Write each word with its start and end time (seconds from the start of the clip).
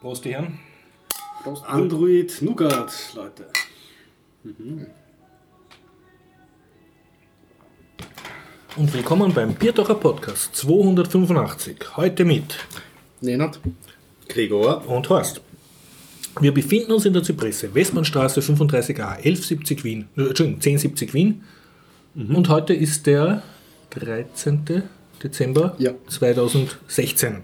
Prost, 0.00 0.24
die 0.24 0.30
Herren. 0.32 0.58
Prost. 1.42 1.64
Android 1.66 2.40
Nougat, 2.42 2.92
Leute. 3.14 3.46
Mhm. 4.44 4.86
Und 8.76 8.94
willkommen 8.94 9.32
beim 9.34 9.54
Biertocher 9.54 9.96
Podcast 9.96 10.54
285. 10.54 11.96
Heute 11.96 12.24
mit 12.24 12.44
Nenad, 13.20 13.58
Gregor 14.28 14.86
und 14.88 15.08
Horst. 15.08 15.40
Wir 16.40 16.54
befinden 16.54 16.92
uns 16.92 17.04
in 17.04 17.12
der 17.12 17.24
Zypresse, 17.24 17.74
Westbahnstraße 17.74 18.40
35a, 18.40 19.16
1170 19.16 19.82
Wien, 19.82 20.08
äh, 20.16 20.28
Entschuldigung, 20.28 20.60
1070 20.60 21.12
Wien. 21.14 21.42
Mhm. 22.14 22.36
Und 22.36 22.48
heute 22.48 22.72
ist 22.74 23.06
der 23.06 23.42
13. 23.90 24.84
Dezember 25.20 25.74
Ja. 25.78 25.90
2016. 26.06 27.42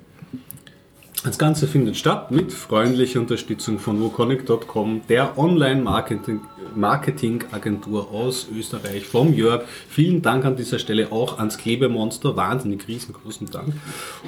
Das 1.24 1.38
Ganze 1.38 1.66
findet 1.66 1.96
statt 1.96 2.30
mit 2.30 2.52
freundlicher 2.52 3.18
Unterstützung 3.18 3.78
von 3.78 3.98
woconnect.com, 4.02 5.00
der 5.08 5.38
Online-Marketing-Agentur 5.38 8.10
aus 8.10 8.46
Österreich, 8.54 9.06
vom 9.06 9.32
Jörg. 9.32 9.62
Vielen 9.88 10.20
Dank 10.20 10.44
an 10.44 10.54
dieser 10.54 10.78
Stelle 10.78 11.10
auch 11.12 11.38
ans 11.38 11.56
Klebemonster, 11.56 12.36
wahnsinnig 12.36 12.86
riesengroßen 12.86 13.50
Dank. 13.50 13.72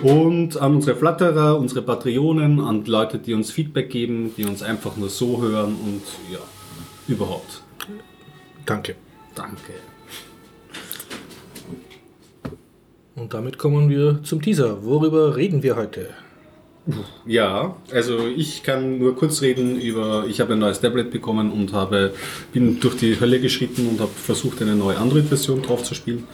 Und 0.02 0.56
an 0.56 0.76
unsere 0.76 0.96
Flatterer, 0.96 1.58
unsere 1.58 1.82
Patreonen, 1.82 2.60
an 2.60 2.84
die 2.84 2.90
Leute, 2.90 3.18
die 3.18 3.34
uns 3.34 3.50
Feedback 3.50 3.90
geben, 3.90 4.32
die 4.34 4.46
uns 4.46 4.62
einfach 4.62 4.96
nur 4.96 5.10
so 5.10 5.42
hören 5.42 5.74
und 5.74 6.00
ja, 6.32 6.38
überhaupt. 7.08 7.62
Danke. 8.64 8.94
Danke. 9.34 9.74
Und 13.14 13.34
damit 13.34 13.58
kommen 13.58 13.90
wir 13.90 14.22
zum 14.22 14.40
Teaser. 14.40 14.82
Worüber 14.82 15.36
reden 15.36 15.62
wir 15.62 15.76
heute? 15.76 16.14
Ja, 17.26 17.76
also 17.90 18.28
ich 18.28 18.62
kann 18.62 18.98
nur 18.98 19.16
kurz 19.16 19.42
reden 19.42 19.80
über, 19.80 20.26
ich 20.28 20.40
habe 20.40 20.52
ein 20.52 20.60
neues 20.60 20.80
Tablet 20.80 21.10
bekommen 21.10 21.50
und 21.50 21.72
habe, 21.72 22.14
bin 22.52 22.78
durch 22.78 22.96
die 22.96 23.18
Hölle 23.18 23.40
geschritten 23.40 23.88
und 23.88 24.00
habe 24.00 24.12
versucht, 24.12 24.62
eine 24.62 24.76
neue 24.76 24.96
Android-Version 24.96 25.62
drauf 25.62 25.82
zu 25.82 25.94
spielen. 25.94 26.24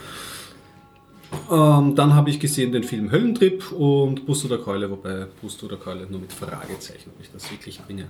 Ähm, 1.50 1.94
dann 1.94 2.14
habe 2.14 2.28
ich 2.28 2.38
gesehen 2.38 2.72
den 2.72 2.84
Film 2.84 3.10
Höllentrip 3.10 3.72
und 3.72 4.26
Bus 4.26 4.44
oder 4.44 4.58
Keule, 4.58 4.90
wobei 4.90 5.26
Bus 5.40 5.62
oder 5.62 5.76
Keule 5.76 6.06
nur 6.10 6.20
mit 6.20 6.32
Fragezeichen, 6.32 7.10
ob 7.14 7.22
ich 7.22 7.30
das 7.32 7.50
wirklich 7.50 7.80
bringe. 7.80 8.04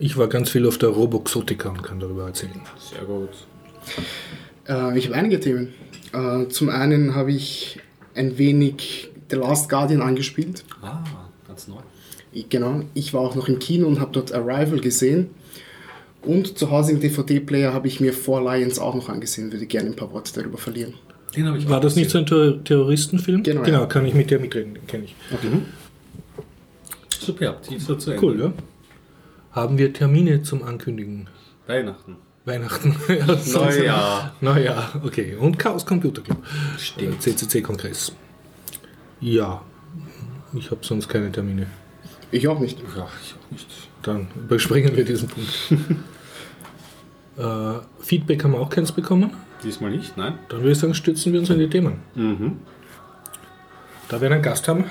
Ich 0.00 0.16
war 0.16 0.26
ganz 0.26 0.50
viel 0.50 0.66
auf 0.66 0.78
der 0.78 0.88
Roboxotica 0.88 1.68
und 1.68 1.82
kann 1.82 2.00
darüber 2.00 2.26
erzählen. 2.26 2.60
Sehr 2.78 3.04
gut. 3.04 3.30
äh, 4.68 4.98
ich 4.98 5.06
habe 5.06 5.16
einige 5.16 5.38
Themen. 5.38 5.74
Äh, 6.12 6.48
zum 6.48 6.70
einen 6.70 7.14
habe 7.14 7.32
ich 7.32 7.78
ein 8.14 8.38
wenig 8.38 9.10
The 9.30 9.36
Last 9.36 9.68
Guardian 9.68 10.02
angespielt. 10.02 10.64
Ah, 10.82 11.04
neu. 11.68 11.80
Ich, 12.32 12.48
genau, 12.48 12.82
ich 12.94 13.12
war 13.12 13.22
auch 13.22 13.34
noch 13.34 13.48
im 13.48 13.58
Kino 13.58 13.86
und 13.88 14.00
habe 14.00 14.12
dort 14.12 14.32
Arrival 14.32 14.80
gesehen. 14.80 15.30
Und 16.22 16.58
zu 16.58 16.70
Hause 16.70 16.92
im 16.92 17.00
DVD-Player 17.00 17.72
habe 17.72 17.88
ich 17.88 18.00
mir 18.00 18.12
Four 18.12 18.42
Lions 18.42 18.78
auch 18.78 18.94
noch 18.94 19.08
angesehen. 19.08 19.52
Würde 19.52 19.66
gerne 19.66 19.90
ein 19.90 19.96
paar 19.96 20.12
Worte 20.12 20.32
darüber 20.34 20.58
verlieren. 20.58 20.94
Den 21.34 21.46
habe 21.46 21.58
ich 21.58 21.68
War 21.68 21.80
das 21.80 21.96
nicht 21.96 22.10
so 22.10 22.18
ein 22.18 22.26
Ter 22.26 22.62
Terroristenfilm? 22.62 23.42
Genau, 23.42 23.62
Genau, 23.62 23.80
ja. 23.80 23.86
kann 23.86 24.04
ich 24.04 24.14
mit 24.14 24.30
der 24.30 24.40
mitreden, 24.40 24.74
den 24.74 24.86
kenne 24.86 25.04
ich. 25.04 25.14
Superb, 27.20 27.62
Teaser 27.62 27.98
zu 27.98 28.10
Ende. 28.10 28.26
Cool, 28.26 28.40
ja. 28.40 28.52
Haben 29.52 29.78
wir 29.78 29.92
Termine 29.92 30.42
zum 30.42 30.62
Ankündigen? 30.62 31.28
Weihnachten. 31.66 32.16
Weihnachten. 32.44 32.96
ja, 33.08 33.26
Neujahr. 33.26 34.34
Neujahr, 34.40 35.00
okay. 35.04 35.36
Und 35.36 35.58
Chaos 35.58 35.86
Computer 35.86 36.22
Club. 36.22 36.38
Stimmt. 36.78 37.22
CCC-Kongress. 37.22 38.12
Ja, 39.20 39.62
ich 40.54 40.70
habe 40.70 40.80
sonst 40.82 41.08
keine 41.08 41.30
Termine. 41.30 41.66
Ich 42.30 42.46
auch 42.48 42.58
nicht. 42.58 42.78
Ja, 42.96 43.08
ich 43.22 43.34
auch 43.34 43.50
nicht. 43.50 43.66
Dann 44.02 44.28
überspringen 44.36 44.96
wir 44.96 45.04
diesen 45.04 45.28
Punkt. 45.28 45.50
äh, 47.36 47.80
Feedback 48.00 48.44
haben 48.44 48.52
wir 48.52 48.60
auch 48.60 48.70
keins 48.70 48.92
bekommen. 48.92 49.30
Diesmal 49.62 49.90
nicht, 49.90 50.16
nein? 50.16 50.38
Dann 50.48 50.60
würde 50.60 50.72
ich 50.72 50.78
sagen, 50.78 50.94
stürzen 50.94 51.32
wir 51.32 51.40
uns 51.40 51.50
in 51.50 51.58
die 51.58 51.68
Themen. 51.68 52.00
Mhm. 52.14 52.58
Da 54.08 54.20
wir 54.20 54.30
einen 54.30 54.42
Gast 54.42 54.66
haben, 54.68 54.84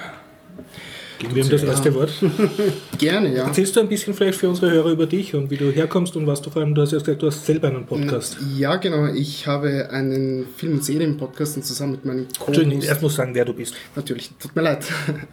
geben 1.20 1.36
wir 1.36 1.44
ihm 1.44 1.50
das 1.50 1.64
erste 1.64 1.94
Wort. 1.94 2.12
Gerne, 2.98 3.36
ja. 3.36 3.44
Erzählst 3.44 3.76
du 3.76 3.82
ein 3.82 3.90
bisschen 3.90 4.14
vielleicht 4.14 4.40
für 4.40 4.50
unsere 4.50 4.72
Hörer 4.72 4.92
über 4.92 5.06
dich 5.06 5.36
und 5.36 5.52
wie 5.52 5.58
du 5.58 5.70
herkommst 5.70 6.16
und 6.16 6.26
was 6.26 6.42
du 6.42 6.50
vor 6.50 6.62
allem, 6.62 6.74
du 6.74 6.82
hast 6.82 6.94
ja 6.94 7.00
gesagt, 7.00 7.22
du 7.22 7.28
hast 7.28 7.46
selber 7.46 7.68
einen 7.68 7.86
Podcast. 7.86 8.38
Ja, 8.58 8.78
genau. 8.78 9.14
Ich 9.14 9.46
habe 9.46 9.90
einen 9.92 10.48
Film- 10.56 10.74
und 10.74 10.84
Serien-Podcast 10.84 11.58
und 11.58 11.64
zusammen 11.64 11.92
mit 11.94 12.06
meinem 12.06 12.24
Entschuldigung, 12.24 12.72
Co-Host... 12.72 12.88
erst 12.88 13.02
muss 13.02 13.16
sagen, 13.16 13.36
wer 13.36 13.46
du 13.46 13.54
bist. 13.54 13.76
Natürlich, 13.96 14.32
tut 14.40 14.56
mir 14.56 14.62
leid. 14.62 14.86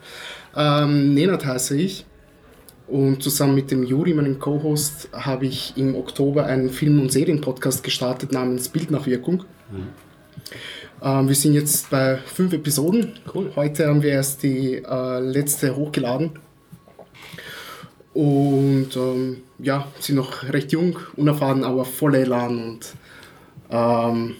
ähm, 0.56 1.14
Nenad 1.14 1.46
heiße 1.46 1.76
ich. 1.76 2.04
Und 2.88 3.22
zusammen 3.22 3.54
mit 3.54 3.70
dem 3.70 3.82
Juri, 3.82 4.14
meinem 4.14 4.38
Co-Host, 4.38 5.08
habe 5.12 5.46
ich 5.46 5.72
im 5.76 5.96
Oktober 5.96 6.46
einen 6.46 6.70
Film- 6.70 7.00
und 7.00 7.10
Serien-Podcast 7.10 7.82
gestartet 7.82 8.32
namens 8.32 8.68
Bildnachwirkung. 8.68 9.44
Ähm, 11.06 11.28
wir 11.28 11.36
sind 11.36 11.54
jetzt 11.54 11.88
bei 11.88 12.18
fünf 12.26 12.52
Episoden. 12.52 13.12
Cool. 13.32 13.52
Heute 13.54 13.86
haben 13.86 14.02
wir 14.02 14.10
erst 14.10 14.42
die 14.42 14.82
äh, 14.84 15.20
letzte 15.20 15.76
hochgeladen. 15.76 16.30
Und 18.12 18.88
ähm, 18.96 19.36
ja, 19.60 19.86
sind 20.00 20.16
noch 20.16 20.42
recht 20.52 20.72
jung, 20.72 20.98
unerfahren, 21.14 21.62
aber 21.62 21.84
voller 21.84 22.18
Elan 22.18 22.58
und 22.58 22.80
ähm, 23.70 24.34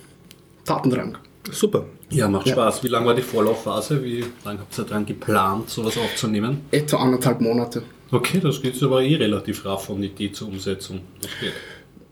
Tatendrang. 0.64 1.18
Super. 1.52 1.84
Ja, 2.10 2.26
macht 2.26 2.46
Ja. 2.48 2.54
Spaß. 2.54 2.82
Wie 2.82 2.88
lange 2.88 3.06
war 3.06 3.14
die 3.14 3.22
Vorlaufphase? 3.22 4.02
Wie 4.02 4.24
lange 4.44 4.60
habt 4.60 4.76
ihr 4.76 4.84
daran 4.84 5.06
geplant, 5.06 5.70
sowas 5.70 5.96
aufzunehmen? 5.98 6.62
Etwa 6.72 6.96
anderthalb 6.96 7.40
Monate. 7.40 7.82
Okay, 8.10 8.40
das 8.40 8.60
geht 8.60 8.80
aber 8.82 9.02
eh 9.02 9.14
relativ 9.16 9.64
raff 9.64 9.84
von 9.86 10.02
Idee 10.02 10.32
zur 10.32 10.48
Umsetzung. 10.48 11.00
Das 11.20 11.30
geht. 11.40 11.52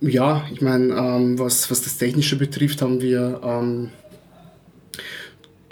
Ja, 0.00 0.44
ich 0.52 0.60
meine, 0.60 0.92
ähm, 0.94 1.38
was, 1.38 1.70
was 1.70 1.82
das 1.82 1.96
Technische 1.96 2.36
betrifft, 2.36 2.82
haben 2.82 3.00
wir 3.00 3.40
ähm, 3.42 3.90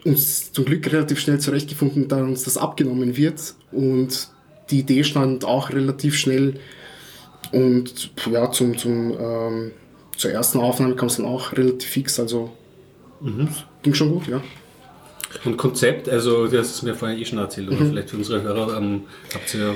uns 0.04 0.52
zum 0.52 0.64
Glück 0.64 0.92
relativ 0.92 1.20
schnell 1.20 1.38
zurechtgefunden, 1.38 2.08
da 2.08 2.22
uns 2.22 2.44
das 2.44 2.56
abgenommen 2.56 3.16
wird. 3.16 3.54
Und 3.70 4.28
die 4.70 4.80
Idee 4.80 5.04
stand 5.04 5.44
auch 5.44 5.70
relativ 5.70 6.16
schnell. 6.16 6.54
Und 7.52 8.10
ja, 8.30 8.50
zum, 8.50 8.76
zum, 8.78 9.16
ähm, 9.18 9.72
zur 10.16 10.30
ersten 10.30 10.58
Aufnahme 10.58 10.96
kam 10.96 11.08
es 11.08 11.16
dann 11.16 11.26
auch 11.26 11.52
relativ 11.52 11.88
fix. 11.88 12.18
Also 12.18 12.52
ging 13.82 13.94
schon 13.94 14.10
gut, 14.10 14.26
ja. 14.26 14.42
Und 15.44 15.56
Konzept, 15.56 16.08
also 16.08 16.46
du 16.46 16.58
hast 16.58 16.74
es 16.74 16.82
mir 16.82 16.94
vorhin 16.94 17.18
eh 17.18 17.24
schon 17.24 17.38
erzählt, 17.38 17.68
oder 17.68 17.78
vielleicht 17.78 18.10
für 18.10 18.18
unsere 18.18 18.42
Hörer, 18.42 18.76
ähm, 18.76 19.02
habt 19.32 19.54
ihr 19.54 19.74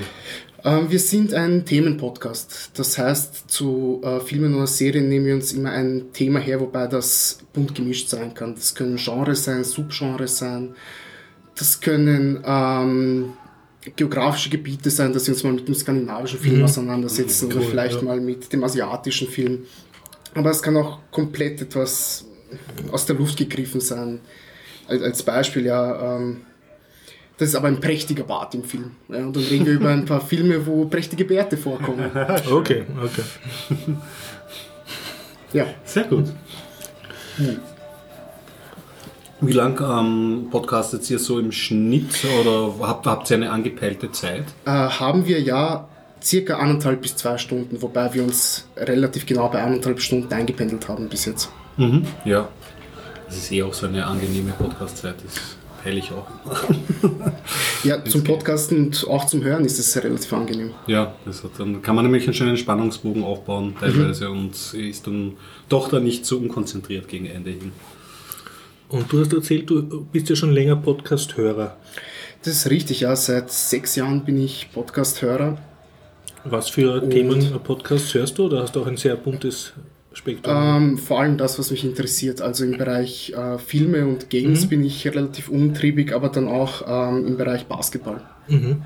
wir 0.67 0.99
sind 0.99 1.33
ein 1.33 1.65
Themenpodcast. 1.65 2.73
Das 2.75 2.99
heißt, 2.99 3.49
zu 3.49 4.01
äh, 4.03 4.19
Filmen 4.21 4.55
oder 4.55 4.67
Serien 4.67 5.09
nehmen 5.09 5.27
wir 5.27 5.35
uns 5.35 5.53
immer 5.53 5.71
ein 5.71 6.13
Thema 6.13 6.41
her, 6.41 6.61
wobei 6.61 6.89
das 6.89 7.39
bunt 7.53 7.75
gemischt 7.75 8.09
sein 8.09 8.35
kann. 8.35 8.55
Das 8.55 8.75
können 8.75 8.97
Genres 8.97 9.45
sein, 9.45 9.63
Subgenres 9.63 10.39
sein. 10.39 10.75
Das 11.55 11.81
können 11.81 12.43
ähm, 12.45 13.33
geografische 13.95 14.51
Gebiete 14.51 14.91
sein, 14.91 15.13
dass 15.13 15.29
wir 15.29 15.35
uns 15.35 15.45
mal 15.45 15.53
mit 15.53 15.69
dem 15.69 15.75
skandinavischen 15.75 16.41
Film 16.41 16.65
auseinandersetzen 16.65 17.47
oder 17.47 17.61
Cool, 17.61 17.67
vielleicht 17.71 17.97
ja. 17.97 18.03
mal 18.03 18.21
mit 18.21 18.53
dem 18.53 18.65
asiatischen 18.65 19.29
Film. 19.29 19.65
Aber 20.35 20.51
es 20.51 20.61
kann 20.63 20.77
auch 20.77 20.99
komplett 21.13 21.63
etwas 21.63 22.25
aus 22.91 23.07
der 23.07 23.17
Luft 23.17 23.39
gegriffen 23.39 23.81
sein. 23.81 24.21
Als, 24.89 25.03
als 25.03 25.23
Beispiel, 25.23 25.67
ja, 25.67 26.17
ähm, 26.17 26.39
das 27.39 27.49
ist 27.51 27.55
aber 27.55 27.69
ein 27.69 27.81
prächtiger 27.81 28.25
Bart 28.25 28.55
im 28.55 28.65
Film. 28.65 28.93
Ja, 29.09 29.19
und 29.19 29.37
dann 29.37 29.43
reden 29.45 29.67
wir 29.67 29.75
über 29.75 29.91
ein 29.91 30.05
paar 30.05 30.21
Filme, 30.27 30.67
wo 30.67 30.87
prächtige 30.87 31.25
Bärte 31.25 31.57
vorkommen. 31.57 32.11
Okay, 32.51 32.85
okay. 33.03 33.23
Ja, 35.53 35.67
Sehr 35.85 36.05
gut. 36.05 36.27
Wie 39.41 39.53
lang 39.53 39.79
ähm, 39.81 40.49
podcastet 40.51 41.09
ihr 41.11 41.19
so 41.19 41.39
im 41.39 41.53
Schnitt 41.53 42.25
oder 42.41 42.73
habt, 42.87 43.07
habt 43.07 43.31
ihr 43.31 43.37
eine 43.37 43.51
angepeilte 43.51 44.11
Zeit? 44.11 44.45
äh, 44.65 44.71
haben 44.71 45.27
wir 45.27 45.41
ja 45.41 45.87
circa 46.23 46.57
eineinhalb 46.59 47.03
bis 47.03 47.17
zwei 47.17 47.37
Stunden, 47.37 47.81
wobei 47.83 48.13
wir 48.15 48.23
uns 48.23 48.67
relativ 48.77 49.27
genau 49.27 49.49
bei 49.49 49.63
eineinhalb 49.63 50.01
Stunden 50.01 50.33
eingependelt 50.33 50.89
haben 50.89 51.09
bis 51.11 51.27
jetzt. 51.27 51.51
Mhm. 51.77 52.07
Ja. 52.25 52.49
Das 53.27 53.37
ist 53.37 53.53
eh 53.53 53.63
auch 53.63 53.75
so 53.75 53.87
eine 53.87 54.07
angenehme 54.07 54.53
Podcast-Zeit, 54.53 55.17
das 55.87 55.95
peile 55.95 55.99
ich 55.99 56.13
auch. 56.13 56.27
Ja, 57.85 58.05
zum 58.05 58.25
Podcasten 58.25 58.87
und 58.87 59.07
auch 59.09 59.27
zum 59.27 59.45
Hören 59.45 59.65
ist 59.65 59.79
es 59.79 59.97
relativ 60.03 60.33
angenehm. 60.33 60.73
Ja, 60.89 61.15
das 61.25 61.45
hat, 61.45 61.53
dann 61.59 61.83
kann 61.83 61.95
man 61.95 62.05
nämlich 62.05 62.25
einen 62.25 62.35
schönen 62.35 62.57
Spannungsbogen 62.57 63.23
aufbauen 63.23 63.77
teilweise 63.79 64.29
und 64.29 64.55
ist 64.75 65.07
dann 65.07 65.35
doch 65.69 65.89
dann 65.89 66.03
nicht 66.03 66.27
so 66.27 66.39
unkonzentriert 66.39 67.07
gegen 67.07 67.27
Ende 67.27 67.51
hin. 67.51 67.71
Und 68.89 69.13
du 69.13 69.21
hast 69.21 69.33
erzählt, 69.33 69.71
du 69.71 70.05
bist 70.11 70.29
ja 70.29 70.35
schon 70.35 70.53
länger 70.53 70.75
Podcast-Hörer. 70.75 71.77
Das 72.43 72.55
ist 72.55 72.71
richtig, 72.71 73.01
ja. 73.01 73.15
Seit 73.15 73.53
sechs 73.53 73.95
Jahren 73.95 74.25
bin 74.25 74.43
ich 74.43 74.69
Podcast-Hörer. 74.73 75.59
Was 76.45 76.69
für 76.69 77.09
Themen 77.09 77.61
Podcasts 77.63 78.15
hörst 78.15 78.39
du 78.39 78.47
oder 78.47 78.63
hast 78.63 78.75
du 78.75 78.83
auch 78.83 78.87
ein 78.87 78.97
sehr 78.97 79.17
buntes 79.17 79.73
Spektrum? 80.17 80.55
Ähm, 80.57 80.99
vor 80.99 81.21
allem 81.21 81.37
das, 81.37 81.59
was 81.59 81.71
mich 81.71 81.85
interessiert. 81.85 82.41
Also 82.41 82.65
im 82.65 82.79
Bereich 82.79 83.35
äh, 83.37 83.59
Filme 83.59 84.07
und 84.07 84.31
Games 84.31 84.67
bin 84.67 84.83
ich 84.83 85.07
relativ 85.07 85.51
umtriebig, 85.51 86.15
aber 86.15 86.31
dann 86.31 86.49
auch 86.49 86.85
ähm, 86.89 87.27
im 87.27 87.37
Bereich 87.37 87.67
Basketball. 87.67 88.23
Mhm. 88.49 88.83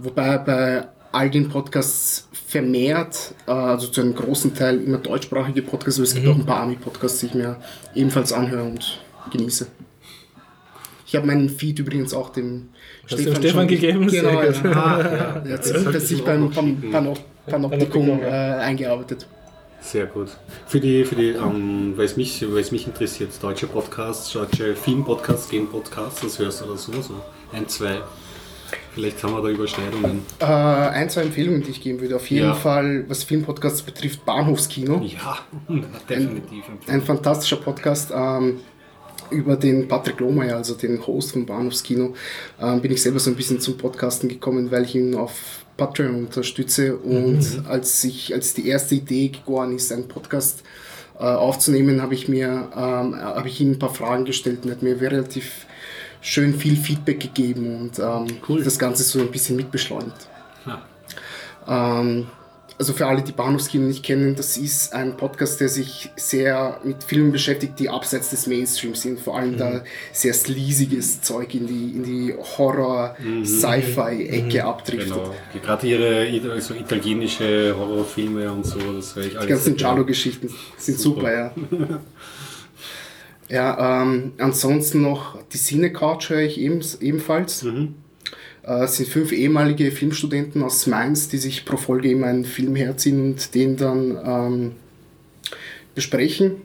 Wobei 0.00 0.38
bei 0.38 0.88
all 1.12 1.30
den 1.30 1.48
Podcasts 1.48 2.28
vermehrt, 2.32 3.34
äh, 3.46 3.52
also 3.52 3.86
zu 3.86 4.00
einem 4.00 4.16
großen 4.16 4.56
Teil 4.56 4.80
immer 4.82 4.98
deutschsprachige 4.98 5.62
Podcasts, 5.62 6.00
aber 6.00 6.08
es 6.08 6.14
gibt 6.14 6.26
auch 6.26 6.34
ein 6.34 6.46
paar 6.46 6.60
Ami-Podcasts, 6.62 7.20
die 7.20 7.26
ich 7.26 7.34
mir 7.34 7.58
ebenfalls 7.94 8.32
anhöre 8.32 8.64
und 8.64 9.00
genieße. 9.30 9.68
Ich 11.06 11.14
habe 11.14 11.28
meinen 11.28 11.48
Feed 11.48 11.78
übrigens 11.78 12.12
auch 12.12 12.30
dem 12.30 12.70
Hast 13.04 13.20
du 13.20 13.24
dem 13.24 13.36
Stefan 13.36 13.68
gegeben? 13.68 14.08
Genau, 14.08 14.42
ja. 14.42 14.50
Der 15.44 15.52
hat 15.54 15.64
sich, 15.64 15.72
der 15.74 15.92
hat 15.92 16.00
sich 16.00 16.24
beim 16.24 16.50
Pan 16.50 16.90
Pan 16.90 16.90
Panoptikum 16.90 17.26
Panoptikum, 17.46 18.20
äh, 18.22 18.24
eingearbeitet. 18.24 19.28
Sehr 19.82 20.06
gut. 20.06 20.28
Für 20.66 20.80
die, 20.80 21.04
für 21.04 21.16
die, 21.16 21.30
ähm, 21.30 21.94
weil 21.96 22.04
es 22.06 22.16
mich, 22.16 22.40
mich 22.70 22.86
interessiert, 22.86 23.30
deutsche 23.42 23.66
Podcasts, 23.66 24.32
deutsche 24.32 24.76
Film-Podcasts, 24.76 25.50
Game-Podcasts, 25.50 26.20
das 26.20 26.38
hörst 26.38 26.60
du 26.60 26.66
oder 26.66 26.76
so, 26.76 26.92
so 27.02 27.14
ein, 27.52 27.68
zwei. 27.68 28.00
Vielleicht 28.94 29.22
haben 29.22 29.34
wir 29.34 29.42
da 29.42 29.48
Überschneidungen. 29.48 30.22
Äh, 30.38 30.44
ein, 30.44 31.10
zwei 31.10 31.22
Empfehlungen, 31.22 31.62
die 31.62 31.70
ich 31.72 31.82
geben 31.82 32.00
würde. 32.00 32.16
Auf 32.16 32.30
jeden 32.30 32.46
Ja. 32.46 32.54
Fall, 32.54 33.04
was 33.08 33.24
Filmpodcasts 33.24 33.82
betrifft, 33.82 34.24
Bahnhofskino. 34.24 35.02
Ja, 35.02 35.38
definitiv. 36.08 36.64
Ein 36.86 37.02
fantastischer 37.02 37.56
Podcast 37.56 38.12
ähm, 38.14 38.60
über 39.32 39.56
den 39.56 39.88
Patrick 39.88 40.20
Lohmeier, 40.20 40.56
also 40.56 40.74
den 40.74 41.04
Host 41.06 41.32
vom 41.32 41.46
Bahnhofskino. 41.46 42.14
Ähm, 42.60 42.80
bin 42.80 42.92
ich 42.92 43.02
selber 43.02 43.18
so 43.18 43.30
ein 43.30 43.36
bisschen 43.36 43.60
zum 43.60 43.76
Podcasten 43.76 44.28
gekommen, 44.28 44.70
weil 44.70 44.84
ich 44.84 44.94
ihn 44.94 45.14
auf 45.14 45.64
Patreon 45.76 46.14
unterstütze 46.26 46.96
und 46.96 47.62
als 47.68 48.04
ich 48.04 48.32
als 48.34 48.52
die 48.54 48.68
erste 48.68 48.94
Idee 48.94 49.28
geboren 49.28 49.74
ist, 49.74 49.90
einen 49.90 50.06
Podcast 50.06 50.62
äh, 51.18 51.22
aufzunehmen, 51.24 52.02
habe 52.02 52.14
ich 52.14 52.28
mir 52.28 52.68
ähm, 52.76 53.16
habe 53.16 53.48
ich 53.48 53.60
ihm 53.60 53.72
ein 53.72 53.78
paar 53.78 53.94
Fragen 53.94 54.24
gestellt 54.24 54.60
und 54.62 54.68
er 54.70 54.76
hat 54.76 54.82
mir 54.82 55.00
relativ 55.00 55.66
schön 56.20 56.54
viel 56.54 56.76
Feedback 56.76 57.20
gegeben 57.20 57.74
und 57.80 57.98
ähm, 57.98 58.26
Cool. 58.48 58.62
das 58.62 58.78
Ganze 58.78 59.02
so 59.02 59.18
ein 59.20 59.30
bisschen 59.30 59.56
mitbeschleunigt. 59.56 60.28
Ah, 60.66 62.00
Ähm, 62.00 62.26
also 62.82 62.92
für 62.94 63.06
alle, 63.06 63.22
die 63.22 63.30
Bahnhofskino 63.30 63.86
nicht 63.86 64.02
kennen, 64.02 64.34
das 64.34 64.56
ist 64.56 64.92
ein 64.92 65.16
Podcast, 65.16 65.60
der 65.60 65.68
sich 65.68 66.10
sehr 66.16 66.80
mit 66.82 67.04
Filmen 67.04 67.30
beschäftigt, 67.30 67.78
die 67.78 67.88
abseits 67.88 68.30
des 68.30 68.48
Mainstreams 68.48 69.02
sind. 69.02 69.20
Vor 69.20 69.38
allem 69.38 69.56
da 69.56 69.84
sehr 70.12 70.34
sleasiges 70.34 71.22
Zeug 71.22 71.54
in 71.54 71.68
die, 71.68 71.92
in 71.92 72.02
die 72.02 72.34
Horror-Sci-Fi-Ecke 72.34 74.64
abdriftet. 74.64 75.14
genau. 75.14 75.32
Gerade 75.62 75.86
ihre 75.86 76.60
so 76.60 76.74
italienische 76.74 77.72
Horrorfilme 77.78 78.50
und 78.50 78.66
so, 78.66 78.80
das 78.96 79.14
höre 79.14 79.26
ich 79.26 79.38
alles. 79.38 79.46
Die 79.46 79.52
ganzen. 79.52 79.76
Giallo-Geschichten 79.76 80.50
sind 80.76 80.98
super, 80.98 81.52
Super. 81.60 82.00
ja. 83.48 83.48
ja, 83.48 84.02
ähm, 84.02 84.32
ansonsten 84.38 85.02
noch 85.02 85.38
die 85.52 85.58
Cine-Couch 85.58 86.30
höre 86.30 86.40
ich 86.40 86.58
eben, 86.58 86.80
ebenfalls. 87.00 87.62
Mhm. 87.62 87.94
Äh, 88.64 88.84
Es 88.84 88.96
sind 88.96 89.08
fünf 89.08 89.32
ehemalige 89.32 89.90
Filmstudenten 89.90 90.62
aus 90.62 90.86
Mainz, 90.86 91.28
die 91.28 91.38
sich 91.38 91.64
pro 91.64 91.76
Folge 91.76 92.10
immer 92.10 92.26
einen 92.26 92.44
Film 92.44 92.76
herziehen 92.76 93.22
und 93.22 93.54
den 93.54 93.76
dann 93.76 94.18
ähm, 94.24 94.72
besprechen. 95.94 96.62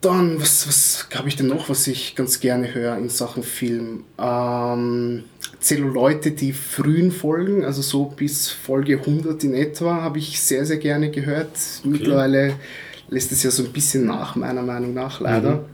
Dann, 0.00 0.40
was, 0.40 0.66
was 0.66 1.08
habe 1.14 1.28
ich 1.28 1.36
denn 1.36 1.46
noch, 1.46 1.68
was 1.68 1.86
ich 1.86 2.16
ganz 2.16 2.40
gerne 2.40 2.74
höre 2.74 2.96
in 2.98 3.08
Sachen 3.08 3.44
Film? 3.44 4.02
Ähm, 4.18 5.24
Zelluleute, 5.60 6.32
die 6.32 6.52
frühen 6.52 7.12
Folgen, 7.12 7.64
also 7.64 7.82
so 7.82 8.06
bis 8.06 8.48
Folge 8.48 8.98
100 8.98 9.44
in 9.44 9.54
etwa, 9.54 10.02
habe 10.02 10.18
ich 10.18 10.40
sehr, 10.40 10.66
sehr 10.66 10.78
gerne 10.78 11.12
gehört. 11.12 11.50
Mittlerweile 11.84 12.54
lässt 13.10 13.30
es 13.30 13.44
ja 13.44 13.52
so 13.52 13.62
ein 13.62 13.72
bisschen 13.72 14.06
nach, 14.06 14.34
meiner 14.34 14.62
Meinung 14.62 14.92
nach, 14.92 15.20
leider. 15.20 15.64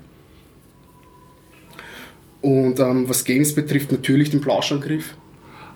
Und 2.41 2.79
ähm, 2.79 3.09
was 3.09 3.25
Games 3.25 3.55
betrifft, 3.55 3.91
natürlich 3.93 4.31
den 4.31 4.41
Plauschangriff. 4.41 5.15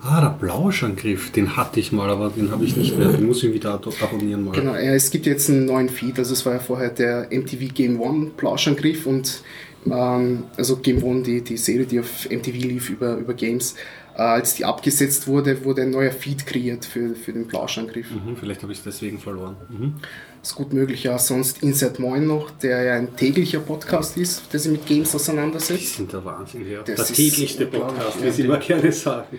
Ah, 0.05 0.21
der 0.21 0.31
Blauschangriff, 0.31 1.31
den 1.31 1.57
hatte 1.57 1.79
ich 1.79 1.93
mal, 1.93 2.11
aber 2.11 2.31
den 2.31 2.51
habe 2.51 2.65
ich 2.65 2.77
nicht 2.77 2.97
mehr. 2.99 3.09
Den 3.09 3.27
muss 3.27 3.43
ich 3.45 3.53
wieder 3.53 3.75
ab- 3.75 3.87
abonnieren 4.01 4.45
mal. 4.45 4.51
Genau, 4.53 4.75
ja, 4.75 4.95
es 4.95 5.11
gibt 5.11 5.27
jetzt 5.27 5.49
einen 5.49 5.67
neuen 5.67 5.89
Feed, 5.89 6.19
also 6.19 6.33
es 6.33 6.45
war 6.45 6.55
ja 6.55 6.59
vorher 6.59 6.91
der 6.91 7.29
MTV 7.31 7.73
Game 7.73 8.01
One 8.01 8.31
Plauschangriff 8.37 9.07
und 9.07 9.43
ähm, 9.87 10.45
also 10.57 10.77
Game 10.79 11.03
One, 11.05 11.23
die, 11.23 11.41
die 11.43 11.57
Serie, 11.57 11.87
die 11.87 12.01
auf 12.01 12.29
MTV 12.29 12.53
lief 12.65 12.91
über, 12.91 13.17
über 13.17 13.35
Games, 13.35 13.77
als 14.15 14.55
die 14.55 14.65
abgesetzt 14.65 15.27
wurde, 15.27 15.65
wurde 15.65 15.83
ein 15.83 15.91
neuer 15.91 16.11
Feed 16.13 16.45
kreiert 16.47 16.85
für, 16.85 17.15
für 17.15 17.33
den 17.33 17.47
Plauschangriff. 17.49 18.11
Mhm, 18.11 18.37
vielleicht 18.37 18.63
habe 18.63 18.73
ich 18.73 18.79
es 18.79 18.85
deswegen 18.85 19.19
verloren. 19.19 19.57
Mhm. 19.71 19.95
ist 20.43 20.55
gut 20.55 20.73
möglich, 20.73 21.05
ja. 21.05 21.19
Sonst 21.19 21.63
Inside 21.63 22.01
Moin 22.03 22.27
noch, 22.27 22.51
der 22.51 22.83
ja 22.83 22.95
ein 22.95 23.17
täglicher 23.17 23.61
Podcast 23.61 24.17
ist, 24.17 24.53
der 24.53 24.61
sich 24.61 24.73
mit 24.73 24.87
Games 24.87 25.11
Die 25.11 25.17
auseinandersetzt. 25.17 25.97
sind 25.97 26.13
der 26.13 26.25
Wahnsinn, 26.25 26.71
ja. 26.71 26.83
Das 26.83 27.07
der 27.09 27.17
täglichste 27.17 27.67
Podcast, 27.67 28.19
ja. 28.21 28.27
wie 28.27 28.31
sie 28.31 28.43
immer 28.43 28.59
gerne 28.59 28.93
sagen. 28.93 29.39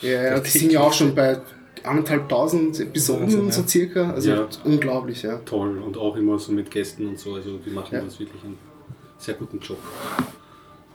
Ja, 0.00 0.38
die 0.40 0.50
sind 0.50 0.72
ja 0.72 0.80
auch 0.80 0.92
schon 0.92 1.14
bei 1.14 1.38
anderthalbtausend 1.82 2.80
Episoden 2.80 3.22
Wahnsinn, 3.24 3.52
so 3.52 3.60
ja. 3.62 3.68
circa. 3.68 4.10
Also 4.10 4.30
Ja. 4.30 4.48
unglaublich, 4.64 5.22
ja. 5.22 5.36
Toll 5.44 5.78
und 5.78 5.96
auch 5.96 6.16
immer 6.16 6.38
so 6.38 6.52
mit 6.52 6.70
Gästen 6.70 7.06
und 7.08 7.18
so. 7.18 7.34
Also 7.34 7.58
die 7.58 7.70
machen 7.70 7.94
Ja. 7.94 8.00
das 8.00 8.18
wirklich 8.18 8.42
einen 8.42 8.56
sehr 9.18 9.34
guten 9.34 9.58
Job. 9.58 9.78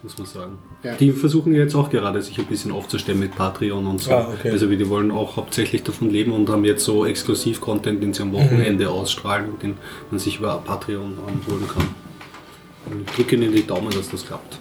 Muss 0.02 0.18
man 0.18 0.28
sagen. 0.28 0.58
Ja. 0.84 0.96
Die 0.96 1.12
versuchen 1.12 1.54
jetzt 1.54 1.76
auch 1.76 1.90
gerade 1.90 2.22
sich 2.22 2.40
ein 2.40 2.46
bisschen 2.46 2.72
aufzustellen 2.72 3.20
mit 3.20 3.36
Patreon 3.36 3.86
und 3.86 4.00
so. 4.00 4.12
Ah, 4.12 4.30
okay. 4.34 4.52
Also 4.52 4.70
wie 4.70 4.78
die 4.78 4.88
wollen 4.88 5.12
auch 5.12 5.36
hauptsächlich 5.36 5.84
davon 5.84 6.10
leben 6.10 6.32
und 6.32 6.48
haben 6.50 6.64
jetzt 6.64 6.86
so 6.86 7.06
Exklusiv-Content, 7.06 8.02
den 8.02 8.14
sie 8.14 8.22
am 8.22 8.32
Wochenende 8.32 8.90
ausstrahlen 8.90 9.52
und 9.52 9.62
den 9.62 9.78
man 10.10 10.20
sich 10.20 10.40
über 10.40 10.62
Patreon 10.64 11.18
holen 11.50 11.68
kann. 11.68 11.88
Und 12.86 13.10
ich 13.10 13.16
drücke 13.16 13.36
ihnen 13.36 13.52
die 13.52 13.68
Daumen, 13.68 13.92
dass 13.92 14.10
das 14.10 14.26
klappt. 14.26 14.60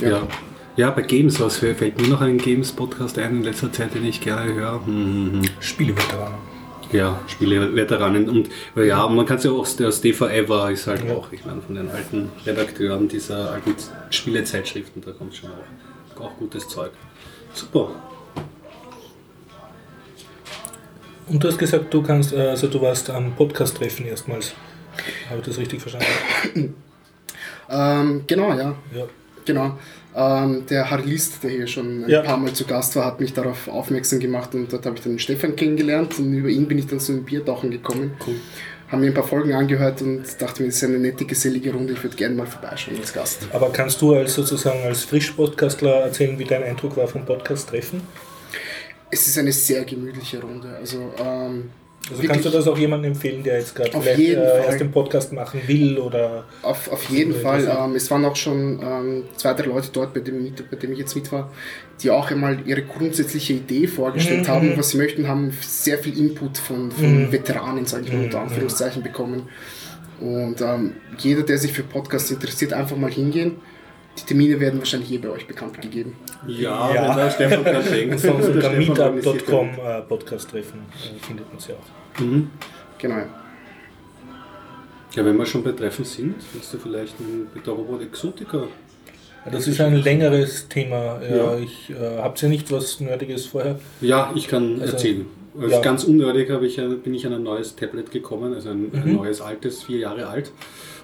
Ja. 0.00 0.08
Ja. 0.08 0.28
ja. 0.76 0.90
bei 0.90 1.02
Games, 1.02 1.40
was 1.40 1.56
fällt 1.56 1.98
mir 1.98 2.08
noch 2.08 2.20
ein 2.20 2.36
Games-Podcast 2.36 3.18
ein 3.18 3.36
in 3.36 3.42
letzter 3.42 3.72
Zeit, 3.72 3.94
den 3.94 4.04
ich 4.04 4.20
gerne 4.20 4.52
höre? 4.52 4.84
Hm, 4.84 5.32
hm, 5.32 5.32
hm. 5.32 5.42
Spieleveteranen. 5.60 6.57
Ja, 6.92 7.20
Spieleveteranen. 7.26 8.28
Und 8.28 8.48
ja, 8.76 9.06
man 9.08 9.26
kann 9.26 9.36
es 9.36 9.44
ja 9.44 9.50
auch, 9.50 9.66
der 9.76 9.92
Stay 9.92 10.12
Forever 10.12 10.70
ist 10.70 10.86
halt 10.86 11.04
Ja. 11.04 11.14
auch, 11.14 11.30
ich 11.32 11.44
meine, 11.44 11.60
von 11.60 11.74
den 11.74 11.90
alten 11.90 12.30
Redakteuren 12.46 13.08
dieser 13.08 13.52
alten 13.52 13.74
Spielezeitschriften, 14.10 15.02
da 15.04 15.12
kommt 15.12 15.34
schon 15.36 15.50
auch, 15.50 16.20
auch 16.22 16.36
gutes 16.38 16.66
Zeug. 16.68 16.90
Super. 17.52 17.90
Und 21.26 21.44
du 21.44 21.48
hast 21.48 21.58
gesagt, 21.58 21.92
du 21.92 22.02
kannst, 22.02 22.32
äh, 22.32 22.40
also 22.48 22.68
du 22.68 22.80
warst 22.80 23.10
am 23.10 23.34
Podcast-Treffen 23.36 24.06
erstmals. 24.06 24.54
Habe 25.28 25.40
ich 25.40 25.46
das 25.46 25.58
richtig 25.58 25.80
verstanden? 25.80 26.74
Ähm, 27.70 28.24
genau, 28.26 28.48
ja. 28.54 28.74
Ja. 28.96 29.04
Genau. 29.44 29.76
Ähm, 30.20 30.66
der 30.68 30.90
Harry 30.90 31.10
List, 31.10 31.44
der 31.44 31.50
hier 31.50 31.68
schon 31.68 32.02
ein 32.04 32.10
Ja. 32.10 32.22
paar 32.22 32.36
Mal 32.38 32.52
zu 32.52 32.64
Gast 32.64 32.96
war, 32.96 33.04
hat 33.04 33.20
mich 33.20 33.34
darauf 33.34 33.68
aufmerksam 33.68 34.18
gemacht 34.18 34.52
und 34.54 34.72
dort 34.72 34.84
habe 34.84 34.96
ich 34.96 35.02
dann 35.02 35.12
den 35.12 35.18
Stefan 35.20 35.54
kennengelernt 35.54 36.18
und 36.18 36.34
über 36.34 36.48
ihn 36.48 36.66
bin 36.66 36.76
ich 36.76 36.88
dann 36.88 36.98
zu 36.98 37.12
einem 37.12 37.24
Biertauchen 37.24 37.70
gekommen. 37.70 38.12
Cool. 38.26 38.34
Haben 38.88 39.02
mir 39.02 39.08
ein 39.08 39.14
paar 39.14 39.22
Folgen 39.28 39.52
angehört 39.52 40.02
und 40.02 40.24
dachte 40.40 40.62
mir, 40.62 40.68
das 40.70 40.76
ist 40.78 40.84
eine 40.84 40.98
nette, 40.98 41.24
gesellige 41.24 41.72
Runde, 41.72 41.92
ich 41.92 42.02
würde 42.02 42.16
gerne 42.16 42.34
mal 42.34 42.46
vorbeischauen 42.46 42.96
als 42.98 43.12
Gast. 43.12 43.46
Aber 43.52 43.70
kannst 43.70 44.00
du 44.02 44.14
als 44.14 44.34
sozusagen 44.34 44.80
als 44.82 45.04
Frisch-Podcastler 45.04 46.00
erzählen, 46.00 46.36
wie 46.38 46.44
dein 46.44 46.64
Eindruck 46.64 46.96
war 46.96 47.06
vom 47.06 47.24
Podcast-Treffen? 47.24 48.00
Es 49.10 49.28
ist 49.28 49.38
eine 49.38 49.52
sehr 49.52 49.84
gemütliche 49.84 50.40
Runde. 50.40 50.68
Also, 50.80 51.12
ähm, 51.24 51.70
Also 52.10 52.22
wirklich 52.22 52.30
kannst 52.30 52.44
du 52.46 52.50
das 52.50 52.66
auch 52.66 52.78
jemandem 52.78 53.12
empfehlen, 53.12 53.42
der 53.42 53.58
jetzt 53.58 53.74
gerade 53.74 53.90
vielleicht 53.90 54.18
äh, 54.18 54.64
erst 54.66 54.80
den 54.80 54.90
Podcast 54.90 55.32
machen 55.32 55.60
will 55.66 55.98
oder 55.98 56.44
auf, 56.62 56.90
auf 56.90 57.08
jeden 57.10 57.34
Fall. 57.34 57.64
das- 57.66 57.76
Ähm, 57.86 57.94
es 57.96 58.10
waren 58.10 58.24
auch 58.24 58.36
schon 58.36 58.80
ähm, 58.82 59.24
zwei, 59.36 59.52
drei 59.54 59.64
Leute 59.66 59.88
dort, 59.92 60.14
bei 60.14 60.20
dem, 60.20 60.52
bei 60.70 60.76
dem 60.76 60.92
ich 60.92 60.98
jetzt 60.98 61.14
mit 61.14 61.30
war, 61.32 61.50
die 62.02 62.10
auch 62.10 62.30
einmal 62.30 62.58
ihre 62.66 62.82
grundsätzliche 62.82 63.54
Idee 63.54 63.86
vorgestellt 63.86 64.42
Mhm, 64.44 64.48
haben, 64.48 64.68
mhm. 64.70 64.78
was 64.78 64.90
sie 64.90 64.98
möchten, 64.98 65.28
haben 65.28 65.52
sehr 65.60 65.98
viel 65.98 66.16
Input 66.18 66.56
von, 66.58 66.90
von 66.90 67.24
Mhm. 67.26 67.32
Veteranen, 67.32 67.84
sage 67.86 68.04
ich 68.06 68.12
mal 68.12 68.22
unter 68.24 68.38
Mhm, 68.38 68.44
Anführungszeichen, 68.48 69.02
bekommen. 69.02 69.48
Und 70.20 70.60
ähm, 70.60 70.92
jeder, 71.18 71.42
der 71.42 71.58
sich 71.58 71.72
für 71.72 71.82
Podcasts 71.82 72.30
interessiert, 72.30 72.72
einfach 72.72 72.96
mal 72.96 73.10
hingehen. 73.10 73.56
Die 74.20 74.24
Termine 74.26 74.58
werden 74.60 74.78
wahrscheinlich 74.78 75.12
eh 75.12 75.18
bei 75.18 75.28
euch 75.30 75.46
bekannt 75.46 75.80
gegeben. 75.80 76.16
Ja, 76.46 76.92
Ja. 76.94 77.08
wenn 77.10 77.16
der 77.16 77.30
Stefan 77.30 77.64
dran 77.64 77.82
denkt. 77.84 78.20
sonst 78.20 78.48
unter 78.48 78.70
meetup.com 78.72 79.68
äh, 79.70 80.00
Podcast-Treffen 80.02 80.80
äh, 80.80 81.24
findet 81.26 81.48
man 81.52 81.60
sie 81.60 81.72
auch. 81.72 82.20
Mhm. 82.20 82.50
Genau. 82.98 83.22
Ja, 85.14 85.24
wenn 85.24 85.36
wir 85.36 85.46
schon 85.46 85.62
bei 85.62 85.72
Treffen 85.72 86.04
sind, 86.04 86.34
willst 86.52 86.72
du 86.74 86.78
vielleicht 86.78 87.14
mit 87.20 87.66
der 87.66 87.72
Robot 87.74 88.02
Exotica? 88.02 88.58
Ja, 89.44 89.50
das 89.52 89.66
ist 89.66 89.80
ein 89.80 89.96
längeres 89.96 90.68
Thema. 90.68 91.20
Ja, 91.22 91.36
Ja. 91.36 91.56
Ich 91.58 91.90
äh, 91.90 92.18
habt 92.18 92.42
ihr 92.42 92.48
nicht 92.48 92.70
was 92.70 93.00
Nerdiges 93.00 93.46
vorher? 93.46 93.78
Ja, 94.00 94.32
ich 94.34 94.48
kann 94.48 94.80
Also, 94.80 94.92
erzählen. 94.94 95.26
Also 95.58 95.74
ja. 95.74 95.80
Ganz 95.80 96.04
unnötig 96.04 96.50
habe 96.50 96.66
ich, 96.66 96.78
ein- 96.80 97.00
bin 97.00 97.14
ich 97.14 97.26
an 97.26 97.32
ein 97.32 97.42
neues 97.42 97.74
Tablet 97.74 98.10
gekommen, 98.12 98.54
also 98.54 98.68
ein, 98.70 98.90
ein 98.92 99.02
Mhm. 99.10 99.16
neues 99.16 99.40
altes, 99.40 99.82
vier 99.84 99.98
Jahre 99.98 100.26
alt. 100.28 100.52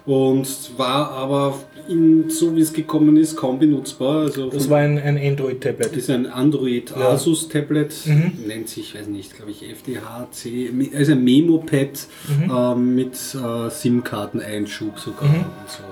Und 0.07 0.47
war 0.77 1.13
aber 1.13 1.59
in, 1.89 2.29
so 2.29 2.55
wie 2.55 2.61
es 2.61 2.73
gekommen 2.75 3.17
ist, 3.17 3.37
kaum 3.37 3.59
benutzbar. 3.59 4.23
Also 4.25 4.51
Das 4.51 4.69
war 4.69 4.79
ein, 4.81 4.99
ein 4.99 5.17
Android-Tablet. 5.19 5.97
ist 5.97 6.11
ein 6.11 6.27
Android 6.27 6.91
Ja. 6.91 7.11
Asus 7.11 7.49
Tablet, 7.49 7.95
Mhm. 8.07 8.33
nennt 8.47 8.69
sich, 8.69 8.95
weiß 8.95 9.07
nicht, 9.07 9.35
glaube 9.35 9.51
ich, 9.51 9.63
FDHC, 9.69 10.71
also 10.95 11.13
ein 11.13 11.25
Memo-Pad 11.25 12.07
Mhm. 12.29 12.53
ähm, 12.55 12.95
mit 12.95 13.15
äh, 13.15 13.71
SIM-Karteneinschub 13.71 14.99
sogar 14.99 15.29
Mhm. 15.29 15.37
und 15.37 15.69
so. 15.69 15.83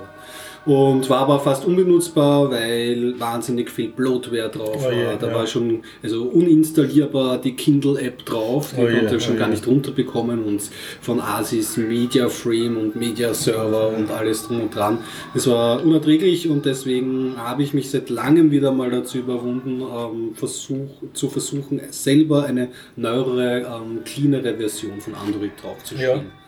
Und 0.65 1.09
war 1.09 1.19
aber 1.19 1.39
fast 1.41 1.65
unbenutzbar, 1.65 2.49
weil 2.49 3.19
wahnsinnig 3.19 3.69
viel 3.69 3.89
Bloatware 3.89 4.49
drauf 4.49 4.77
Oh 4.79 4.83
war. 4.85 4.93
je, 4.93 5.17
da 5.19 5.27
ja. 5.27 5.35
war 5.35 5.45
schon 5.45 5.81
also 6.01 6.23
uninstallierbar 6.23 7.37
die 7.39 7.53
Kindle-App 7.53 8.23
drauf, 8.25 8.73
die 8.75 8.81
Oh 8.81 8.85
konnte 8.87 9.15
ich 9.17 9.23
schon 9.23 9.35
oh 9.35 9.39
gar 9.39 9.47
je. 9.49 9.55
nicht 9.55 9.67
runterbekommen 9.67 10.43
und 10.43 10.61
von 11.01 11.19
Asis 11.19 11.75
Media 11.75 12.29
Frame 12.29 12.77
und 12.77 12.95
Media 12.95 13.33
Server 13.33 13.89
und 13.89 14.09
alles 14.09 14.47
drum 14.47 14.61
und 14.61 14.75
dran. 14.75 14.99
Es 15.35 15.47
war 15.47 15.83
unerträglich 15.83 16.47
und 16.49 16.65
deswegen 16.65 17.35
habe 17.37 17.63
ich 17.63 17.73
mich 17.73 17.91
seit 17.91 18.09
langem 18.09 18.49
wieder 18.51 18.71
mal 18.71 18.89
dazu 18.89 19.17
überwunden, 19.17 19.81
ähm, 19.81 20.33
versuch, 20.33 20.87
zu 21.13 21.27
versuchen, 21.29 21.81
selber 21.89 22.45
eine 22.45 22.69
neuere, 22.95 23.59
ähm, 23.61 24.03
cleanere 24.05 24.55
Version 24.55 25.01
von 25.01 25.13
Android 25.15 25.51
draufzuspielen. 25.61 26.42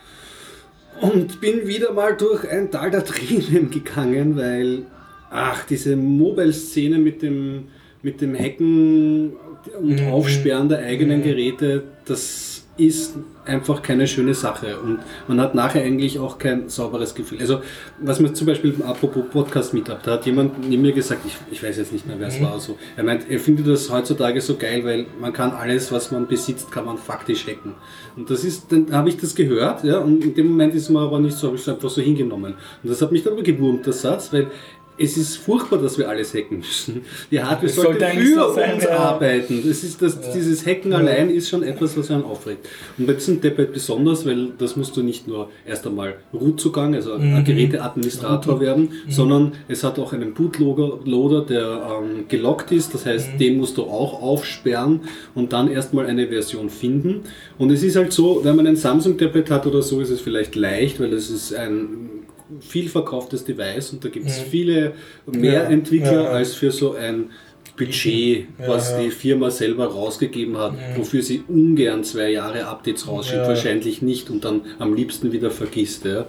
Und 1.00 1.40
bin 1.40 1.66
wieder 1.66 1.92
mal 1.92 2.16
durch 2.16 2.48
ein 2.48 2.70
Tal 2.70 2.90
der 2.90 3.04
Tränen 3.04 3.70
gegangen, 3.70 4.36
weil, 4.36 4.82
ach, 5.30 5.64
diese 5.66 5.96
Mobile-Szene 5.96 6.98
mit 6.98 7.22
dem, 7.22 7.64
mit 8.02 8.20
dem 8.20 8.34
Hacken 8.38 9.32
und 9.80 10.00
Mhm. 10.00 10.08
Aufsperren 10.12 10.68
der 10.68 10.78
eigenen 10.78 11.22
Geräte, 11.22 11.82
das 12.04 12.66
ist 12.76 13.14
einfach 13.46 13.82
keine 13.82 14.06
schöne 14.06 14.34
Sache. 14.34 14.78
Und 14.78 14.98
man 15.28 15.40
hat 15.40 15.54
nachher 15.54 15.82
eigentlich 15.82 16.18
auch 16.18 16.38
kein 16.38 16.68
sauberes 16.68 17.14
Gefühl. 17.14 17.38
Also, 17.40 17.60
was 18.00 18.20
man 18.20 18.34
zum 18.34 18.46
Beispiel, 18.46 18.74
apropos 18.84 19.24
Podcast-Meetup, 19.30 20.02
da 20.02 20.12
hat 20.12 20.26
jemand 20.26 20.68
neben 20.68 20.82
mir 20.82 20.92
gesagt, 20.92 21.22
ich, 21.26 21.36
ich 21.50 21.62
weiß 21.62 21.76
jetzt 21.78 21.92
nicht 21.92 22.06
mehr, 22.06 22.16
wer 22.18 22.28
es 22.28 22.40
war, 22.40 22.58
so. 22.60 22.76
Er 22.96 23.04
meint, 23.04 23.30
er 23.30 23.38
findet 23.40 23.66
das 23.66 23.90
heutzutage 23.90 24.40
so 24.40 24.56
geil, 24.56 24.84
weil 24.84 25.06
man 25.20 25.32
kann 25.32 25.52
alles, 25.52 25.90
was 25.92 26.10
man 26.10 26.26
besitzt, 26.26 26.70
kann 26.70 26.84
man 26.84 26.98
faktisch 26.98 27.46
hacken. 27.46 27.74
Und 28.16 28.30
das 28.30 28.44
ist, 28.44 28.72
dann 28.72 28.92
habe 28.92 29.08
ich 29.08 29.16
das 29.16 29.34
gehört, 29.34 29.84
ja, 29.84 29.98
und 29.98 30.24
in 30.24 30.34
dem 30.34 30.48
Moment 30.48 30.74
ist 30.74 30.90
mir 30.90 31.00
aber 31.00 31.20
nicht 31.20 31.36
so, 31.36 31.48
habe 31.48 31.56
ich 31.56 31.62
es 31.62 31.68
einfach 31.68 31.90
so 31.90 32.00
hingenommen. 32.00 32.54
Und 32.82 32.90
das 32.90 33.00
hat 33.02 33.12
mich 33.12 33.22
dann 33.22 33.34
aber 33.34 33.42
gewurmt, 33.42 33.86
der 33.86 33.92
Satz, 33.92 34.32
weil 34.32 34.50
es 34.98 35.16
ist 35.16 35.36
furchtbar, 35.36 35.78
dass 35.78 35.98
wir 35.98 36.08
alles 36.08 36.34
hacken 36.34 36.58
müssen. 36.58 37.02
Die 37.30 37.42
Hardware 37.42 37.68
sollte 37.68 38.00
sollte 38.00 38.16
für 38.16 38.54
sein, 38.54 38.74
uns 38.74 38.84
ja. 38.84 38.98
arbeiten. 38.98 39.62
Das 39.66 39.84
ist 39.84 40.00
das, 40.00 40.18
Dieses 40.32 40.66
Hacken 40.66 40.92
allein 40.92 41.30
ist 41.30 41.48
schon 41.48 41.62
etwas, 41.62 41.96
was 41.96 42.10
einen 42.10 42.24
aufregt. 42.24 42.68
Und 42.96 43.06
bei 43.06 43.12
diesem 43.14 43.40
Tablet 43.40 43.72
besonders, 43.72 44.26
weil 44.26 44.48
das 44.58 44.76
musst 44.76 44.96
du 44.96 45.02
nicht 45.02 45.28
nur 45.28 45.50
erst 45.66 45.86
einmal 45.86 46.14
Root-Zugang, 46.32 46.94
also 46.94 47.14
ein 47.14 47.44
Geräteadministrator 47.44 48.60
werden, 48.60 48.90
sondern 49.08 49.52
es 49.68 49.84
hat 49.84 49.98
auch 49.98 50.12
einen 50.12 50.34
Bootloader, 50.34 51.00
Loader, 51.04 51.42
der 51.42 52.02
ähm, 52.02 52.24
gelockt 52.28 52.72
ist. 52.72 52.94
Das 52.94 53.06
heißt, 53.06 53.38
den 53.38 53.58
musst 53.58 53.76
du 53.76 53.84
auch 53.84 54.22
aufsperren 54.22 55.00
und 55.34 55.52
dann 55.52 55.70
erstmal 55.70 56.06
eine 56.06 56.28
Version 56.28 56.70
finden. 56.70 57.22
Und 57.58 57.70
es 57.70 57.82
ist 57.82 57.96
halt 57.96 58.12
so, 58.12 58.40
wenn 58.42 58.56
man 58.56 58.66
ein 58.66 58.76
Samsung-Tablet 58.76 59.50
hat 59.50 59.66
oder 59.66 59.82
so, 59.82 60.00
ist 60.00 60.10
es 60.10 60.20
vielleicht 60.20 60.54
leicht, 60.54 61.00
weil 61.00 61.12
es 61.12 61.30
ist 61.30 61.54
ein 61.54 62.25
viel 62.60 62.88
verkauftes 62.88 63.44
Device 63.44 63.92
und 63.92 64.04
da 64.04 64.08
gibt 64.08 64.26
es 64.26 64.38
viele 64.38 64.94
mehr 65.26 65.68
Entwickler 65.68 66.30
als 66.30 66.54
für 66.54 66.70
so 66.70 66.94
ein 66.94 67.30
Budget, 67.76 68.46
was 68.66 68.90
ja. 68.92 69.00
die 69.02 69.10
Firma 69.10 69.50
selber 69.50 69.86
rausgegeben 69.86 70.56
hat, 70.56 70.74
wofür 70.96 71.22
sie 71.22 71.42
ungern 71.48 72.04
zwei 72.04 72.30
Jahre 72.30 72.66
Updates 72.66 73.06
rausschickt, 73.06 73.42
Ja. 73.42 73.48
wahrscheinlich 73.48 74.02
nicht 74.02 74.30
und 74.30 74.44
dann 74.44 74.62
am 74.78 74.94
liebsten 74.94 75.32
wieder 75.32 75.50
vergisst. 75.50 76.04
Ja. 76.04 76.26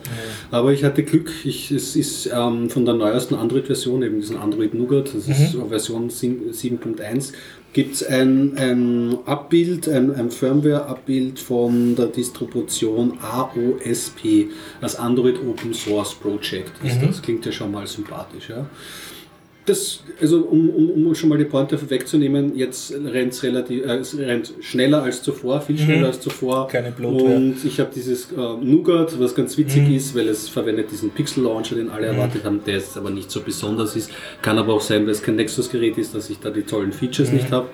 Aber 0.51 0.73
ich 0.73 0.83
hatte 0.83 1.03
Glück, 1.03 1.31
ich, 1.45 1.71
es 1.71 1.95
ist 1.95 2.29
ähm, 2.33 2.69
von 2.69 2.85
der 2.85 2.95
neuesten 2.95 3.35
Android-Version, 3.35 4.03
eben 4.03 4.19
diesen 4.19 4.37
Android 4.37 4.73
Nougat, 4.73 5.07
das 5.15 5.27
ist 5.27 5.53
Mhm. 5.55 5.69
Version 5.69 6.09
7 6.09 6.51
7.1, 6.51 7.33
gibt 7.73 7.95
es 7.95 8.03
ein, 8.03 8.57
ein 8.57 9.17
Abbild, 9.25 9.87
ein, 9.87 10.13
ein 10.15 10.31
Firmware-Abbild 10.31 11.39
von 11.39 11.95
der 11.95 12.07
Distribution 12.07 13.17
AOSP, 13.21 14.47
das 14.81 14.95
Android 14.95 15.35
Open 15.47 15.73
Source 15.73 16.13
Project. 16.15 16.71
ist 16.83 17.01
Mhm. 17.01 17.07
Das 17.07 17.21
klingt 17.21 17.45
ja 17.45 17.51
schon 17.51 17.71
mal 17.71 17.85
sympathisch. 17.87 18.49
Ja. 18.49 18.65
Das, 19.67 19.99
also 20.21 20.39
um, 20.45 20.69
um, 20.69 21.07
um 21.07 21.13
schon 21.15 21.27
mal 21.29 21.37
die 21.37 21.45
Pointe 21.45 21.77
vorwegzunehmen, 21.77 22.55
jetzt 22.55 22.93
rennt 22.93 23.33
es 23.33 23.43
relativ, 23.43 23.85
äh, 23.85 24.41
schneller 24.61 25.03
als 25.03 25.21
zuvor, 25.21 25.59
viel 25.61 25.77
schneller 25.77 26.07
als 26.07 26.21
zuvor. 26.21 26.65
Mhm. 26.65 26.71
Keine 26.71 26.91
Bloatware. 26.91 27.35
Und 27.35 27.65
ich 27.65 27.79
habe 27.79 27.91
dieses 27.93 28.31
äh, 28.31 28.35
Nougat, 28.35 29.19
was 29.19 29.35
ganz 29.35 29.57
witzig 29.57 29.89
ist, 29.91 30.15
weil 30.15 30.29
es 30.29 30.47
verwendet 30.47 30.89
diesen 30.91 31.09
Pixel 31.11 31.43
Launcher, 31.43 31.75
den 31.75 31.89
alle 31.89 32.07
erwartet 32.07 32.45
haben, 32.45 32.61
der 32.65 32.75
jetzt 32.75 32.95
aber 32.97 33.09
nicht 33.09 33.29
so 33.29 33.41
besonders 33.41 33.95
ist. 33.95 34.09
Kann 34.41 34.57
aber 34.57 34.73
auch 34.73 34.81
sein, 34.81 35.03
weil 35.03 35.11
es 35.11 35.21
kein 35.21 35.35
Nexus-Gerät 35.35 35.97
ist, 35.97 36.15
dass 36.15 36.29
ich 36.29 36.39
da 36.39 36.49
die 36.49 36.63
tollen 36.63 36.93
Features 36.93 37.33
nicht 37.33 37.51
habe. 37.51 37.67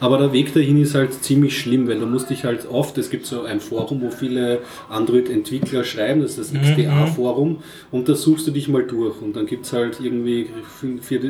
Aber 0.00 0.18
der 0.18 0.32
Weg 0.32 0.54
dahin 0.54 0.80
ist 0.80 0.94
halt 0.94 1.12
ziemlich 1.22 1.58
schlimm, 1.58 1.86
weil 1.88 1.98
du 1.98 2.06
musst 2.06 2.30
dich 2.30 2.44
halt 2.44 2.66
oft, 2.70 2.96
es 2.98 3.10
gibt 3.10 3.26
so 3.26 3.42
ein 3.42 3.60
Forum, 3.60 4.00
wo 4.02 4.10
viele 4.10 4.60
Android-Entwickler 4.88 5.84
schreiben, 5.84 6.22
das 6.22 6.38
ist 6.38 6.54
das 6.54 6.62
XDA-Forum, 6.62 7.58
und 7.90 8.08
da 8.08 8.14
suchst 8.14 8.46
du 8.46 8.50
dich 8.50 8.68
mal 8.68 8.82
durch. 8.84 9.20
Und 9.20 9.36
dann 9.36 9.46
gibt 9.46 9.66
es 9.66 9.72
halt 9.72 9.98
irgendwie, 10.02 10.48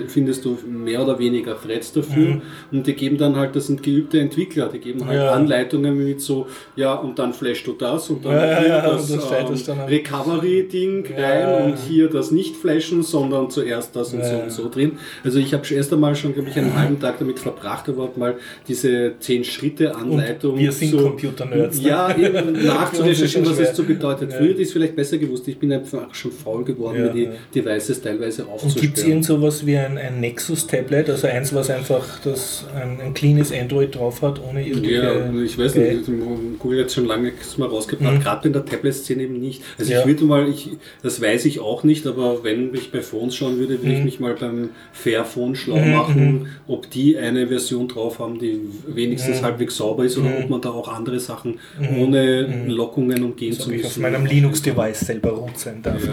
findest 0.06 0.44
du 0.44 0.56
mehr 0.66 1.02
oder 1.02 1.18
weniger 1.18 1.60
Threads 1.60 1.92
dafür. 1.92 2.40
Und 2.70 2.86
die 2.86 2.94
geben 2.94 3.18
dann 3.18 3.36
halt, 3.36 3.56
das 3.56 3.66
sind 3.66 3.82
geübte 3.82 4.20
Entwickler, 4.20 4.68
die 4.72 4.78
geben 4.78 5.04
halt 5.06 5.18
Ja. 5.18 5.32
Anleitungen 5.32 5.96
mit 5.96 6.20
so, 6.20 6.46
ja 6.76 6.94
und 6.94 7.18
dann 7.18 7.32
flashst 7.34 7.66
du 7.66 7.72
das 7.72 8.08
und 8.10 8.24
dann 8.24 8.32
Ja, 8.34 8.62
ja, 8.64 8.80
das, 8.82 9.10
ähm, 9.10 9.20
das 9.48 9.68
am- 9.68 9.80
Recovery-Ding 9.80 11.06
rein 11.16 11.64
und 11.72 11.78
hier 11.78 12.08
das 12.08 12.30
nicht 12.30 12.56
flashen, 12.56 13.02
sondern 13.02 13.50
zuerst 13.50 13.94
das 13.96 14.14
und 14.14 14.24
so 14.24 14.34
und 14.36 14.50
so 14.52 14.68
drin. 14.68 14.92
Also 15.24 15.38
ich 15.38 15.52
habe 15.54 15.62
erst 15.74 15.92
einmal 15.92 16.14
schon, 16.14 16.34
glaube 16.34 16.48
ich, 16.50 16.56
einen 16.56 16.76
halben 16.78 17.00
Tag 17.00 17.18
damit 17.18 17.38
verbracht, 17.38 17.88
überhaupt 17.88 18.16
mal 18.16 18.36
diese 18.68 19.12
10-Schritte-Anleitung 19.22 20.58
wir 20.58 20.72
sind 20.72 20.96
Computer-Nerds, 20.96 21.80
ne? 21.82 21.88
Ja, 21.88 22.16
eben 22.16 22.52
nachzurecherchieren, 22.66 23.48
was 23.48 23.58
es 23.58 23.76
so 23.76 23.84
bedeutet. 23.84 24.32
Früher 24.32 24.48
hätte 24.50 24.60
ich 24.62 24.68
es 24.68 24.72
vielleicht 24.72 24.96
besser 24.96 25.18
gewusst. 25.18 25.46
Ich 25.48 25.58
bin 25.58 25.72
einfach 25.72 26.14
schon 26.14 26.32
faul 26.32 26.64
geworden, 26.64 26.98
Ja, 26.98 27.04
mir 27.06 27.12
die 27.12 27.22
ja. 27.24 27.30
Devices 27.54 28.00
teilweise 28.00 28.44
Und 28.44 28.50
aufzusperren. 28.52 28.80
gibt 28.86 28.98
es 28.98 29.04
irgend 29.04 29.24
sowas 29.24 29.66
wie 29.66 29.76
ein, 29.76 29.98
ein 29.98 30.20
Nexus-Tablet, 30.20 31.10
also 31.10 31.26
eins, 31.26 31.54
was 31.54 31.70
einfach 31.70 32.20
das, 32.24 32.64
ein, 32.74 33.00
ein 33.00 33.14
cleanes 33.14 33.52
Android 33.52 33.94
drauf 33.94 34.22
hat, 34.22 34.40
ohne 34.48 34.66
irgendwelche... 34.66 34.96
Ja, 35.02 35.42
ich 35.44 35.58
weiß 35.58 35.74
nicht, 35.76 36.10
Google 36.58 36.82
hat 36.84 36.92
schon 36.92 37.06
lange 37.06 37.32
mal 37.56 37.68
rausgebracht, 37.68 38.22
gerade 38.22 38.48
in 38.48 38.52
der 38.52 38.64
Tablet-Szene 38.64 39.22
eben 39.24 39.40
nicht. 39.40 39.62
Also 39.78 39.90
Mhm. 39.90 39.94
Ja. 39.94 40.00
ich 40.02 40.06
würde 40.06 40.24
mal, 40.24 40.48
ich, 40.48 40.70
das 41.02 41.20
weiß 41.20 41.46
ich 41.46 41.58
auch 41.60 41.82
nicht, 41.84 42.06
aber 42.06 42.44
wenn 42.44 42.72
ich 42.74 42.92
bei 42.92 43.00
Phones 43.00 43.34
schauen 43.34 43.58
würde, 43.58 43.82
würde 43.82 43.92
ich 43.96 44.04
mich 44.04 44.20
mal 44.20 44.34
beim 44.34 44.70
Fairphone 44.92 45.56
schlau 45.56 45.78
Mhm, 45.78 45.90
machen, 45.92 46.48
ob 46.68 46.90
die 46.90 47.16
eine 47.16 47.48
Version 47.48 47.88
drauf 47.88 48.18
haben, 48.18 48.38
die 48.38 48.50
wenigstens 48.87 49.42
halbweis 49.42 49.76
sauber 49.76 50.04
ist 50.04 50.16
oder 50.19 50.30
ob 50.38 50.50
man 50.50 50.61
da 50.61 50.71
auch 50.71 50.88
andere 50.88 51.21
Sachen 51.21 51.59
ohne 51.99 52.66
Lockungen 52.69 53.23
umgehen 53.23 53.50
dass 53.57 53.64
zu 53.64 53.71
ich 53.73 53.83
müssen. 53.83 53.87
auf 54.04 54.11
meinem 54.11 54.26
Linux-Device 54.26 55.00
selber 55.00 55.30
root 55.30 55.59
sein 55.59 55.83
darf. 55.83 56.02
Ja. 56.04 56.12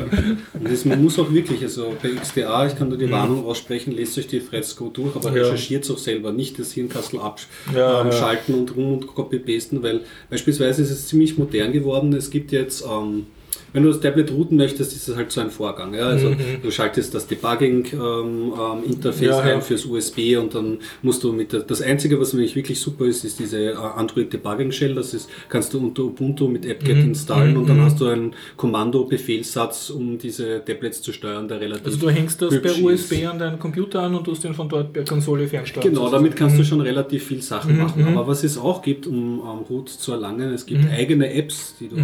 Und 0.60 0.72
das, 0.72 0.86
man 0.86 1.02
muss 1.04 1.18
auch 1.20 1.32
wirklich, 1.32 1.62
also 1.64 1.94
bei 2.02 2.10
XDA, 2.10 2.68
ich 2.68 2.76
kann 2.78 2.90
da 2.90 2.96
die 2.96 3.10
Warnung 3.12 3.46
aussprechen, 3.46 3.96
lest 3.96 4.18
euch 4.18 4.28
die 4.28 4.42
go 4.78 4.90
durch, 4.90 5.16
aber 5.16 5.32
Mhm. 5.32 5.38
Ja. 5.38 5.44
recherchiert 5.44 5.84
es 5.84 5.92
auch 5.92 5.98
selber, 5.98 6.32
nicht 6.32 6.58
das 6.60 6.72
Hirnkastel 6.74 7.20
abschalten 7.20 7.76
Ja, 7.76 8.02
ähm, 8.04 8.56
und 8.60 8.76
rum 8.76 8.94
und 8.94 9.08
copy-pasten, 9.08 9.82
weil 9.84 10.02
beispielsweise 10.30 10.82
ist 10.82 10.92
es 10.92 11.08
ziemlich 11.08 11.38
modern 11.38 11.72
geworden. 11.72 12.14
Es 12.14 12.30
gibt 12.30 12.52
jetzt, 12.52 12.84
ähm, 12.86 13.28
wenn 13.74 13.84
du 13.84 13.90
das 13.90 14.00
Tablet 14.00 14.32
routen 14.32 14.58
möchtest, 14.58 14.94
ist 14.96 15.08
das 15.10 15.16
halt 15.16 15.32
so 15.32 15.42
ein 15.42 15.52
Vorgang. 15.52 15.94
Ja? 15.94 16.08
Also 16.08 16.34
du 16.64 16.72
schaltest 16.72 17.14
das 17.14 17.28
Debugging-Interface 17.28 19.18
Mhm. 19.22 19.24
Ja, 19.26 19.48
ja. 19.48 19.56
ein 19.56 19.62
fürs 19.62 19.86
USB 19.86 20.38
und 20.38 20.54
dann 20.56 20.80
musst 21.02 21.24
du 21.24 21.32
mit 21.34 21.52
der, 21.54 21.62
das 21.62 21.82
Einzige, 21.82 22.20
was 22.20 22.34
nämlich 22.34 22.56
wirklich 22.56 22.80
super 22.80 23.06
ist, 23.06 23.24
ist 23.26 23.40
diese 23.40 23.72
äh, 23.72 23.74
Android 23.76 24.32
Debugging 24.32 24.72
Shell. 24.72 24.96
Das 24.96 25.14
ist, 25.14 25.30
kannst 25.50 25.74
du 25.74 25.80
unter 25.80 26.04
Ubuntu 26.04 26.48
mit 26.48 26.66
apt-get 26.70 26.98
Mhm. 26.98 27.04
installen 27.10 27.58
und 27.58 27.68
dann 27.70 27.82
hast 27.82 28.00
du 28.00 28.06
einen 28.08 28.34
Kommando-Befehlssatz, 28.56 29.90
um 29.90 30.18
diese 30.18 30.64
Tablets 30.66 31.02
zu 31.02 31.12
steuern, 31.14 31.48
der 31.48 31.60
relativ 31.62 31.86
Also 31.86 31.98
du 32.00 32.10
hängst 32.10 32.42
das 32.42 32.60
per 32.62 32.78
USB 32.82 33.14
ist. 33.14 33.26
an 33.26 33.40
deinen 33.40 33.60
Computer 33.60 34.02
an 34.04 34.16
und 34.16 34.24
tust 34.24 34.44
den 34.44 34.54
von 34.54 34.70
dort 34.70 34.94
per 34.94 35.04
Konsole 35.06 35.48
fernsteuern. 35.48 35.88
Genau, 35.90 36.10
damit 36.10 36.36
kannst 36.36 36.58
du 36.58 36.64
schon 36.64 36.82
relativ 36.82 37.24
viel 37.26 37.42
Sachen 37.42 37.78
machen. 37.78 38.06
Aber 38.08 38.28
was 38.28 38.44
es 38.44 38.58
auch 38.58 38.82
gibt, 38.82 39.08
um 39.08 39.40
ähm, 39.40 39.66
Root 39.70 39.90
zu 39.90 40.12
erlangen, 40.12 40.54
es 40.54 40.66
gibt 40.66 40.90
eigene 40.90 41.34
Apps, 41.34 41.76
die 41.80 41.88
du 41.90 41.96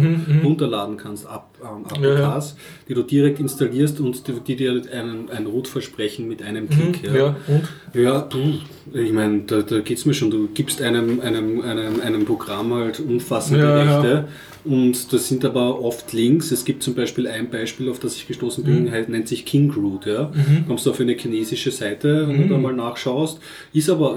runterladen 0.42 0.96
kannst, 0.96 1.24
App, 1.24 1.42
ähm, 1.64 1.84
APKs, 1.86 2.56
die 2.88 2.94
du 2.94 3.02
direkt 3.02 3.40
installierst 3.40 4.00
und 4.00 4.26
die, 4.28 4.32
die 4.46 4.56
dir 4.56 4.82
einen, 4.92 5.30
ein 5.30 5.46
Root 5.46 5.68
versprechen 5.68 6.28
mit 6.28 6.42
einem 6.42 6.68
Klick. 6.68 7.02
Ja, 7.04 7.36
und? 7.46 8.00
Ja, 8.00 8.20
puh, 8.20 8.54
ich 8.92 9.12
meine, 9.12 9.40
da, 9.46 9.62
da 9.62 9.80
geht 9.80 9.98
es 9.98 10.06
mir 10.06 10.14
schon. 10.14 10.30
Du 10.30 10.48
gibst 10.52 10.82
einem, 10.82 11.20
einem, 11.20 11.60
einem, 11.62 12.00
einem 12.00 12.24
Programm 12.24 12.74
halt 12.74 13.00
umfassende 13.00 13.60
Ja, 13.64 13.84
ja. 13.84 14.00
Rechte 14.00 14.28
und 14.64 15.12
das 15.12 15.28
sind 15.28 15.44
aber 15.44 15.82
oft 15.82 16.12
Links. 16.14 16.50
Es 16.50 16.64
gibt 16.64 16.82
zum 16.82 16.94
Beispiel 16.94 17.28
ein 17.28 17.50
Beispiel, 17.50 17.90
auf 17.90 17.98
das 17.98 18.16
ich 18.16 18.26
gestoßen 18.26 18.64
bin, 18.64 18.90
halt, 18.90 19.10
nennt 19.10 19.28
sich 19.28 19.44
KingRoot. 19.44 20.06
Ja? 20.06 20.32
Kommst 20.66 20.86
du 20.86 20.90
auf 20.90 21.00
eine 21.00 21.12
chinesische 21.12 21.70
Seite, 21.70 22.26
wenn 22.26 22.42
du 22.42 22.48
da 22.48 22.58
mal 22.58 22.72
nachschaust, 22.74 23.40
ist 23.74 23.90
aber 23.90 24.16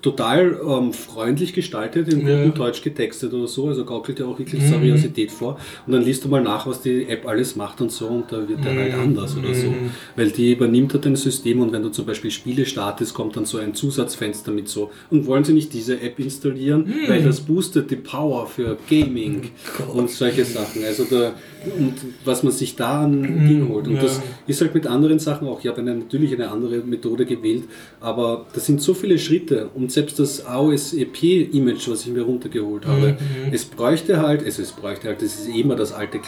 total 0.00 0.58
ähm, 0.66 0.92
freundlich 0.92 1.52
gestaltet, 1.52 2.08
in 2.12 2.26
Ja. 2.26 2.36
gutem 2.38 2.54
Deutsch 2.54 2.82
getextet 2.82 3.32
oder 3.34 3.46
so, 3.46 3.68
also 3.68 3.84
gaukelt 3.84 4.18
ja 4.18 4.26
auch 4.26 4.38
wirklich 4.38 4.62
Seriosität 4.62 5.30
vor. 5.30 5.58
Und 5.86 5.92
dann 5.92 6.02
liest 6.02 6.24
du 6.24 6.28
mal 6.28 6.42
nach, 6.42 6.66
was 6.66 6.80
die 6.84 7.08
App 7.08 7.26
alles 7.26 7.56
macht 7.56 7.80
und 7.80 7.90
so 7.92 8.06
und 8.08 8.30
da 8.32 8.48
wird 8.48 8.64
der 8.64 8.74
halt 8.76 8.94
anders 8.94 9.36
oder 9.36 9.54
so. 9.54 9.72
Weil 10.16 10.30
die 10.30 10.52
übernimmt 10.52 10.92
halt 10.94 11.06
ein 11.06 11.16
System 11.16 11.60
und 11.60 11.72
wenn 11.72 11.82
du 11.82 11.88
zum 11.90 12.06
Beispiel 12.06 12.30
Spiele 12.30 12.66
startest, 12.66 13.14
kommt 13.14 13.36
dann 13.36 13.44
so 13.44 13.58
ein 13.58 13.74
Zusatzfenster 13.74 14.50
mit 14.52 14.68
so. 14.68 14.90
Und 15.10 15.26
wollen 15.26 15.44
Sie 15.44 15.52
nicht 15.52 15.72
diese 15.72 16.00
App 16.00 16.18
installieren, 16.18 16.86
Hm. 16.86 17.08
weil 17.08 17.22
das 17.22 17.40
boostet 17.40 17.90
die 17.90 17.96
Power 17.96 18.46
für 18.46 18.76
Gaming 18.88 19.50
und 19.94 20.10
solche 20.10 20.44
Sachen. 20.44 20.84
Also 20.84 21.04
da, 21.04 21.32
und 21.78 21.94
was 22.24 22.42
man 22.42 22.52
sich 22.52 22.76
da 22.76 23.04
an 23.04 23.22
Ding 23.48 23.68
holt. 23.68 23.86
Und 23.86 23.96
ja. 23.96 24.02
das 24.02 24.20
ist 24.46 24.60
halt 24.60 24.74
mit 24.74 24.86
anderen 24.86 25.18
Sachen 25.18 25.46
auch. 25.48 25.60
Ich 25.60 25.66
habe 25.68 25.80
eine, 25.80 25.94
natürlich 25.94 26.32
eine 26.34 26.50
andere 26.50 26.78
Methode 26.78 27.24
gewählt, 27.26 27.64
aber 28.00 28.46
das 28.54 28.66
sind 28.66 28.80
so 28.80 28.94
viele 28.94 29.18
Schritte 29.18 29.68
und 29.74 29.92
selbst 29.92 30.18
das 30.18 30.44
AOSEP-Image, 30.46 31.88
was 31.88 32.06
ich 32.06 32.12
mir 32.12 32.22
runtergeholt 32.22 32.86
habe, 32.86 33.12
Mhm, 33.12 33.52
es 33.52 33.64
bräuchte 33.64 34.20
halt, 34.20 34.44
also 34.44 34.62
es 34.62 34.72
bräuchte 34.72 35.08
halt, 35.08 35.22
das 35.22 35.38
ist 35.40 35.48
immer 35.48 35.76
das 35.76 35.92
alte 35.92 36.18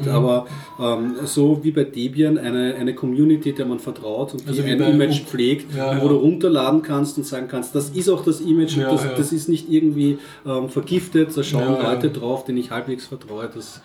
Klagelied, 0.00 0.06
Mhm. 0.06 0.12
aber 0.12 0.46
ähm, 0.80 1.14
so 1.24 1.60
wie 1.62 1.70
bei 1.70 1.84
Debian 1.84 2.38
eine, 2.38 2.74
eine 2.74 2.94
Community, 2.94 3.52
der 3.52 3.66
man 3.66 3.78
vertraut 3.78 4.32
und 4.32 4.44
die 4.44 4.48
Also 4.48 4.64
wie 4.64 4.70
ein 4.70 4.80
Image 4.80 5.20
Up- 5.22 5.28
pflegt, 5.28 5.74
Ja, 5.74 5.96
wo 6.00 6.06
ja. 6.06 6.08
du 6.08 6.16
runterladen 6.16 6.82
kannst 6.82 7.16
und 7.18 7.26
sagen 7.26 7.46
kannst, 7.48 7.74
das 7.74 7.90
ist 7.90 8.08
auch 8.08 8.24
das 8.24 8.40
Image 8.40 8.76
Ja, 8.76 8.88
und 8.90 8.94
das, 9.00 9.14
das 9.16 9.32
ist 9.32 9.48
nicht 9.48 9.70
irgendwie 9.70 10.18
ähm, 10.46 10.68
vergiftet, 10.68 11.36
da 11.36 11.42
schauen. 11.42 11.82
Leute 11.82 12.10
drauf, 12.10 12.44
denen 12.44 12.58
ich 12.58 12.70
halbwegs 12.70 13.06
vertraue. 13.06 13.50
Das 13.54 13.80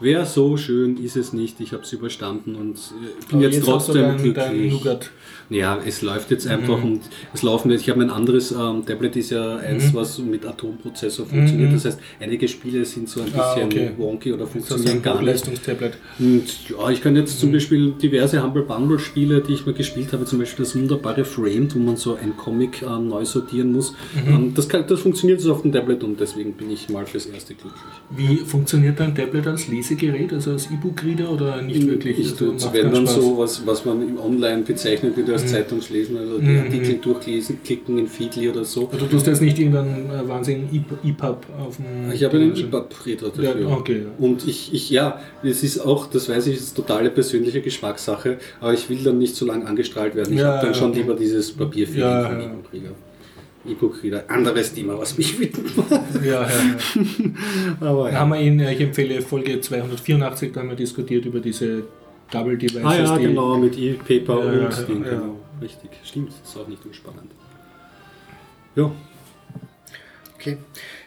wäre 0.00 0.26
so 0.26 0.56
schön, 0.58 0.98
ist 1.02 1.16
es 1.16 1.32
nicht. 1.32 1.58
Ich 1.60 1.72
habe 1.72 1.82
es 1.82 1.92
überstanden 1.92 2.54
und 2.54 2.76
äh, 2.76 3.30
bin 3.30 3.40
jetzt, 3.40 3.60
du 3.60 3.64
trotzdem 3.64 3.94
dein, 3.94 4.34
dein 4.34 4.52
glücklich. 4.52 4.72
Nougat. 4.72 5.10
Ja, 5.48 5.78
es 5.86 6.02
läuft 6.02 6.30
jetzt 6.32 6.46
einfach 6.48 6.82
und 6.82 7.00
es 7.32 7.42
laufen 7.42 7.70
jetzt. 7.70 7.82
Ich 7.82 7.90
habe 7.90 8.00
ein 8.02 8.10
anderes 8.10 8.50
ähm, 8.52 8.84
Tablet, 8.84 9.14
ist 9.16 9.30
ja 9.30 9.56
eins, 9.58 9.94
was 9.94 10.18
mit 10.18 10.44
Atomprozessor 10.44 11.24
funktioniert. 11.26 11.72
Das 11.72 11.84
heißt, 11.84 11.98
einige 12.20 12.48
Spiele 12.48 12.84
sind 12.84 13.08
so 13.08 13.20
ein 13.20 13.28
Ah, 13.36 13.54
bisschen 13.54 13.66
okay. 13.68 13.90
wonky 13.96 14.32
oder 14.32 14.46
funktionieren 14.46 15.02
gar 15.02 15.22
nicht. 15.22 15.46
Und 16.18 16.68
ja, 16.70 16.90
ich 16.90 17.00
kann 17.02 17.14
jetzt 17.16 17.38
zum 17.40 17.52
Beispiel 17.52 17.92
diverse 17.92 18.42
Humble 18.42 18.62
Bundle 18.62 18.98
Spiele, 18.98 19.40
die 19.40 19.52
ich 19.54 19.66
mal 19.66 19.74
gespielt 19.74 20.12
habe, 20.12 20.24
zum 20.24 20.38
Beispiel 20.38 20.64
das 20.64 20.74
wunderbare 20.74 21.24
Framed, 21.24 21.74
wo 21.74 21.78
man 21.78 21.96
so 21.96 22.14
ein 22.16 22.36
Comic 22.36 22.82
ähm, 22.82 23.08
neu 23.08 23.24
sortieren 23.24 23.72
muss. 23.72 23.94
Ähm, 24.26 24.52
das, 24.54 24.68
kann, 24.68 24.84
das 24.86 25.00
funktioniert 25.00 25.40
so 25.40 25.52
auf 25.52 25.62
dem 25.62 25.72
Tablet 25.72 26.02
und 26.04 26.18
deswegen 26.20 26.52
bin 26.54 26.70
ich 26.70 26.88
mal 26.88 27.06
fürs 27.06 27.26
erste 27.26 27.54
glücklich. 27.54 27.82
Wie 28.10 28.36
funktioniert 28.38 28.98
dein 28.98 29.14
Tablet 29.14 29.46
als 29.46 29.68
Lesegerät, 29.68 30.32
also 30.32 30.52
als 30.52 30.66
E-Book-Reader 30.70 31.30
oder 31.30 31.62
nicht 31.62 31.86
wirklich? 31.86 32.18
Ich 32.18 32.32
Also 32.32 32.72
wenn 32.72 32.90
dann 32.92 33.06
Spaß? 33.06 33.14
so, 33.14 33.38
was, 33.38 33.66
was 33.66 33.84
man 33.84 34.02
im 34.08 34.18
Online 34.18 34.62
bezeichnet 34.62 35.16
wird 35.42 35.42
als 35.42 35.52
Zeitungslesen, 35.52 36.16
also 36.16 36.38
die 36.38 36.56
Artikel 36.58 36.94
durchlesen, 36.98 37.58
klicken 37.64 37.98
in 37.98 38.06
Feedly 38.06 38.48
oder 38.50 38.64
so. 38.64 38.88
Also 38.88 39.06
du 39.06 39.10
tust 39.12 39.26
jetzt 39.26 39.42
nicht 39.42 39.58
irgendeinen 39.58 40.10
äh, 40.10 40.28
wahnsinnigen 40.28 40.86
EPUB 41.04 41.46
auf 41.58 41.76
dem... 41.76 42.12
Ich 42.12 42.24
habe 42.24 42.36
einen. 42.36 42.56
EPUB-Reader 42.56 43.26
Ja, 43.42 43.52
dafür. 43.52 43.70
okay, 43.72 44.02
ja. 44.04 44.24
Und 44.24 44.46
ich, 44.46 44.72
ich, 44.72 44.90
ja, 44.90 45.20
es 45.42 45.62
ist 45.62 45.80
auch, 45.80 46.06
das 46.08 46.28
weiß 46.28 46.46
ich, 46.48 46.56
ist 46.56 46.74
totale 46.74 47.10
persönliche 47.10 47.60
Geschmackssache, 47.60 48.38
aber 48.60 48.74
ich 48.74 48.88
will 48.88 49.02
dann 49.04 49.18
nicht 49.18 49.34
so 49.36 49.46
lange 49.46 49.66
angestrahlt 49.66 50.14
werden. 50.14 50.32
Ich 50.34 50.40
Ja, 50.40 50.46
habe 50.54 50.66
dann 50.66 50.74
ja, 50.74 50.78
schon 50.78 50.92
lieber 50.92 51.14
dieses 51.14 51.50
Ja, 51.50 51.56
von 51.56 52.40
ja. 52.40 52.46
E-Book-Reader. 52.46 52.90
E-Book-Reader, 53.68 54.24
anderes 54.28 54.72
Thema, 54.72 54.98
was 54.98 55.18
mich 55.18 55.38
macht. 55.38 55.98
Ja, 56.24 56.42
ja, 56.42 56.42
ja. 56.42 56.46
Aber 57.80 58.10
ja. 58.12 58.20
haben 58.20 58.30
wir 58.30 58.40
in, 58.40 58.60
äh, 58.60 58.72
ich 58.74 58.80
empfehle 58.80 59.20
Folge 59.22 59.60
284, 59.60 60.52
da 60.52 60.60
haben 60.60 60.68
wir 60.68 60.76
diskutiert 60.76 61.24
über 61.26 61.40
diese 61.40 61.82
Double 62.30 62.56
Devices. 62.58 62.84
Ah 62.84 62.94
ja, 62.96 63.16
die- 63.18 63.24
genau, 63.26 63.56
mit 63.58 63.78
E-Paper 63.78 64.38
Ja, 64.44 64.50
und 64.66 64.72
ja, 64.72 64.82
Ding, 64.82 65.04
ja. 65.04 65.10
genau. 65.10 65.36
Richtig, 65.62 65.90
stimmt, 66.04 66.28
das 66.30 66.50
ist 66.50 66.56
auch 66.58 66.68
nicht 66.68 66.84
unspannend. 66.84 67.30
Ja, 68.74 68.90
Okay. 70.38 70.58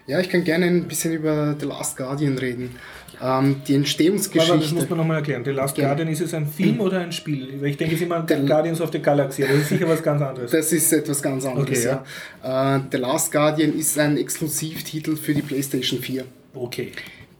Ja, 0.07 0.19
ich 0.19 0.27
kann 0.29 0.43
gerne 0.43 0.65
ein 0.65 0.87
bisschen 0.87 1.13
über 1.13 1.55
The 1.59 1.65
Last 1.67 1.95
Guardian 1.95 2.37
reden. 2.39 2.75
Ähm, 3.21 3.57
die 3.67 3.73
Aber 3.73 3.79
Entstehungsgeschichte. 3.79 4.57
das 4.59 4.71
muss 4.71 4.89
man 4.89 4.97
nochmal 4.97 5.17
erklären. 5.17 5.43
The 5.45 5.51
Last 5.51 5.75
Gerne. 5.75 5.89
Guardian, 5.89 6.07
ist 6.09 6.21
es 6.21 6.33
ein 6.33 6.47
Film 6.47 6.79
oder 6.81 6.99
ein 7.01 7.11
Spiel? 7.11 7.47
Weil 7.61 7.69
Ich 7.69 7.77
denke, 7.77 7.93
es 7.95 8.01
ist 8.01 8.05
immer 8.07 8.21
Guardians 8.25 8.81
of 8.81 8.91
the 8.91 8.99
Galaxy, 8.99 9.43
aber 9.43 9.53
das 9.53 9.63
ist 9.63 9.69
sicher 9.69 9.87
was 9.87 10.01
ganz 10.01 10.21
anderes. 10.21 10.51
Das 10.51 10.71
ist 10.73 10.91
etwas 10.91 11.21
ganz 11.21 11.45
anderes, 11.45 11.69
Okay, 11.85 12.01
ja. 12.43 12.75
Äh, 12.77 12.79
The 12.91 12.97
Last 12.97 13.31
Guardian 13.31 13.77
ist 13.77 13.99
ein 13.99 14.17
Exklusivtitel 14.17 15.15
für 15.15 15.33
die 15.33 15.41
PlayStation 15.43 15.99
4, 15.99 16.25
Okay. 16.55 16.91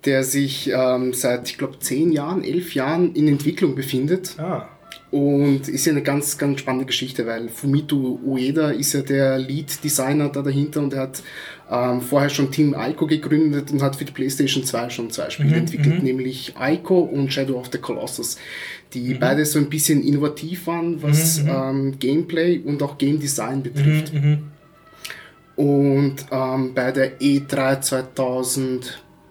Der 0.06 0.24
sich 0.24 0.72
ähm, 0.74 1.14
seit, 1.14 1.50
ich 1.50 1.58
glaube, 1.58 1.80
10 1.80 2.12
Jahren, 2.12 2.44
11 2.44 2.74
Jahren 2.74 3.14
in 3.16 3.28
Entwicklung 3.28 3.76
befindet. 3.76 4.36
Ah, 4.38 4.68
Und 5.12 5.68
ist 5.68 5.86
ja 5.86 5.92
eine 5.92 6.04
ganz, 6.04 6.38
ganz 6.38 6.60
spannende 6.60 6.86
Geschichte, 6.86 7.26
weil 7.26 7.50
Fumito 7.50 8.20
Ueda 8.24 8.70
ist 8.70 8.94
ja 8.94 9.02
der 9.02 9.40
Lead-Designer 9.40 10.30
da 10.30 10.44
dahinter 10.44 10.82
und 10.82 10.94
er 10.94 11.02
hat 11.02 11.24
ähm, 11.72 12.02
vorher 12.02 12.30
schon 12.30 12.52
Team 12.52 12.76
Ico 12.78 13.08
gegründet 13.08 13.72
und 13.72 13.82
hat 13.82 13.96
für 13.96 14.06
die 14.06 14.12
PlayStation 14.12 14.64
2 14.64 14.90
schon 14.92 15.10
zwei 15.10 15.30
Spiele 15.32 15.56
entwickelt, 15.58 16.04
nämlich 16.04 16.54
Ico 16.60 17.00
und 17.00 17.34
Shadow 17.34 17.60
of 17.60 17.70
the 17.72 17.80
Colossus, 17.80 18.38
die 18.94 19.16
beide 19.16 19.46
so 19.46 19.58
ein 19.60 19.70
bisschen 19.70 20.04
innovativ 20.04 20.68
waren, 20.68 21.02
was 21.02 21.40
ähm, 21.48 21.98
Gameplay 22.00 22.60
und 22.60 22.82
auch 22.84 22.98
Game 23.00 23.20
Design 23.20 23.64
betrifft. 23.64 24.12
Und 25.56 26.16
ähm, 26.32 26.74
bei 26.74 26.92
der 26.92 27.20
E3 27.20 27.82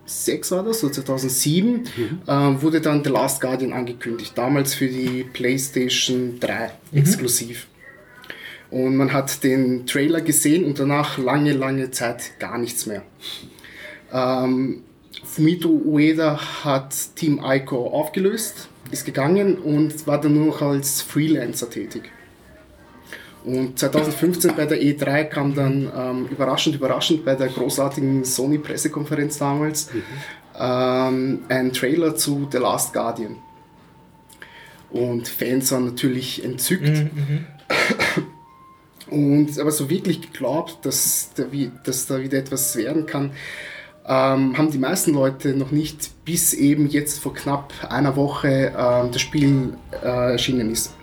2006 0.08 0.50
war 0.50 0.64
das, 0.64 0.82
oder 0.82 0.92
2007, 0.92 1.84
ähm, 2.26 2.62
wurde 2.62 2.80
dann 2.80 3.04
The 3.04 3.10
Last 3.10 3.40
Guardian 3.40 3.72
angekündigt. 3.72 4.32
Damals 4.36 4.74
für 4.74 4.88
die 4.88 5.24
PlayStation 5.24 6.40
3 6.40 6.70
exklusiv. 6.92 7.66
Und 8.70 8.96
man 8.96 9.12
hat 9.12 9.44
den 9.44 9.86
Trailer 9.86 10.20
gesehen 10.20 10.64
und 10.64 10.78
danach 10.78 11.18
lange, 11.18 11.52
lange 11.52 11.90
Zeit 11.90 12.38
gar 12.38 12.58
nichts 12.58 12.86
mehr. 12.86 13.02
Ähm, 14.12 14.82
Fumito 15.24 15.68
Ueda 15.68 16.64
hat 16.64 16.94
Team 17.16 17.40
Ico 17.44 17.88
aufgelöst, 17.88 18.68
ist 18.90 19.04
gegangen 19.04 19.58
und 19.58 20.06
war 20.06 20.20
dann 20.20 20.34
nur 20.34 20.46
noch 20.46 20.62
als 20.62 21.02
Freelancer 21.02 21.70
tätig. 21.70 22.10
Und 23.44 23.78
2015 23.78 24.56
bei 24.56 24.66
der 24.66 24.82
E3 24.82 25.24
kam 25.24 25.54
dann 25.54 25.90
ähm, 25.96 26.26
überraschend, 26.26 26.74
überraschend 26.76 27.24
bei 27.24 27.34
der 27.34 27.48
großartigen 27.48 28.24
Sony-Pressekonferenz 28.24 29.38
damals 29.38 29.90
ähm, 30.58 31.40
ein 31.48 31.72
Trailer 31.72 32.16
zu 32.16 32.48
The 32.50 32.58
Last 32.58 32.92
Guardian. 32.92 33.36
Und 34.90 35.28
Fans 35.28 35.70
waren 35.72 35.84
natürlich 35.84 36.44
entzückt. 36.44 37.06
Und 39.10 39.58
aber 39.58 39.70
so 39.70 39.88
wirklich 39.88 40.20
geglaubt, 40.20 40.84
dass 40.84 41.30
da, 41.34 41.50
wie, 41.50 41.70
dass 41.84 42.06
da 42.06 42.20
wieder 42.20 42.38
etwas 42.38 42.76
werden 42.76 43.06
kann, 43.06 43.32
ähm, 44.06 44.56
haben 44.56 44.70
die 44.70 44.78
meisten 44.78 45.14
Leute 45.14 45.54
noch 45.54 45.70
nicht, 45.70 46.24
bis 46.24 46.52
eben 46.52 46.88
jetzt 46.88 47.20
vor 47.20 47.32
knapp 47.32 47.72
einer 47.88 48.16
Woche 48.16 48.72
ähm, 48.76 49.10
das 49.12 49.20
Spiel 49.20 49.76
äh, 50.02 50.32
erschienen 50.32 50.70
ist. 50.70 50.97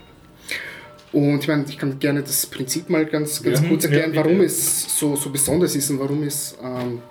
Und 1.15 1.39
ich 1.39 1.47
meine, 1.47 1.63
ich 1.65 1.77
kann 1.77 1.97
gerne 1.97 2.23
das 2.23 2.45
Prinzip 2.45 2.89
mal 2.89 3.05
ganz, 3.05 3.41
ganz 3.41 3.61
Ja, 3.61 3.69
kurz 3.69 3.85
erklären, 3.85 4.13
warum 4.15 4.41
es 4.41 4.99
so, 4.99 5.15
so 5.15 5.29
besonders 5.29 5.73
ist 5.73 5.89
und 5.89 6.01
warum 6.01 6.23
es 6.23 6.57
ähm, 6.61 7.01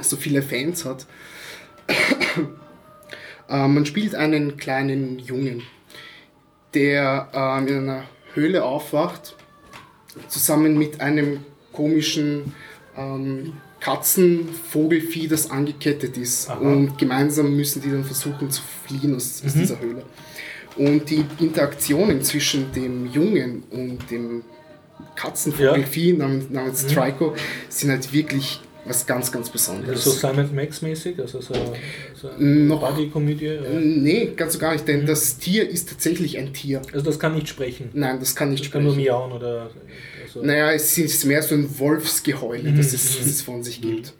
so 0.00 0.16
viele 0.16 0.42
Fans 0.42 0.84
hat. 0.84 1.06
ähm, 3.48 3.74
man 3.74 3.84
spielt 3.84 4.14
einen 4.14 4.56
kleinen 4.58 5.18
Jungen, 5.18 5.64
der 6.72 7.30
ähm, 7.34 7.66
in 7.66 7.78
einer 7.78 8.04
Höhle 8.34 8.62
aufwacht, 8.62 9.34
zusammen 10.28 10.78
mit 10.78 11.00
einem 11.00 11.40
komischen 11.72 12.54
ähm, 12.96 13.54
Katzenvogelvieh, 13.80 15.26
das 15.26 15.50
angekettet 15.50 16.16
ist. 16.16 16.48
Aha. 16.48 16.60
Und 16.60 16.96
gemeinsam 16.96 17.56
müssen 17.56 17.82
die 17.82 17.90
dann 17.90 18.04
versuchen 18.04 18.52
zu 18.52 18.62
fliehen 18.86 19.16
aus, 19.16 19.42
aus 19.44 19.52
dieser 19.52 19.80
Höhle. 19.80 20.04
Und 20.76 21.10
die 21.10 21.24
Interaktionen 21.38 22.22
zwischen 22.22 22.72
dem 22.72 23.06
Jungen 23.12 23.62
und 23.70 24.10
dem 24.10 24.42
Katzenvogelvieh 25.14 26.14
namens, 26.14 26.50
namens 26.50 26.86
Trico 26.86 27.34
sind 27.68 27.90
halt 27.90 28.12
wirklich 28.12 28.60
was 28.84 29.06
ganz, 29.06 29.30
ganz 29.30 29.48
Besonderes. 29.50 30.02
so 30.04 30.10
Simon 30.10 30.54
Max 30.54 30.82
mäßig, 30.82 31.18
also 31.20 31.40
so, 31.40 31.54
so 32.20 32.30
Noch- 32.38 32.80
Buddy-Komödie. 32.80 33.44
Ja. 33.46 33.60
Nee, 33.80 34.32
ganz 34.36 34.54
so 34.54 34.58
gar 34.58 34.72
nicht, 34.72 34.88
denn 34.88 35.06
das 35.06 35.38
Tier 35.38 35.68
ist 35.68 35.88
tatsächlich 35.88 36.36
ein 36.38 36.52
Tier. 36.52 36.82
Also 36.92 37.04
das 37.04 37.18
kann 37.18 37.34
nicht 37.34 37.48
sprechen. 37.48 37.90
Nein, 37.92 38.18
das 38.18 38.34
kann 38.34 38.50
nicht 38.50 38.64
Das 38.64 38.72
kann 38.72 38.82
nur 38.82 38.92
sprechen. 38.92 39.04
miauen 39.06 39.32
oder. 39.32 39.70
Also, 40.24 40.42
Naja, 40.42 40.72
es 40.72 40.96
ist 40.98 41.24
mehr 41.26 41.42
so 41.42 41.54
ein 41.54 41.78
Wolfsgeheule, 41.78 42.72
das, 42.72 42.92
es, 42.92 43.18
das 43.18 43.26
es 43.26 43.42
von 43.42 43.62
sich 43.62 43.80
gibt. 43.80 44.14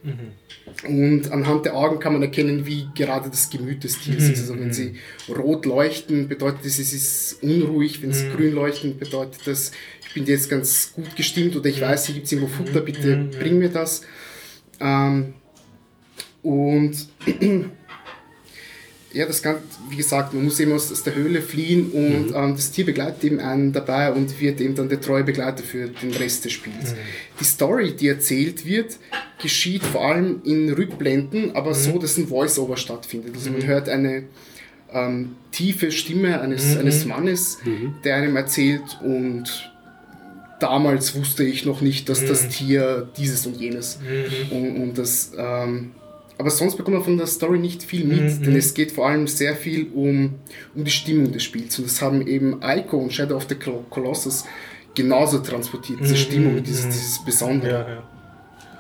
Und 0.87 1.31
anhand 1.33 1.65
der 1.65 1.75
Augen 1.77 1.99
kann 1.99 2.13
man 2.13 2.23
erkennen, 2.23 2.67
wie 2.67 2.87
gerade 2.95 3.29
das 3.31 3.51
Gemüt 3.51 3.83
des 3.85 3.99
Tieres 3.99 4.29
ist. 4.29 4.41
Also 4.41 4.59
wenn 4.59 4.73
sie 4.73 4.95
rot 5.29 5.67
leuchten, 5.67 6.29
bedeutet 6.29 6.61
das, 6.65 6.79
es 6.79 6.93
ist 6.93 7.43
unruhig. 7.43 8.03
Wenn 8.03 8.13
sie 8.13 8.29
grün 8.31 8.53
leuchten, 8.55 8.99
bedeutet 8.99 9.41
das, 9.47 9.73
ich 10.07 10.15
bin 10.15 10.25
jetzt 10.27 10.49
ganz 10.51 10.93
gut 10.95 11.15
gestimmt 11.17 11.57
oder 11.57 11.67
ich 11.69 11.81
weiß, 11.81 12.07
hier 12.07 12.15
gibt 12.15 12.27
es 12.27 12.33
irgendwo 12.33 12.53
Futter, 12.53 12.81
bitte 12.81 13.29
bring 13.39 13.59
mir 13.59 13.69
das. 13.71 14.03
Ähm, 14.83 15.35
und 16.43 17.09
ja, 19.13 19.27
das 19.27 19.43
kann, 19.43 19.57
wie 19.91 19.97
gesagt, 19.97 20.35
man 20.35 20.45
muss 20.45 20.59
eben 20.59 20.73
aus, 20.73 20.91
aus 20.91 21.03
der 21.05 21.15
Höhle 21.15 21.41
fliehen 21.41 21.91
und 21.93 22.35
ähm, 22.35 22.55
das 22.57 22.73
Tier 22.73 22.85
begleitet 22.85 23.23
eben 23.25 23.39
einen 23.39 23.73
dabei 23.73 24.13
und 24.13 24.41
wird 24.41 24.61
eben 24.61 24.75
dann 24.75 24.89
der 24.89 25.01
treue 25.01 25.23
Begleiter 25.23 25.63
für 25.63 25.89
den 25.89 26.13
Rest 26.13 26.45
des 26.45 26.53
Spiels. 26.53 26.95
Die 27.39 27.45
Story, 27.45 27.95
die 27.95 28.09
erzählt 28.09 28.67
wird, 28.67 28.99
geschieht 29.41 29.85
vor 29.85 30.07
allem 30.07 30.41
in 30.45 30.73
Rückblenden, 30.73 31.55
aber 31.55 31.75
so, 31.75 31.99
dass 31.99 32.17
ein 32.17 32.27
Voice-Over 32.27 32.77
stattfindet. 32.77 33.35
Also 33.35 33.51
man 33.51 33.65
hört 33.67 33.89
eine 33.89 34.25
ähm, 34.93 35.37
tiefe 35.53 35.93
Stimme 35.93 36.41
eines, 36.41 36.77
eines 36.77 37.05
Mannes, 37.05 37.59
der 38.05 38.17
einem 38.17 38.37
erzählt 38.37 38.99
und 39.03 39.72
damals 40.63 41.15
wusste 41.15 41.45
ich 41.45 41.65
noch 41.67 41.81
nicht, 41.81 42.09
dass 42.09 42.25
das 42.25 42.49
Tier 42.49 43.09
dieses 43.17 43.47
und 43.47 43.57
jenes 43.61 43.99
und, 44.51 44.77
und 44.83 44.99
das. 44.99 45.33
Ähm, 45.37 45.93
aber 46.39 46.51
sonst 46.51 46.77
bekommt 46.77 46.97
man 46.97 47.05
von 47.05 47.17
der 47.19 47.27
Story 47.27 47.59
nicht 47.59 47.83
viel 47.83 48.05
mit, 48.05 48.45
denn 48.45 48.57
es 48.57 48.75
geht 48.75 48.91
vor 48.93 49.07
allem 49.09 49.27
sehr 49.29 49.55
viel 49.55 49.89
um, 49.95 50.35
um 50.75 50.85
die 50.85 50.91
Stimmung 50.91 51.31
des 51.31 51.43
Spiels. 51.45 51.79
Und 51.79 51.87
das 51.87 52.01
haben 52.03 52.27
eben 52.27 52.61
Ico 52.63 52.97
und 52.99 53.13
Shadow 53.13 53.37
of 53.37 53.47
the 53.49 53.55
Col- 53.55 53.85
Colossus 53.91 54.45
genauso 54.95 55.39
transportiert, 55.39 56.01
diese 56.03 56.17
Stimmung, 56.17 56.63
dieses, 56.63 56.87
dieses 56.87 57.25
Besondere. 57.25 57.71
Ja, 57.73 57.89
ja. 57.89 58.03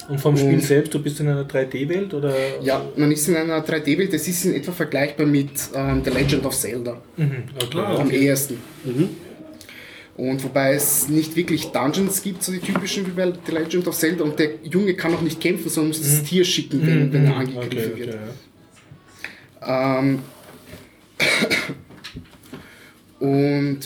Und 0.09 0.19
vom 0.21 0.37
Spiel 0.37 0.55
Und- 0.55 0.63
selbst, 0.65 0.93
du 0.93 0.99
bist 1.01 1.21
in 1.21 1.29
einer 1.29 1.45
3D-Welt 1.45 2.13
oder? 2.13 2.35
Ja, 2.63 2.85
man 2.97 3.13
ist 3.13 3.29
in 3.29 3.37
einer 3.37 3.61
3D-Welt, 3.65 4.13
das 4.13 4.27
ist 4.27 4.45
in 4.45 4.55
etwa 4.55 4.73
vergleichbar 4.73 5.27
mit 5.27 5.51
ähm, 5.75 6.03
The 6.05 6.11
Legend 6.11 6.45
of 6.45 6.57
Zelda. 6.57 7.01
Mhm, 7.17 7.45
okay. 7.65 7.79
Am 7.79 8.11
ehesten. 8.11 8.57
Und 10.17 10.45
wobei 10.45 10.75
es 10.75 11.09
nicht 11.09 11.37
wirklich 11.37 11.69
Dungeons 11.73 12.23
gibt, 12.23 12.43
so 12.43 12.53
die 12.53 12.59
typischen 12.59 13.07
wie 13.07 13.13
bei 13.13 13.33
The 13.47 13.53
Legend 13.53 13.89
of 13.89 13.97
Zelda, 13.97 14.25
und 14.25 14.39
der 14.39 14.51
Junge 14.63 14.95
kann 14.95 15.15
auch 15.15 15.23
nicht 15.23 15.41
kämpfen, 15.41 15.71
sondern 15.71 15.89
muss 15.89 16.01
das 16.01 16.23
Tier 16.23 16.45
schicken, 16.45 16.87
wenn, 16.87 17.13
wenn 17.13 17.27
er 17.27 17.37
angegriffen 17.37 17.93
Okay, 17.93 17.93
okay, 17.93 18.07
wird. 18.07 18.19
ja. 19.63 20.01
Ähm, 20.01 20.19
und 23.21 23.79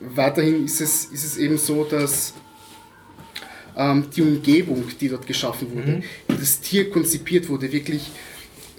weiterhin 0.00 0.64
ist 0.64 0.80
es, 0.80 1.04
ist 1.06 1.24
es 1.24 1.36
eben 1.36 1.58
so, 1.58 1.84
dass 1.84 2.34
ähm, 3.76 4.06
die 4.14 4.22
Umgebung, 4.22 4.84
die 5.00 5.08
dort 5.08 5.26
geschaffen 5.26 5.68
wurde, 5.74 6.02
wie 6.28 6.36
das 6.36 6.60
Tier 6.60 6.90
konzipiert 6.90 7.48
wurde, 7.48 7.70
wirklich 7.70 8.10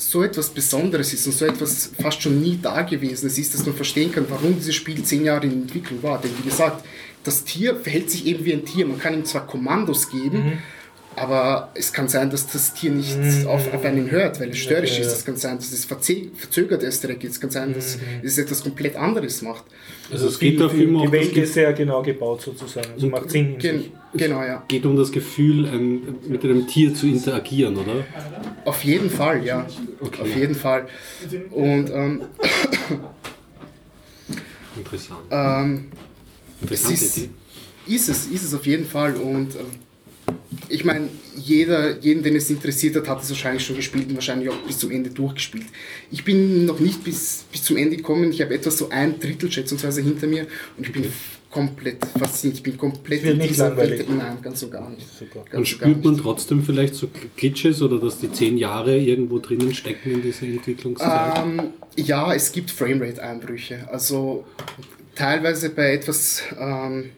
so 0.10 0.24
etwas 0.24 0.50
Besonderes 0.50 1.13
ist 1.13 1.26
und 1.26 1.34
so 1.34 1.46
etwas 1.46 1.92
fast 2.02 2.22
schon 2.22 2.42
nie 2.42 2.60
Dagewesenes 2.62 3.38
ist, 3.38 3.54
dass 3.54 3.66
man 3.66 3.76
verstehen 3.76 4.12
kann, 4.12 4.26
warum 4.30 4.56
dieses 4.56 4.76
Spiel 4.76 5.04
zehn 5.04 5.26
Jahre 5.26 5.46
in 5.46 5.63
Entwicklung 5.63 6.02
war. 6.04 6.20
Denn 6.22 6.32
wie 6.38 6.50
gesagt, 6.50 6.86
das 7.24 7.44
Tier 7.44 7.76
verhält 7.76 8.12
sich 8.12 8.26
eben 8.26 8.44
wie 8.46 8.54
ein 8.54 8.66
Tier. 8.66 8.86
Man 8.86 9.00
kann 9.00 9.13
ihm 9.13 9.26
zwar 9.26 9.48
Kommandos 9.48 10.10
geben, 10.10 10.60
aber 11.15 11.71
es 11.76 11.91
kann 11.93 12.08
sein, 12.08 12.30
dass 12.30 12.47
das 12.47 12.73
Tier 12.73 12.91
nicht 12.91 13.17
auf, 13.45 13.73
auf 13.73 13.84
einen 13.86 14.10
hört, 14.10 14.39
weil 14.39 14.49
es 14.49 14.58
störrisch 14.58 14.93
Ja, 14.97 15.06
ist. 15.06 15.12
Es 15.13 15.26
kann 15.26 15.36
sein, 15.36 15.58
dass 15.58 15.71
es 15.71 15.86
verzögert 15.86 16.84
erst 16.84 17.04
direkt. 17.04 17.23
Es 17.23 17.39
kann 17.39 17.52
sein, 17.52 17.73
dass 17.73 17.97
es 18.23 18.38
etwas 18.38 18.63
komplett 18.63 18.95
anderes 18.95 19.41
macht. 19.41 19.63
Also 20.12 20.28
es 20.28 20.38
geht, 20.39 20.60
um 20.60 20.95
auch 20.97 21.06
die 21.06 21.12
Welt 21.12 21.36
ist 21.38 21.54
sehr 21.54 21.71
genau 21.73 22.02
gebaut 22.02 22.41
sozusagen. 22.41 22.91
Also 22.93 23.08
macht 23.08 23.30
Sinn. 23.32 23.54
in 23.54 23.58
Gen 23.60 23.78
sich. 23.80 23.91
genau, 24.15 24.43
ja. 24.43 24.63
geht 24.67 24.86
um 24.86 24.95
das 24.97 25.12
Gefühl, 25.12 25.65
ein, 25.67 26.02
mit 26.28 26.43
einem 26.43 26.67
Tier 26.67 26.93
zu 26.93 27.08
interagieren, 27.08 27.76
oder? 27.78 28.04
Auf 28.65 28.84
jeden 28.84 29.10
Fall, 29.10 29.43
ja. 29.45 29.65
Auf 30.02 30.36
jeden 30.36 30.56
Fall. 30.56 30.88
Und 31.52 31.89
ähm, 31.89 32.21
Interessant. 34.76 35.19
ähm, 35.32 35.86
Interessante 36.62 36.93
es 36.95 37.02
ist- 37.04 37.17
Idee. 37.17 37.30
Ist 37.86 38.08
es, 38.08 38.28
ist 38.28 38.43
es 38.45 38.54
auf 38.54 38.65
jeden 38.65 38.86
Fall. 38.86 39.15
Und 39.15 39.56
ähm, 39.56 39.65
ich 40.70 40.86
meine, 40.86 41.10
jeder, 41.36 42.00
jeden, 42.00 42.24
den 42.24 42.36
es 42.36 42.50
interessiert 42.50 42.96
hat, 42.96 43.08
hat 43.08 43.24
es 43.24 43.30
wahrscheinlich 43.30 43.66
schon 43.66 43.76
gespielt 43.76 44.08
und 44.10 44.16
wahrscheinlich 44.16 44.50
auch 44.50 44.58
bis 44.68 44.80
zum 44.80 44.92
Ende 44.92 45.10
durchgespielt. 45.10 45.66
Ich 46.12 46.24
bin 46.24 46.66
noch 46.66 46.80
nicht 46.80 47.04
bis, 47.04 47.46
bis 47.52 47.63
zum 47.63 47.78
Ende 47.78 47.98
gekommen. 47.98 48.32
Ich 48.32 48.42
habe 48.42 48.54
etwa 48.54 48.72
so 48.72 48.89
ein 48.89 49.20
Drittel 49.20 49.52
schätzungsweise 49.52 50.02
hinter 50.02 50.28
mir 50.28 50.48
und 50.78 50.86
ich 50.86 50.92
bin 50.92 51.06
komplett 51.50 52.04
fasziniert. 52.18 52.58
Ich 52.58 52.63
bin 52.63 52.78
komplett 52.78 53.24
in 53.24 53.38
nicht 53.38 53.52
dieser 53.52 53.70
langweilig. 53.70 54.00
Welt. 54.00 54.10
Nein, 54.18 54.38
ganz 54.42 54.63
und 54.63 54.72
gar 54.72 54.89
nicht. 54.89 55.08
Super. 55.08 55.46
Ganz 55.46 55.54
Und 55.54 55.68
spürt 55.68 56.04
man 56.04 56.13
nicht. 56.13 56.24
trotzdem 56.24 56.63
vielleicht 56.63 56.96
so 56.96 57.08
Glitches 57.38 57.82
oder 57.82 58.00
dass 58.00 58.20
die 58.20 58.32
zehn 58.32 58.58
Jahre 58.58 58.98
irgendwo 58.98 59.39
drinnen 59.39 59.74
stecken 59.74 60.12
in 60.12 60.22
dieser 60.24 60.44
Entwicklungszeit? 60.48 61.38
Ähm, 61.38 61.62
ja, 61.96 62.34
es 62.34 62.52
gibt 62.52 62.72
Framerate-Einbrüche. 62.72 63.88
Also 63.92 64.46
teilweise 65.16 65.70
bei 65.70 65.94
etwas, 65.94 66.42
ähm, 66.60 67.12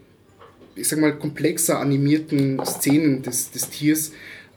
ich 0.76 0.88
sag 0.88 1.00
mal, 1.00 1.18
komplexer 1.18 1.80
animierten 1.80 2.64
Szenen 2.66 3.22
des, 3.22 3.52
des 3.52 3.70
Tiers 3.70 4.12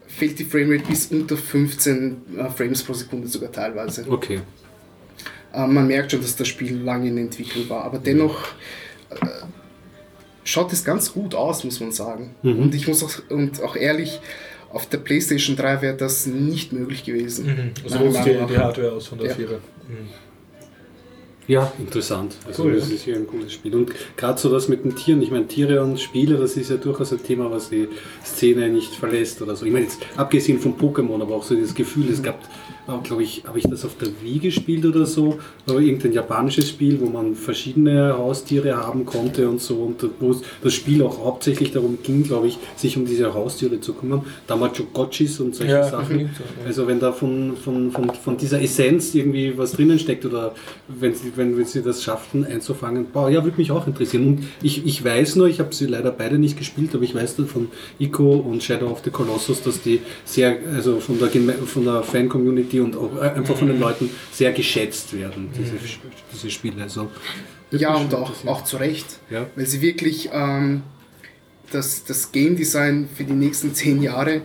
fällt 0.06 0.38
die 0.38 0.44
Framerate 0.44 0.84
bis 0.88 1.06
unter 1.06 1.36
15 1.36 2.16
äh, 2.36 2.50
Frames 2.50 2.82
pro 2.82 2.92
Sekunde 2.94 3.28
sogar 3.28 3.52
teilweise. 3.52 4.04
Okay. 4.08 4.40
Ähm, 5.54 5.74
man 5.74 5.86
merkt 5.86 6.10
schon, 6.12 6.20
dass 6.20 6.36
das 6.36 6.48
Spiel 6.48 6.76
lange 6.78 7.08
in 7.08 7.18
Entwicklung 7.18 7.68
war, 7.68 7.84
aber 7.84 7.98
dennoch 7.98 8.48
äh, 9.10 9.26
schaut 10.44 10.72
es 10.72 10.84
ganz 10.84 11.12
gut 11.12 11.34
aus, 11.34 11.64
muss 11.64 11.80
man 11.80 11.92
sagen. 11.92 12.34
Und 12.42 12.74
ich 12.74 12.88
muss 12.88 13.02
auch, 13.04 13.12
und 13.30 13.62
auch 13.62 13.76
ehrlich, 13.76 14.20
auf 14.70 14.86
der 14.88 14.98
PlayStation 14.98 15.56
3 15.56 15.82
wäre 15.82 15.96
das 15.96 16.26
nicht 16.26 16.72
möglich 16.72 17.04
gewesen. 17.04 17.46
Mhm. 17.46 17.70
Also 17.84 17.98
Meiner 17.98 18.10
nutzt 18.10 18.26
die, 18.26 18.54
die. 18.54 18.58
Hardware 18.58 18.92
aus 18.92 19.06
von 19.06 19.18
der 19.18 19.28
Ja. 19.28 19.34
Vierer. 19.34 19.58
Ja, 21.48 21.72
interessant. 21.78 22.36
Also 22.46 22.64
Cool, 22.64 22.74
das 22.74 22.90
ja. 22.90 22.94
ist 22.94 23.04
hier 23.04 23.16
ein 23.16 23.26
cooles 23.26 23.54
Spiel. 23.54 23.74
Und 23.74 23.90
gerade 24.18 24.38
so 24.38 24.50
das 24.50 24.68
mit 24.68 24.84
den 24.84 24.94
Tieren, 24.94 25.22
ich 25.22 25.30
meine, 25.30 25.48
Tiere 25.48 25.82
und 25.82 25.98
Spiele, 25.98 26.36
das 26.36 26.58
ist 26.58 26.68
ja 26.68 26.76
durchaus 26.76 27.10
ein 27.10 27.22
Thema, 27.22 27.50
was 27.50 27.70
die 27.70 27.88
Szene 28.22 28.68
nicht 28.68 28.94
verlässt 28.94 29.40
oder 29.40 29.56
so. 29.56 29.64
Ich 29.64 29.72
meine, 29.72 29.86
jetzt 29.86 29.98
abgesehen 30.16 30.60
von 30.60 30.76
Pokémon, 30.76 31.22
aber 31.22 31.34
auch 31.34 31.42
so 31.42 31.54
dieses 31.54 31.74
Gefühl, 31.74 32.10
es 32.10 32.22
gab, 32.22 32.38
glaube 32.96 33.22
ich, 33.22 33.42
habe 33.46 33.58
ich 33.58 33.64
das 33.68 33.84
auf 33.84 33.96
der 33.98 34.08
Wii 34.22 34.38
gespielt 34.38 34.86
oder 34.86 35.04
so, 35.04 35.38
aber 35.66 35.80
irgendein 35.80 36.12
japanisches 36.12 36.70
Spiel, 36.70 36.98
wo 37.00 37.06
man 37.06 37.34
verschiedene 37.34 38.16
Haustiere 38.16 38.76
haben 38.76 39.04
konnte 39.04 39.48
und 39.48 39.60
so 39.60 39.74
und 39.76 40.02
wo 40.20 40.30
es- 40.30 40.40
das 40.62 40.72
Spiel 40.72 41.02
auch 41.02 41.22
hauptsächlich 41.24 41.70
darum 41.72 41.98
ging, 42.02 42.22
glaube 42.24 42.48
ich, 42.48 42.58
sich 42.76 42.96
um 42.96 43.04
diese 43.04 43.34
Haustiere 43.34 43.78
zu 43.80 43.92
kümmern. 43.92 44.22
Tamagotchis 44.46 45.38
und 45.40 45.54
solche 45.54 45.72
Ja, 45.74 45.84
Sachen. 45.84 46.30
Also 46.66 46.86
wenn 46.86 46.98
da 46.98 47.12
von, 47.12 47.56
von, 47.62 47.90
von, 47.90 48.10
von 48.14 48.36
dieser 48.38 48.62
Essenz 48.62 49.14
irgendwie 49.14 49.56
was 49.58 49.72
drinnen 49.72 49.98
steckt 49.98 50.24
oder 50.24 50.54
wenn 50.88 51.14
sie, 51.14 51.32
wenn, 51.36 51.56
wenn 51.58 51.66
sie 51.66 51.82
das 51.82 52.02
schafften 52.02 52.44
einzufangen, 52.44 53.06
boah, 53.12 53.28
ja, 53.28 53.44
würde 53.44 53.58
mich 53.58 53.70
auch 53.70 53.86
interessieren. 53.86 54.26
Und 54.26 54.38
ich, 54.62 54.86
ich 54.86 55.04
weiß 55.04 55.36
nur, 55.36 55.48
ich 55.48 55.60
habe 55.60 55.74
sie 55.74 55.86
leider 55.86 56.10
beide 56.10 56.38
nicht 56.38 56.56
gespielt, 56.56 56.94
aber 56.94 57.04
ich 57.04 57.14
weiß 57.14 57.36
dann 57.36 57.46
von 57.46 57.68
Ico 57.98 58.36
und 58.36 58.62
Shadow 58.62 58.86
of 58.90 59.02
the 59.04 59.10
Colossus, 59.10 59.62
dass 59.62 59.82
die 59.82 60.00
sehr, 60.24 60.56
also 60.74 61.00
von 61.00 61.18
der, 61.18 61.28
von 61.66 61.84
der 61.84 62.02
Fan-Community 62.02 62.77
und 62.80 62.96
auch 62.96 63.16
äh, 63.16 63.30
einfach 63.30 63.56
von 63.56 63.68
den 63.68 63.80
Leuten 63.80 64.10
sehr 64.32 64.52
geschätzt 64.52 65.12
werden, 65.12 65.50
diese, 65.56 65.72
diese 66.32 66.50
Spiele. 66.50 66.82
Also, 66.82 67.10
Ja, 67.70 67.94
und 67.94 68.14
auch, 68.14 68.32
auch 68.46 68.64
zu 68.64 68.76
Recht. 68.76 69.20
Ja. 69.30 69.46
Weil 69.56 69.66
sie 69.66 69.80
wirklich 69.80 70.30
ähm, 70.32 70.82
das, 71.70 72.04
das 72.04 72.32
Game 72.32 72.56
Design 72.56 73.08
für 73.14 73.24
die 73.24 73.32
nächsten 73.32 73.74
zehn 73.74 74.02
Jahre 74.02 74.42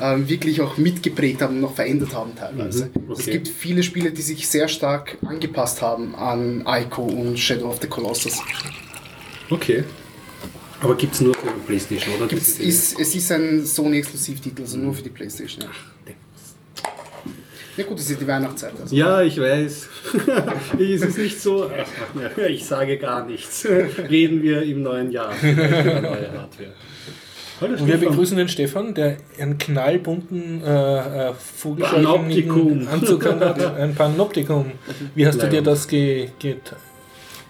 ähm, 0.00 0.28
wirklich 0.28 0.60
auch 0.60 0.76
mitgeprägt 0.76 1.42
haben 1.42 1.56
und 1.56 1.60
noch 1.60 1.74
verändert 1.74 2.14
haben 2.14 2.34
teilweise. 2.34 2.86
Mhm, 2.86 3.10
okay. 3.10 3.20
Es 3.20 3.26
gibt 3.26 3.48
viele 3.48 3.82
Spiele, 3.82 4.10
die 4.12 4.22
sich 4.22 4.48
sehr 4.48 4.68
stark 4.68 5.18
angepasst 5.26 5.82
haben 5.82 6.14
an 6.14 6.64
Ico 6.66 7.02
und 7.02 7.38
Shadow 7.38 7.68
of 7.68 7.78
the 7.80 7.88
Colossus. 7.88 8.40
Okay. 9.50 9.84
Aber 10.80 10.96
gibt 10.96 11.14
es 11.14 11.20
nur 11.20 11.34
für 11.34 11.50
Playstation, 11.66 12.14
oder? 12.16 12.30
Es 12.32 12.58
ist, 12.58 12.98
es 12.98 13.14
ist 13.14 13.32
ein 13.32 13.64
Sony-Exklusivtitel, 13.64 14.62
also 14.62 14.76
nur 14.76 14.94
für 14.94 15.02
die 15.02 15.10
Playstation. 15.10 15.64
Ja. 15.64 15.70
Ja 17.76 17.84
gut, 17.84 17.98
es 17.98 18.10
ist 18.10 18.20
die 18.20 18.26
Weihnachtszeit. 18.26 18.72
Also. 18.80 18.94
Ja, 18.94 19.22
ich 19.22 19.40
weiß. 19.40 19.88
es 20.78 21.02
ist 21.02 21.18
nicht 21.18 21.40
so. 21.40 21.70
Ich 22.48 22.64
sage 22.66 22.98
gar 22.98 23.24
nichts. 23.26 23.66
Reden 24.08 24.42
wir 24.42 24.62
im 24.62 24.82
neuen 24.82 25.10
Jahr 25.10 25.32
über 25.42 25.62
neue 26.00 26.32
Hardware. 26.32 26.72
Hallo 27.60 27.74
Und 27.74 27.86
wir 27.86 27.96
begrüßen 27.98 28.36
den 28.36 28.48
Stefan, 28.48 28.94
der 28.94 29.16
einen 29.38 29.58
knallbunten 29.58 30.62
äh, 30.62 31.28
äh, 31.28 31.32
vogelscheuchenden 31.34 32.04
Panoptikum. 32.12 32.88
Anzug 32.88 33.24
hat. 33.26 33.76
Ein 33.76 33.94
Panoptikum. 33.94 34.72
Wie 35.14 35.26
hast 35.26 35.40
du 35.40 35.48
dir 35.48 35.62
das 35.62 35.86
ge, 35.86 36.30
get, 36.40 36.74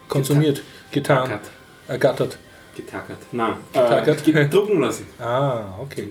konsumiert, 0.09 0.63
getan, 0.91 1.25
Getackert. 1.25 1.51
ergattert? 1.89 2.39
Getackert. 2.77 3.19
Nein, 3.33 3.55
Getackert. 3.73 4.29
äh, 4.29 4.33
gedrucken 4.33 4.81
lassen. 4.81 5.07
Ah, 5.19 5.79
okay. 5.81 6.11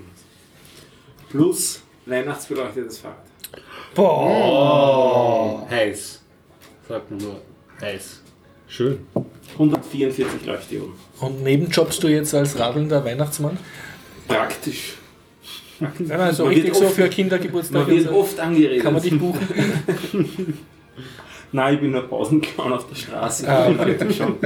Plus 1.29 1.81
weihnachtsbeleuchtetes 2.05 2.97
Fahrrad. 2.99 3.32
Boah! 3.95 5.67
Heiß. 5.69 6.21
Sagt 6.87 7.11
man 7.11 7.19
nur. 7.19 7.35
Heiß. 7.81 8.21
Schön. 8.67 8.99
144 9.53 10.45
Leuchtdioden. 10.45 10.93
Und 11.19 11.43
nebenjobbst 11.43 12.01
du 12.03 12.07
jetzt 12.07 12.33
als 12.33 12.57
radelnder 12.57 13.05
Weihnachtsmann? 13.05 13.57
Praktisch. 14.27 14.95
Nein, 15.79 16.11
also 16.19 16.45
Man 16.45 16.53
richtig 16.53 16.73
so 16.75 16.85
oft- 16.85 16.95
für 16.95 17.01
Man 17.01 17.09
Kindergeburtstage. 17.11 17.91
wird 17.91 18.05
so. 18.07 18.15
oft 18.15 18.39
angeredet. 18.39 18.81
Kann 18.83 18.93
man 18.93 19.01
dich 19.01 19.17
buchen? 19.19 19.47
Nein, 21.51 21.75
ich 21.75 21.81
bin 21.81 21.91
nur 21.91 22.01
Pausenclown 22.07 22.73
auf 22.73 22.87
der 22.87 22.95
Straße. 22.95 23.47
Ah, 23.47 23.69
Ich 23.87 23.97
bin 23.97 24.11
schon. 24.13 24.37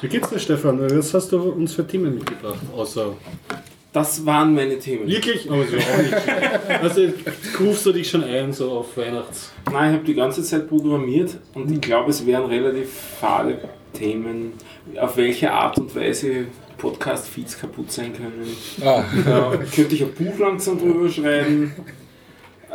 Wie 0.00 0.08
geht's 0.08 0.30
dir, 0.30 0.38
Stefan? 0.38 0.80
Was 0.96 1.12
hast 1.12 1.32
du 1.32 1.38
uns 1.50 1.74
für 1.74 1.86
Themen 1.86 2.14
mitgebracht? 2.14 2.56
Außer. 2.74 3.14
Das 3.92 4.24
waren 4.24 4.54
meine 4.54 4.78
Themen. 4.78 5.08
Wirklich? 5.08 5.50
Aber 5.50 5.64
so 5.66 5.76
auch 5.76 5.98
nicht. 6.02 6.14
Also, 6.82 7.08
rufst 7.58 7.86
du 7.86 7.92
dich 7.92 8.08
schon 8.08 8.22
ein, 8.22 8.52
so 8.52 8.70
auf 8.70 8.96
Weihnachts. 8.96 9.52
Nein, 9.70 9.90
ich 9.90 9.96
habe 9.96 10.06
die 10.06 10.14
ganze 10.14 10.42
Zeit 10.44 10.68
programmiert 10.68 11.36
und 11.54 11.70
ich 11.70 11.80
glaube, 11.80 12.10
es 12.10 12.24
wären 12.24 12.46
relativ 12.46 12.88
fade 13.20 13.58
Themen, 13.92 14.52
auf 14.96 15.16
welche 15.16 15.50
Art 15.50 15.76
und 15.78 15.94
Weise 15.96 16.46
Podcast-Feeds 16.78 17.58
kaputt 17.58 17.90
sein 17.90 18.12
können. 18.14 18.46
Ah, 18.84 19.02
Da 19.24 19.52
könnte 19.74 19.94
ich 19.96 20.02
ein 20.02 20.12
Buch 20.14 20.38
langsam 20.38 20.78
drüber 20.78 21.08
schreiben. 21.08 21.72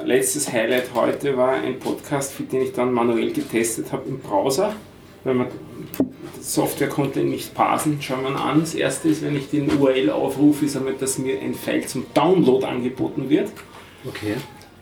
Letztes 0.04 0.51
Highlight 0.51 0.93
heute 0.93 1.38
war 1.38 1.54
ein 1.54 1.80
Podcast-Feed, 1.80 2.51
den 2.51 2.62
ich 2.63 2.73
dann 2.73 2.91
manuell 2.91 3.32
getestet 3.32 3.91
habe 3.93 4.10
im 4.10 4.19
Browser. 4.19 4.75
Weil 5.25 5.33
man, 5.33 5.47
Software 6.39 6.88
konnte 6.88 7.21
nicht 7.21 7.53
parsen. 7.53 7.97
Schauen 7.99 8.23
wir 8.23 8.39
an. 8.39 8.61
Das 8.61 8.75
erste 8.75 9.09
ist, 9.09 9.23
wenn 9.23 9.35
ich 9.35 9.49
den 9.49 9.69
URL 9.77 10.11
aufrufe, 10.11 10.65
ist 10.65 10.77
einmal, 10.77 10.93
dass 10.93 11.17
mir 11.17 11.39
ein 11.41 11.55
File 11.55 11.85
zum 11.85 12.05
Download 12.13 12.65
angeboten 12.65 13.29
wird. 13.29 13.51
Okay. 14.07 14.35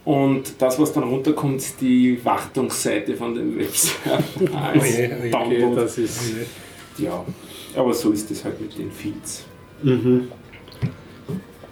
Und 0.06 0.56
das, 0.60 0.78
was 0.80 0.92
dann 0.92 1.04
runterkommt, 1.04 1.58
ist 1.58 1.80
die 1.80 2.24
Wartungsseite 2.26 3.16
von 3.16 3.34
dem 3.34 3.58
Webserver 3.58 4.22
als 4.54 4.84
Oje, 4.84 5.18
oje, 5.22 5.32
Download. 5.32 5.76
das 5.78 5.98
ist. 5.98 6.20
ja, 6.98 7.24
aber 7.76 7.94
so 7.94 8.12
ist 8.12 8.30
es 8.30 8.44
halt 8.44 8.60
mit 8.60 8.78
den 8.78 8.92
Feeds. 8.92 9.46
Mhm. 9.82 10.28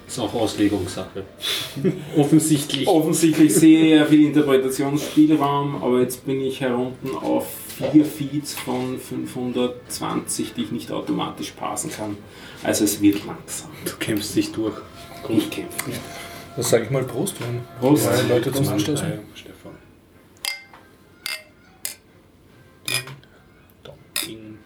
Ist 0.07 0.19
auch 0.19 0.33
Auslegungssache. 0.33 1.23
Offensichtlich. 2.17 2.87
Offensichtlich 2.87 3.53
sehr 3.53 4.05
viel 4.05 4.25
Interpretationsspielraum, 4.25 5.83
aber 5.83 6.01
jetzt 6.01 6.25
bin 6.25 6.41
ich 6.41 6.61
herunten 6.61 7.11
auf 7.15 7.47
vier 7.71 8.05
Feeds 8.05 8.53
von 8.53 8.99
520, 8.99 10.53
die 10.53 10.63
ich 10.63 10.71
nicht 10.71 10.91
automatisch 10.91 11.51
parsen 11.51 11.91
kann. 11.91 12.17
Also 12.63 12.83
es 12.83 13.01
wird 13.01 13.25
langsam. 13.25 13.69
Du 13.85 13.91
kämpfst 13.99 14.35
dich 14.35 14.51
durch. 14.51 14.75
Ich 15.29 15.49
kämpfe. 15.49 15.91
Das 16.55 16.69
sage 16.69 16.83
ich 16.85 16.89
mal 16.89 17.03
Prost, 17.03 17.35
wenn 17.41 17.61
Prost. 17.79 18.03
zwei 18.03 18.21
Leute 18.23 18.51
zum 18.51 18.67
Anstoßen. 18.67 19.07
Stefan. 19.33 19.71
Ding. 24.25 24.57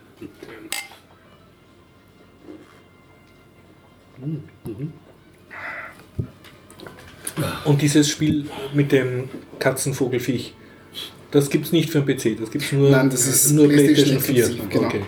Und 7.65 7.81
dieses 7.81 8.09
Spiel 8.09 8.49
mit 8.73 8.91
dem 8.91 9.29
Katzenvogelfiech, 9.59 10.53
das 11.35 11.49
gibt 11.49 11.65
es 11.65 11.71
nicht 11.73 11.89
für 11.89 12.01
den 12.01 12.17
PC, 12.17 12.39
das 12.39 12.49
gibt 12.49 12.63
es 12.63 12.71
nur, 12.71 12.89
Nein, 12.89 13.09
das 13.09 13.27
ist 13.27 13.51
nur 13.51 13.67
PlayStation 13.67 14.21
PlayStation 14.21 14.35
4. 14.35 14.45
exklusiv, 14.45 14.69
genau. 14.69 14.87
Okay. 14.87 15.01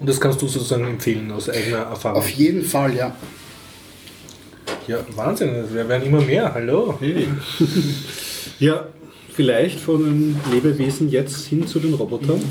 Und 0.00 0.08
das 0.08 0.18
kannst 0.18 0.40
du 0.40 0.48
sozusagen 0.48 0.86
empfehlen 0.86 1.30
aus 1.30 1.50
eigener 1.50 1.78
Erfahrung. 1.78 2.18
Auf 2.18 2.30
jeden 2.30 2.64
Fall, 2.64 2.96
ja. 2.96 3.14
Ja, 4.86 5.04
Wahnsinn, 5.16 5.50
es 5.50 5.74
werden 5.74 6.06
immer 6.06 6.22
mehr. 6.22 6.52
Hallo. 6.54 6.96
Hey. 6.98 7.28
Ja, 8.60 8.88
vielleicht 9.32 9.78
von 9.78 10.02
den 10.02 10.40
Lebewesen 10.50 11.10
jetzt 11.10 11.46
hin 11.46 11.64
zu 11.64 11.78
den 11.78 11.94
Robotern. 11.94 12.42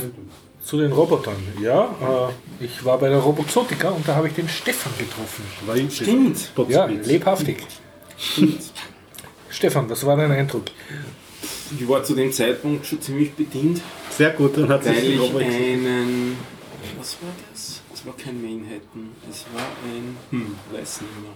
Zu 0.64 0.78
den 0.78 0.94
Robotern. 0.94 1.36
Ja, 1.62 2.32
äh, 2.62 2.64
ich 2.64 2.86
war 2.86 2.98
bei 2.98 3.10
der 3.10 3.18
Roboxotica 3.18 3.90
und 3.90 4.08
da 4.08 4.16
habe 4.16 4.30
ich 4.30 4.34
den 4.34 4.48
Stefan 4.48 4.94
getroffen. 4.98 5.44
Weil 5.66 5.92
Stimmt. 5.92 6.50
Ja, 6.70 6.86
lebhaftig. 6.86 7.58
Stefan, 9.50 9.90
was 9.90 10.06
war 10.06 10.16
dein 10.16 10.32
Eindruck? 10.32 10.64
Ich 11.76 11.88
war 11.88 12.04
zu 12.04 12.16
dem 12.16 12.32
Zeitpunkt 12.32 12.86
schon 12.86 13.02
ziemlich 13.02 13.34
bedient, 13.34 13.82
Sehr 14.10 14.30
gut, 14.32 14.58
dann 14.58 14.70
hat 14.70 14.84
sich 14.84 14.96
ich 14.98 15.20
einen. 15.36 16.38
Was 16.98 17.18
war 17.22 17.30
das? 17.52 17.82
Es 17.94 18.06
war 18.06 18.16
kein 18.16 18.42
Manhattan, 18.42 19.10
es 19.30 19.46
war 19.54 19.62
ein. 19.86 20.16
Hm, 20.32 20.56
weiß 20.72 21.02
nicht 21.02 21.12
mehr. 21.22 21.32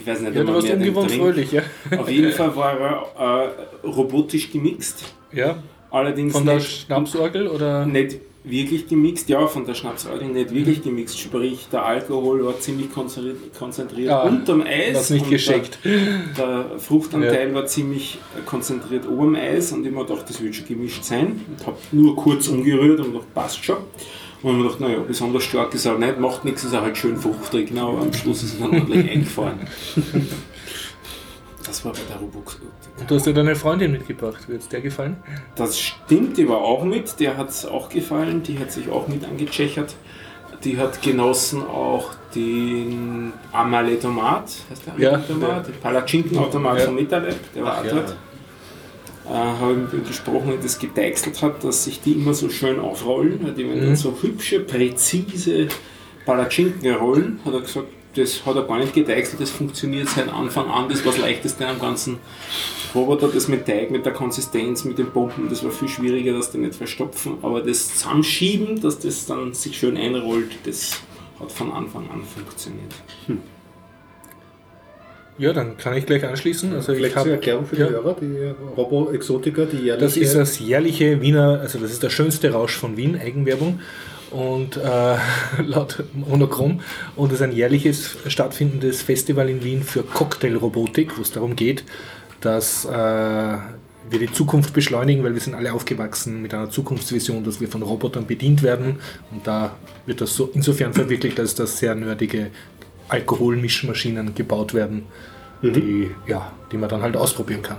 Ich 0.00 0.06
weiß 0.06 0.20
nicht, 0.20 0.34
Ja, 0.34 0.40
ob 0.42 0.46
du 0.46 0.52
man 0.52 0.62
warst 0.62 0.72
ungewohnt 0.74 1.10
fröhlich, 1.12 1.52
ja. 1.52 1.62
Auf 1.96 2.08
jeden 2.10 2.32
Fall 2.32 2.54
war 2.54 2.78
er 3.18 3.44
äh, 3.82 3.86
robotisch 3.86 4.50
gemixt. 4.50 5.04
ja. 5.32 5.62
Allerdings 5.90 6.34
Von 6.34 6.44
der 6.44 6.56
nicht, 6.56 6.82
Schnapsorgel 6.82 7.48
oder? 7.48 7.86
nicht 7.86 8.18
wirklich 8.44 8.88
gemixt, 8.88 9.28
ja, 9.28 9.46
von 9.46 9.66
der 9.66 9.74
Schnapsorgel 9.74 10.28
nicht 10.28 10.54
wirklich 10.54 10.82
gemixt, 10.82 11.18
sprich 11.18 11.68
der 11.70 11.84
Alkohol 11.84 12.44
war 12.46 12.58
ziemlich 12.60 12.88
konzentriert, 12.92 14.10
Ah, 14.10 14.22
unterm 14.22 14.62
Eis. 14.62 14.94
Was 14.96 15.10
nicht 15.10 15.24
und 15.24 15.30
gescheckt. 15.30 15.78
Der, 15.84 16.64
der 16.64 16.78
Fruchtanteil 16.78 17.52
war 17.54 17.66
ziemlich 17.66 18.18
konzentriert 18.46 19.08
oberm 19.08 19.34
Eis 19.34 19.72
und 19.72 19.84
ich 19.84 19.92
mir 19.92 20.04
gedacht, 20.04 20.24
das 20.28 20.40
wird 20.42 20.54
schon 20.54 20.66
gemischt 20.66 21.04
sein. 21.04 21.44
Und 21.50 21.66
habe 21.66 21.76
nur 21.92 22.16
kurz 22.16 22.48
umgerührt 22.48 23.00
und 23.00 23.12
gedacht, 23.12 23.34
passt 23.34 23.64
schon. 23.64 23.76
Und 24.42 24.56
mir 24.56 24.62
gedacht, 24.62 24.80
naja, 24.80 24.98
besonders 25.06 25.42
stark 25.42 25.74
ist 25.74 25.84
er 25.84 25.98
nicht, 25.98 26.20
macht 26.20 26.44
nichts, 26.44 26.62
ist 26.64 26.72
er 26.72 26.82
halt 26.82 26.96
schön 26.96 27.16
fruchtig, 27.16 27.68
genau, 27.70 27.90
aber 27.94 28.02
am 28.02 28.12
Schluss 28.12 28.44
ist 28.44 28.54
es 28.54 28.58
dann 28.60 28.70
ordentlich 28.70 29.10
eingefahren. 29.10 29.58
Das 31.68 31.84
war 31.84 31.92
bei 31.92 31.98
der 32.08 32.16
Robux. 32.16 32.58
Und 32.98 33.10
du 33.10 33.14
hast 33.14 33.26
dir 33.26 33.34
deine 33.34 33.54
Freundin 33.54 33.92
mitgebracht. 33.92 34.48
Wird 34.48 34.62
es 34.62 34.68
der 34.68 34.80
gefallen? 34.80 35.16
Das 35.54 35.78
stimmt, 35.78 36.36
die 36.38 36.48
war 36.48 36.58
auch 36.58 36.82
mit, 36.84 37.20
der 37.20 37.36
hat 37.36 37.50
es 37.50 37.66
auch 37.66 37.88
gefallen, 37.90 38.42
die 38.42 38.58
hat 38.58 38.72
sich 38.72 38.88
auch 38.88 39.06
mit 39.06 39.24
angechechert. 39.24 39.94
Die 40.64 40.76
hat 40.78 41.00
genossen 41.02 41.62
auch 41.62 42.10
den 42.34 43.32
Amaletomat, 43.52 44.44
heißt 44.70 44.82
der 44.86 44.94
Ja, 44.98 45.08
Amaletomat? 45.10 45.68
Den 45.68 45.74
Palatschinkenautomat 45.74 46.78
Ja. 46.80 46.84
von 46.86 46.94
Metalab, 46.96 47.34
der 47.54 47.62
war 47.62 47.76
Ach 47.80 47.84
ja. 47.84 47.92
dort. 47.94 48.16
Äh, 49.26 49.30
habe 49.34 49.74
mit 49.74 49.92
ihm 49.92 50.04
gesprochen, 50.06 50.54
wie 50.58 50.62
das 50.62 50.78
gedeichselt 50.78 51.42
hat, 51.42 51.62
dass 51.62 51.84
sich 51.84 52.00
die 52.00 52.12
immer 52.12 52.32
so 52.32 52.48
schön 52.48 52.80
aufrollen, 52.80 53.54
die 53.56 53.68
wenn 53.68 53.78
Mhm. 53.78 53.84
dann 53.86 53.96
so 53.96 54.16
hübsche, 54.22 54.60
präzise 54.60 55.68
Palatschinken 56.24 56.94
rollen, 56.94 57.40
hat 57.44 57.52
er 57.54 57.60
gesagt, 57.60 57.86
das 58.14 58.44
hat 58.44 58.56
er 58.56 58.62
gar 58.62 58.78
nicht 58.78 58.94
gedeichselt, 58.94 59.40
das 59.40 59.50
funktioniert 59.50 60.08
seit 60.08 60.28
Anfang 60.28 60.68
an, 60.70 60.88
das 60.88 61.04
war 61.04 61.12
das 61.12 61.20
Leichteste 61.20 61.66
am 61.66 61.78
ganzen 61.78 62.18
Roboter, 62.94 63.28
das 63.28 63.48
mit 63.48 63.66
Teig, 63.66 63.90
mit 63.90 64.06
der 64.06 64.12
Konsistenz, 64.12 64.84
mit 64.84 64.98
den 64.98 65.10
Pumpen, 65.10 65.48
das 65.48 65.62
war 65.62 65.70
viel 65.70 65.88
schwieriger, 65.88 66.32
das 66.32 66.50
die 66.50 66.58
nicht 66.58 66.74
verstopfen, 66.74 67.38
aber 67.42 67.60
das 67.60 67.94
Zusammenschieben, 67.94 68.80
dass 68.80 68.98
das 68.98 69.26
dann 69.26 69.54
sich 69.54 69.76
schön 69.78 69.96
einrollt, 69.96 70.50
das 70.64 71.00
hat 71.38 71.52
von 71.52 71.72
Anfang 71.72 72.10
an 72.10 72.22
funktioniert. 72.22 72.94
Ja, 75.38 75.52
dann 75.52 75.76
kann 75.76 75.96
ich 75.96 76.04
gleich 76.04 76.24
anschließen. 76.24 76.74
Also 76.74 76.90
ich 76.90 76.98
Vielleicht 76.98 77.14
zur 77.14 77.20
habe 77.20 77.30
Erklärung 77.32 77.64
für 77.64 77.76
die 77.76 77.82
ja. 77.82 77.90
Hörer, 77.90 78.16
die 78.20 78.54
Robo-Exotica, 78.76 79.66
die 79.66 79.76
jährliche... 79.76 80.04
Das 80.04 80.16
ist 80.16 80.34
das 80.34 80.58
jährliche 80.58 81.20
Wiener, 81.20 81.60
also 81.60 81.78
das 81.78 81.92
ist 81.92 82.02
der 82.02 82.10
schönste 82.10 82.50
Rausch 82.50 82.76
von 82.76 82.96
Wien, 82.96 83.16
Eigenwerbung. 83.16 83.78
Und 84.30 84.76
äh, 84.76 85.16
laut 85.62 86.04
Monochrom. 86.14 86.80
Und 87.16 87.28
es 87.28 87.40
ist 87.40 87.42
ein 87.42 87.52
jährliches 87.52 88.16
stattfindendes 88.26 89.02
Festival 89.02 89.48
in 89.48 89.64
Wien 89.64 89.82
für 89.82 90.02
Cocktailrobotik, 90.02 91.16
wo 91.16 91.22
es 91.22 91.32
darum 91.32 91.56
geht, 91.56 91.84
dass 92.40 92.84
äh, 92.84 92.88
wir 94.10 94.18
die 94.18 94.32
Zukunft 94.32 94.74
beschleunigen, 94.74 95.24
weil 95.24 95.34
wir 95.34 95.40
sind 95.40 95.54
alle 95.54 95.72
aufgewachsen 95.72 96.42
mit 96.42 96.54
einer 96.54 96.70
Zukunftsvision, 96.70 97.44
dass 97.44 97.60
wir 97.60 97.68
von 97.68 97.82
Robotern 97.82 98.26
bedient 98.26 98.62
werden. 98.62 99.00
Und 99.30 99.46
da 99.46 99.76
wird 100.06 100.20
das 100.20 100.34
so 100.34 100.50
insofern 100.52 100.92
verwirklicht, 100.92 101.38
dass 101.38 101.54
da 101.54 101.66
sehr 101.66 101.94
nerdige 101.94 102.50
Alkoholmischmaschinen 103.08 104.34
gebaut 104.34 104.74
werden, 104.74 105.04
die, 105.62 106.10
ja, 106.26 106.52
die 106.70 106.76
man 106.76 106.88
dann 106.88 107.02
halt 107.02 107.16
ausprobieren 107.16 107.62
kann. 107.62 107.78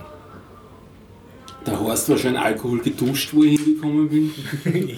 Der 1.65 1.79
Horst 1.79 2.09
war 2.09 2.17
schon 2.17 2.35
Alkohol 2.37 2.79
geduscht, 2.79 3.33
wo 3.33 3.43
ich 3.43 3.59
hingekommen 3.59 4.09
bin. 4.09 4.31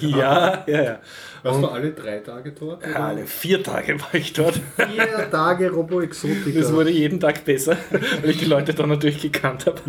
Ja, 0.00 0.64
ja, 0.66 0.82
ja. 0.82 0.98
Warst 1.42 1.60
du 1.60 1.66
alle 1.66 1.90
drei 1.90 2.18
Tage 2.18 2.52
dort? 2.52 2.86
Ja, 2.86 3.08
alle 3.08 3.26
vier 3.26 3.62
Tage 3.62 4.00
war 4.00 4.14
ich 4.14 4.32
dort. 4.32 4.60
Vier 4.76 5.30
Tage 5.30 5.70
Robo-Exotica. 5.70 6.58
Das 6.58 6.72
wurde 6.72 6.90
jeden 6.90 7.18
Tag 7.18 7.44
besser, 7.44 7.76
weil 7.90 8.30
ich 8.30 8.38
die 8.38 8.44
Leute 8.44 8.74
dann 8.74 8.88
natürlich 8.90 9.20
gekannt 9.20 9.66
habe. 9.66 9.80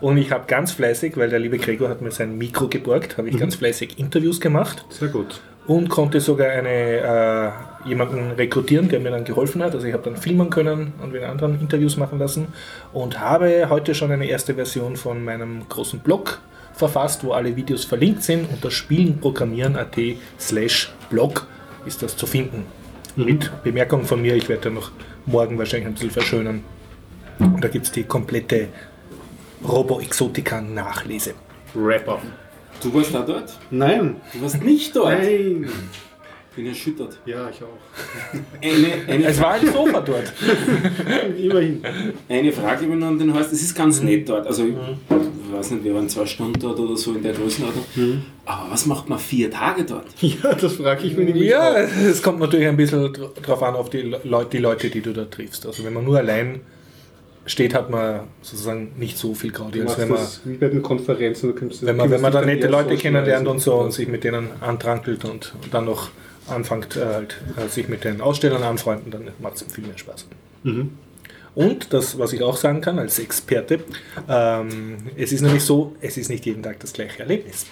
Und 0.00 0.18
ich 0.18 0.30
habe 0.32 0.44
ganz 0.46 0.72
fleißig, 0.72 1.16
weil 1.16 1.30
der 1.30 1.38
liebe 1.38 1.56
Gregor 1.58 1.88
hat 1.88 2.02
mir 2.02 2.10
sein 2.10 2.36
Mikro 2.36 2.68
geborgt, 2.68 3.16
habe 3.16 3.30
ich 3.30 3.38
ganz 3.38 3.54
fleißig 3.54 3.98
Interviews 3.98 4.40
gemacht 4.40 4.84
Sehr 4.90 5.08
gut. 5.08 5.40
Und 5.66 5.88
konnte 5.88 6.20
sogar 6.20 6.50
eine, 6.50 6.68
äh, 7.84 7.88
jemanden 7.88 8.32
rekrutieren, 8.32 8.88
der 8.88 9.00
mir 9.00 9.10
dann 9.10 9.24
geholfen 9.24 9.62
hat. 9.62 9.74
Also 9.74 9.86
ich 9.86 9.92
habe 9.92 10.02
dann 10.04 10.16
filmen 10.16 10.50
können 10.50 10.92
und 11.02 11.12
mit 11.12 11.22
anderen 11.22 11.60
Interviews 11.60 11.96
machen 11.96 12.18
lassen 12.18 12.48
und 12.92 13.20
habe 13.20 13.68
heute 13.68 13.94
schon 13.94 14.10
eine 14.10 14.26
erste 14.26 14.54
Version 14.54 14.96
von 14.96 15.24
meinem 15.24 15.68
großen 15.68 16.00
Blog 16.00 16.40
verfasst, 16.74 17.24
wo 17.24 17.32
alle 17.32 17.54
Videos 17.56 17.84
verlinkt 17.84 18.22
sind. 18.22 18.50
Unter 18.50 18.70
spielenprogrammieren.at 18.70 19.96
slash 20.38 20.92
blog 21.10 21.46
ist 21.86 22.02
das 22.02 22.16
zu 22.16 22.26
finden. 22.26 22.64
Mit 23.16 23.50
Bemerkung 23.62 24.04
von 24.04 24.22
mir, 24.22 24.34
ich 24.34 24.48
werde 24.48 24.64
dann 24.64 24.74
noch 24.74 24.90
morgen 25.26 25.58
wahrscheinlich 25.58 25.88
ein 25.88 25.94
bisschen 25.94 26.10
verschönern. 26.10 26.64
Und 27.38 27.62
da 27.62 27.68
gibt 27.68 27.86
es 27.86 27.92
die 27.92 28.04
komplette 28.04 28.68
Robo-Exotica-Nachlese. 29.66 31.34
Wrap-up. 31.74 32.22
Du 32.82 32.92
warst 32.94 33.14
da 33.14 33.20
dort? 33.22 33.52
Nein. 33.70 34.16
Du 34.32 34.42
warst 34.42 34.62
nicht 34.62 34.94
dort? 34.96 35.18
Nein. 35.18 35.68
Bin 36.56 36.66
erschüttert. 36.66 37.16
Ja, 37.26 37.48
ich 37.48 37.62
auch. 37.62 37.78
Eine, 38.60 39.06
eine, 39.06 39.24
Es 39.26 39.40
war 39.40 39.52
ein 39.52 39.66
Sofa 39.72 40.00
dort. 40.00 40.32
Immerhin. 41.38 41.80
eine 42.28 42.50
Frage 42.52 42.86
ich 42.86 42.92
noch 42.94 43.06
an 43.06 43.18
den 43.18 43.32
Horst. 43.32 43.52
Es 43.52 43.62
ist 43.62 43.74
ganz 43.76 44.02
nett 44.02 44.28
dort. 44.28 44.46
Also, 44.48 44.64
ich 44.66 44.74
weiß 45.52 45.70
nicht, 45.72 45.84
wir 45.84 45.94
waren 45.94 46.08
zwei 46.08 46.26
Stunden 46.26 46.58
dort 46.58 46.80
oder 46.80 46.96
so 46.96 47.12
in 47.14 47.22
der 47.22 47.34
Größenordnung. 47.34 47.84
Aber 48.46 48.70
was 48.72 48.84
macht 48.86 49.08
man 49.08 49.18
vier 49.20 49.50
Tage 49.50 49.84
dort? 49.84 50.06
Ja, 50.20 50.52
das 50.54 50.72
frage 50.74 51.06
ich 51.06 51.16
mich 51.16 51.26
nämlich 51.26 51.48
Ja, 51.50 51.76
es 51.78 52.20
kommt 52.22 52.40
natürlich 52.40 52.66
ein 52.66 52.76
bisschen 52.76 53.12
dr- 53.12 53.30
drauf 53.42 53.62
an, 53.62 53.74
auf 53.76 53.88
die, 53.90 54.02
Le 54.02 54.46
die 54.52 54.58
Leute, 54.58 54.90
die 54.90 55.00
du 55.02 55.12
da 55.12 55.26
triffst. 55.26 55.66
Also 55.66 55.84
wenn 55.84 55.92
man 55.92 56.04
nur 56.04 56.18
allein 56.18 56.60
steht, 57.46 57.74
hat 57.74 57.90
man 57.90 58.20
sozusagen 58.42 58.92
nicht 58.96 59.18
so 59.18 59.34
viel 59.34 59.50
Du 59.50 59.64
als 59.64 59.98
wenn 59.98 60.08
man, 60.08 60.18
wie 60.44 60.56
bei 60.56 60.68
den 60.68 60.82
Konferenzen. 60.82 61.54
Wenn 61.80 61.96
man, 61.96 62.10
wenn 62.10 62.20
man 62.20 62.32
da 62.32 62.40
da 62.40 62.46
nette 62.46 62.68
Leute 62.68 62.96
kennenlernt 62.96 63.48
und 63.48 63.60
so 63.60 63.74
und 63.76 63.92
sich 63.92 64.08
mit 64.08 64.24
denen 64.24 64.48
antrankelt 64.60 65.24
und 65.24 65.54
dann 65.70 65.86
noch 65.86 66.10
anfängt, 66.48 66.96
äh, 66.96 67.04
halt, 67.04 67.36
äh, 67.56 67.68
sich 67.68 67.88
mit 67.88 68.04
den 68.04 68.20
Ausstellern 68.20 68.62
anfreunden, 68.62 69.10
dann 69.10 69.28
macht 69.40 69.56
es 69.56 69.64
viel 69.72 69.84
mehr 69.84 69.98
Spaß. 69.98 70.26
Und 71.54 71.92
das, 71.92 72.18
was 72.18 72.32
ich 72.32 72.42
auch 72.42 72.56
sagen 72.56 72.80
kann 72.80 72.98
als 72.98 73.18
Experte, 73.18 73.80
ähm, 74.28 74.98
es 75.16 75.32
ist 75.32 75.40
nämlich 75.40 75.64
so, 75.64 75.96
es 76.00 76.16
ist 76.16 76.28
nicht 76.28 76.46
jeden 76.46 76.62
Tag 76.62 76.78
das 76.80 76.92
gleiche 76.92 77.20
Erlebnis. 77.20 77.66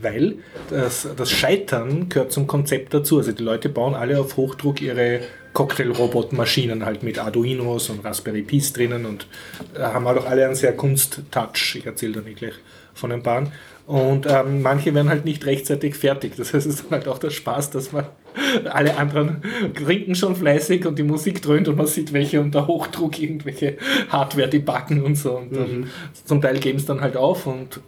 weil 0.00 0.36
das, 0.70 1.08
das 1.16 1.30
Scheitern 1.30 2.08
gehört 2.08 2.32
zum 2.32 2.46
Konzept 2.46 2.94
dazu. 2.94 3.18
Also 3.18 3.32
die 3.32 3.42
Leute 3.42 3.68
bauen 3.68 3.94
alle 3.94 4.20
auf 4.20 4.36
Hochdruck 4.36 4.82
ihre 4.82 5.20
Cocktail-Robot-Maschinen 5.54 6.84
halt 6.84 7.02
mit 7.02 7.18
Arduinos 7.18 7.88
und 7.88 8.04
Raspberry 8.04 8.42
Pis 8.42 8.72
drinnen 8.72 9.06
und 9.06 9.26
äh, 9.74 9.80
haben 9.80 10.06
halt 10.06 10.18
auch 10.18 10.26
alle 10.26 10.44
einen 10.44 10.56
sehr 10.56 10.76
Kunst-Touch. 10.76 11.76
Ich 11.76 11.86
erzähle 11.86 12.14
da 12.14 12.20
nicht 12.20 12.38
gleich 12.38 12.54
von 12.92 13.12
ein 13.12 13.22
paar. 13.22 13.50
Und 13.86 14.26
ähm, 14.26 14.62
manche 14.62 14.94
werden 14.94 15.08
halt 15.08 15.24
nicht 15.24 15.44
rechtzeitig 15.46 15.94
fertig. 15.94 16.36
Das 16.36 16.54
heißt, 16.54 16.66
es 16.66 16.76
ist 16.76 16.84
dann 16.84 16.98
halt 16.98 17.08
auch 17.08 17.18
der 17.18 17.30
Spaß, 17.30 17.70
dass 17.70 17.92
man 17.92 18.06
alle 18.64 18.96
anderen 18.96 19.42
trinken 19.74 20.14
schon 20.14 20.34
fleißig 20.36 20.86
und 20.86 20.98
die 20.98 21.02
Musik 21.02 21.40
dröhnt 21.40 21.68
und 21.68 21.76
man 21.76 21.86
sieht 21.86 22.12
welche 22.12 22.40
unter 22.40 22.66
Hochdruck 22.66 23.20
irgendwelche 23.20 23.76
Hardware, 24.08 24.48
die 24.48 24.58
backen 24.58 25.02
und 25.02 25.16
so. 25.16 25.36
Und 25.36 25.54
dann, 25.54 25.90
zum 26.24 26.42
Teil 26.42 26.58
geben 26.58 26.78
es 26.78 26.86
dann 26.86 27.00
halt 27.00 27.16
auf 27.16 27.46
und 27.46 27.80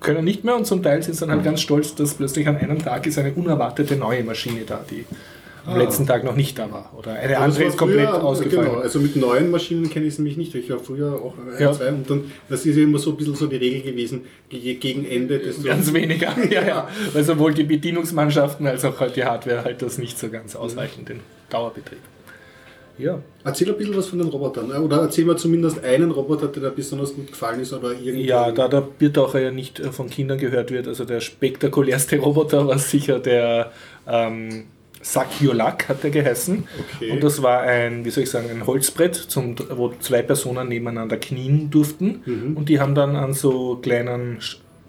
können 0.00 0.24
nicht 0.24 0.44
mehr 0.44 0.56
und 0.56 0.66
zum 0.66 0.82
Teil 0.82 1.02
sind 1.02 1.14
sie 1.14 1.20
dann 1.20 1.30
halt 1.30 1.44
ganz 1.44 1.60
stolz, 1.60 1.94
dass 1.94 2.14
plötzlich 2.14 2.46
an 2.46 2.56
einem 2.56 2.82
Tag 2.82 3.06
ist 3.06 3.18
eine 3.18 3.32
unerwartete 3.32 3.96
neue 3.96 4.22
Maschine 4.24 4.62
da, 4.66 4.84
die 4.88 5.04
am 5.68 5.74
Ah. 5.74 5.82
letzten 5.82 6.06
Tag 6.06 6.24
noch 6.24 6.34
nicht 6.34 6.58
da 6.58 6.70
war. 6.70 6.92
Oder 6.98 7.12
eine 7.12 7.38
andere 7.38 7.64
ist 7.64 7.76
komplett 7.76 8.08
früher, 8.08 8.24
ausgefallen. 8.24 8.68
Genau, 8.70 8.80
also 8.80 8.98
mit 9.00 9.16
neuen 9.16 9.50
Maschinen 9.50 9.88
kenne 9.90 10.06
ich 10.06 10.14
es 10.14 10.18
nämlich 10.18 10.36
nicht. 10.36 10.54
Ich 10.54 10.70
war 10.70 10.78
früher 10.78 11.12
auch 11.14 11.34
ein, 11.36 11.60
Ja. 11.62 11.72
zwei 11.72 11.88
und 11.90 12.08
dann, 12.08 12.24
das 12.48 12.64
ist 12.66 12.76
immer 12.76 12.98
so 12.98 13.10
ein 13.10 13.16
bisschen 13.16 13.34
so 13.34 13.46
die 13.46 13.56
Regel 13.56 13.82
gewesen, 13.82 14.22
gegen 14.48 15.04
Ende 15.04 15.38
des 15.38 15.62
Ganz 15.62 15.92
weniger, 15.92 16.34
ja, 16.50 16.66
ja. 16.66 16.88
Weil 17.12 17.24
sowohl 17.24 17.52
die 17.54 17.64
Bedienungsmannschaften 17.64 18.66
als 18.66 18.84
auch 18.84 18.98
halt 19.00 19.16
die 19.16 19.24
Hardware 19.24 19.64
halt 19.64 19.82
das 19.82 19.98
nicht 19.98 20.18
so 20.18 20.28
ganz 20.30 20.56
ausreichen, 20.56 21.04
den 21.04 21.20
Dauerbetrieb. 21.50 21.98
Ja. 23.00 23.22
Erzähl 23.44 23.70
ein 23.70 23.76
bisschen 23.78 23.96
was 23.96 24.06
von 24.08 24.18
den 24.18 24.26
Robotern. 24.28 24.72
äh, 24.72 24.74
Oder 24.78 25.02
erzähl 25.02 25.24
mal 25.24 25.36
zumindest 25.38 25.84
einen 25.84 26.10
Roboter, 26.10 26.48
der 26.48 26.62
dir 26.64 26.70
besonders 26.74 27.14
gut 27.14 27.28
gefallen 27.28 27.60
ist 27.60 27.72
oder 27.72 27.92
irgendwie. 27.92 28.26
Ja, 28.26 28.50
da 28.50 28.66
der 28.66 28.80
Birtaucher 28.80 29.38
ja 29.40 29.50
nicht 29.52 29.78
äh, 29.78 29.92
von 29.92 30.10
Kindern 30.10 30.36
gehört 30.38 30.72
wird, 30.72 30.88
also 30.88 31.04
der 31.04 31.20
spektakulärste 31.20 32.18
Roboter 32.20 32.66
war 32.66 32.78
sicher 32.78 33.20
der 33.20 33.70
ähm, 34.08 34.64
Sakyolak, 35.02 35.88
hat 35.88 36.02
der 36.02 36.10
geheißen. 36.10 36.66
Okay. 36.96 37.10
Und 37.10 37.22
das 37.22 37.42
war 37.42 37.60
ein, 37.60 38.04
wie 38.04 38.10
soll 38.10 38.24
ich 38.24 38.30
sagen, 38.30 38.48
ein 38.50 38.66
Holzbrett, 38.66 39.14
zum, 39.14 39.54
wo 39.70 39.92
zwei 40.00 40.22
Personen 40.22 40.68
nebeneinander 40.68 41.16
knien 41.16 41.70
durften. 41.70 42.22
Mhm. 42.24 42.56
Und 42.56 42.68
die 42.68 42.80
haben 42.80 42.94
dann 42.94 43.16
an 43.16 43.32
so 43.32 43.76
kleinen 43.76 44.38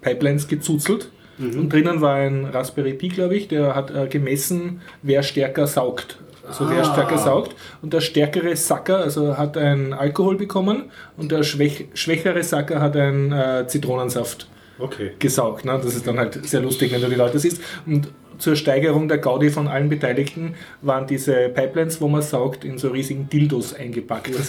Pipelines 0.01 0.47
gezuzelt. 0.47 1.11
Mhm. 1.37 1.59
Und 1.59 1.73
drinnen 1.73 2.01
war 2.01 2.15
ein 2.15 2.45
Raspberry 2.45 2.93
Pi, 2.93 3.09
glaube 3.09 3.35
ich, 3.35 3.47
der 3.47 3.75
hat 3.75 3.91
äh, 3.91 4.07
gemessen, 4.07 4.81
wer 5.01 5.23
stärker 5.23 5.67
saugt. 5.67 6.17
Also 6.47 6.69
wer 6.69 6.81
Ah. 6.81 6.93
stärker 6.93 7.17
saugt. 7.19 7.55
Und 7.81 7.93
der 7.93 8.01
stärkere 8.01 8.55
Sacker 8.55 8.97
also 8.97 9.37
hat 9.37 9.55
einen 9.55 9.93
Alkohol 9.93 10.35
bekommen 10.35 10.85
und 11.15 11.31
der 11.31 11.43
schwäch 11.43 11.85
schwächere 11.93 12.43
Sacker 12.43 12.81
hat 12.81 12.95
einen 12.95 13.31
äh, 13.31 13.67
Zitronensaft 13.67 14.47
Okay. 14.79 15.11
gesaugt. 15.19 15.65
Ne? 15.65 15.79
Das 15.83 15.95
ist 15.95 16.07
dann 16.07 16.17
halt 16.17 16.45
sehr 16.47 16.61
lustig, 16.61 16.91
wenn 16.93 17.01
du 17.01 17.07
die 17.09 17.15
Leute 17.15 17.37
siehst. 17.37 17.61
Und 17.85 18.09
zur 18.37 18.55
Steigerung 18.55 19.07
der 19.07 19.17
Gaudi 19.17 19.49
von 19.49 19.67
allen 19.67 19.89
Beteiligten 19.89 20.55
waren 20.81 21.05
diese 21.05 21.49
Pipelines, 21.49 21.99
wo 21.99 22.07
man 22.07 22.21
saugt, 22.21 22.63
in 22.63 22.77
so 22.77 22.89
riesigen 22.89 23.29
Dildos 23.29 23.73
eingepackt. 23.73 24.31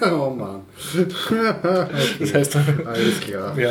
Oh 0.00 0.30
Mann. 0.30 0.60
das 2.20 2.34
heißt, 2.34 2.56
Alles 2.86 3.20
klar. 3.20 3.58
ja. 3.58 3.70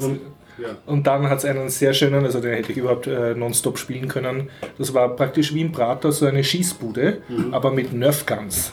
Und, 0.00 0.20
ja. 0.58 0.68
Und 0.86 1.06
dann 1.06 1.28
hat 1.28 1.38
es 1.38 1.44
einen 1.44 1.68
sehr 1.68 1.92
schönen, 1.92 2.24
also 2.24 2.40
den 2.40 2.54
hätte 2.54 2.72
ich 2.72 2.78
überhaupt 2.78 3.06
äh, 3.06 3.34
nonstop 3.34 3.78
spielen 3.78 4.08
können. 4.08 4.48
Das 4.78 4.94
war 4.94 5.14
praktisch 5.14 5.54
wie 5.54 5.60
im 5.60 5.70
Prater 5.70 6.12
so 6.12 6.24
eine 6.26 6.42
Schießbude, 6.42 7.18
aber 7.50 7.70
mit 7.72 7.92
Nerfguns. 7.92 8.72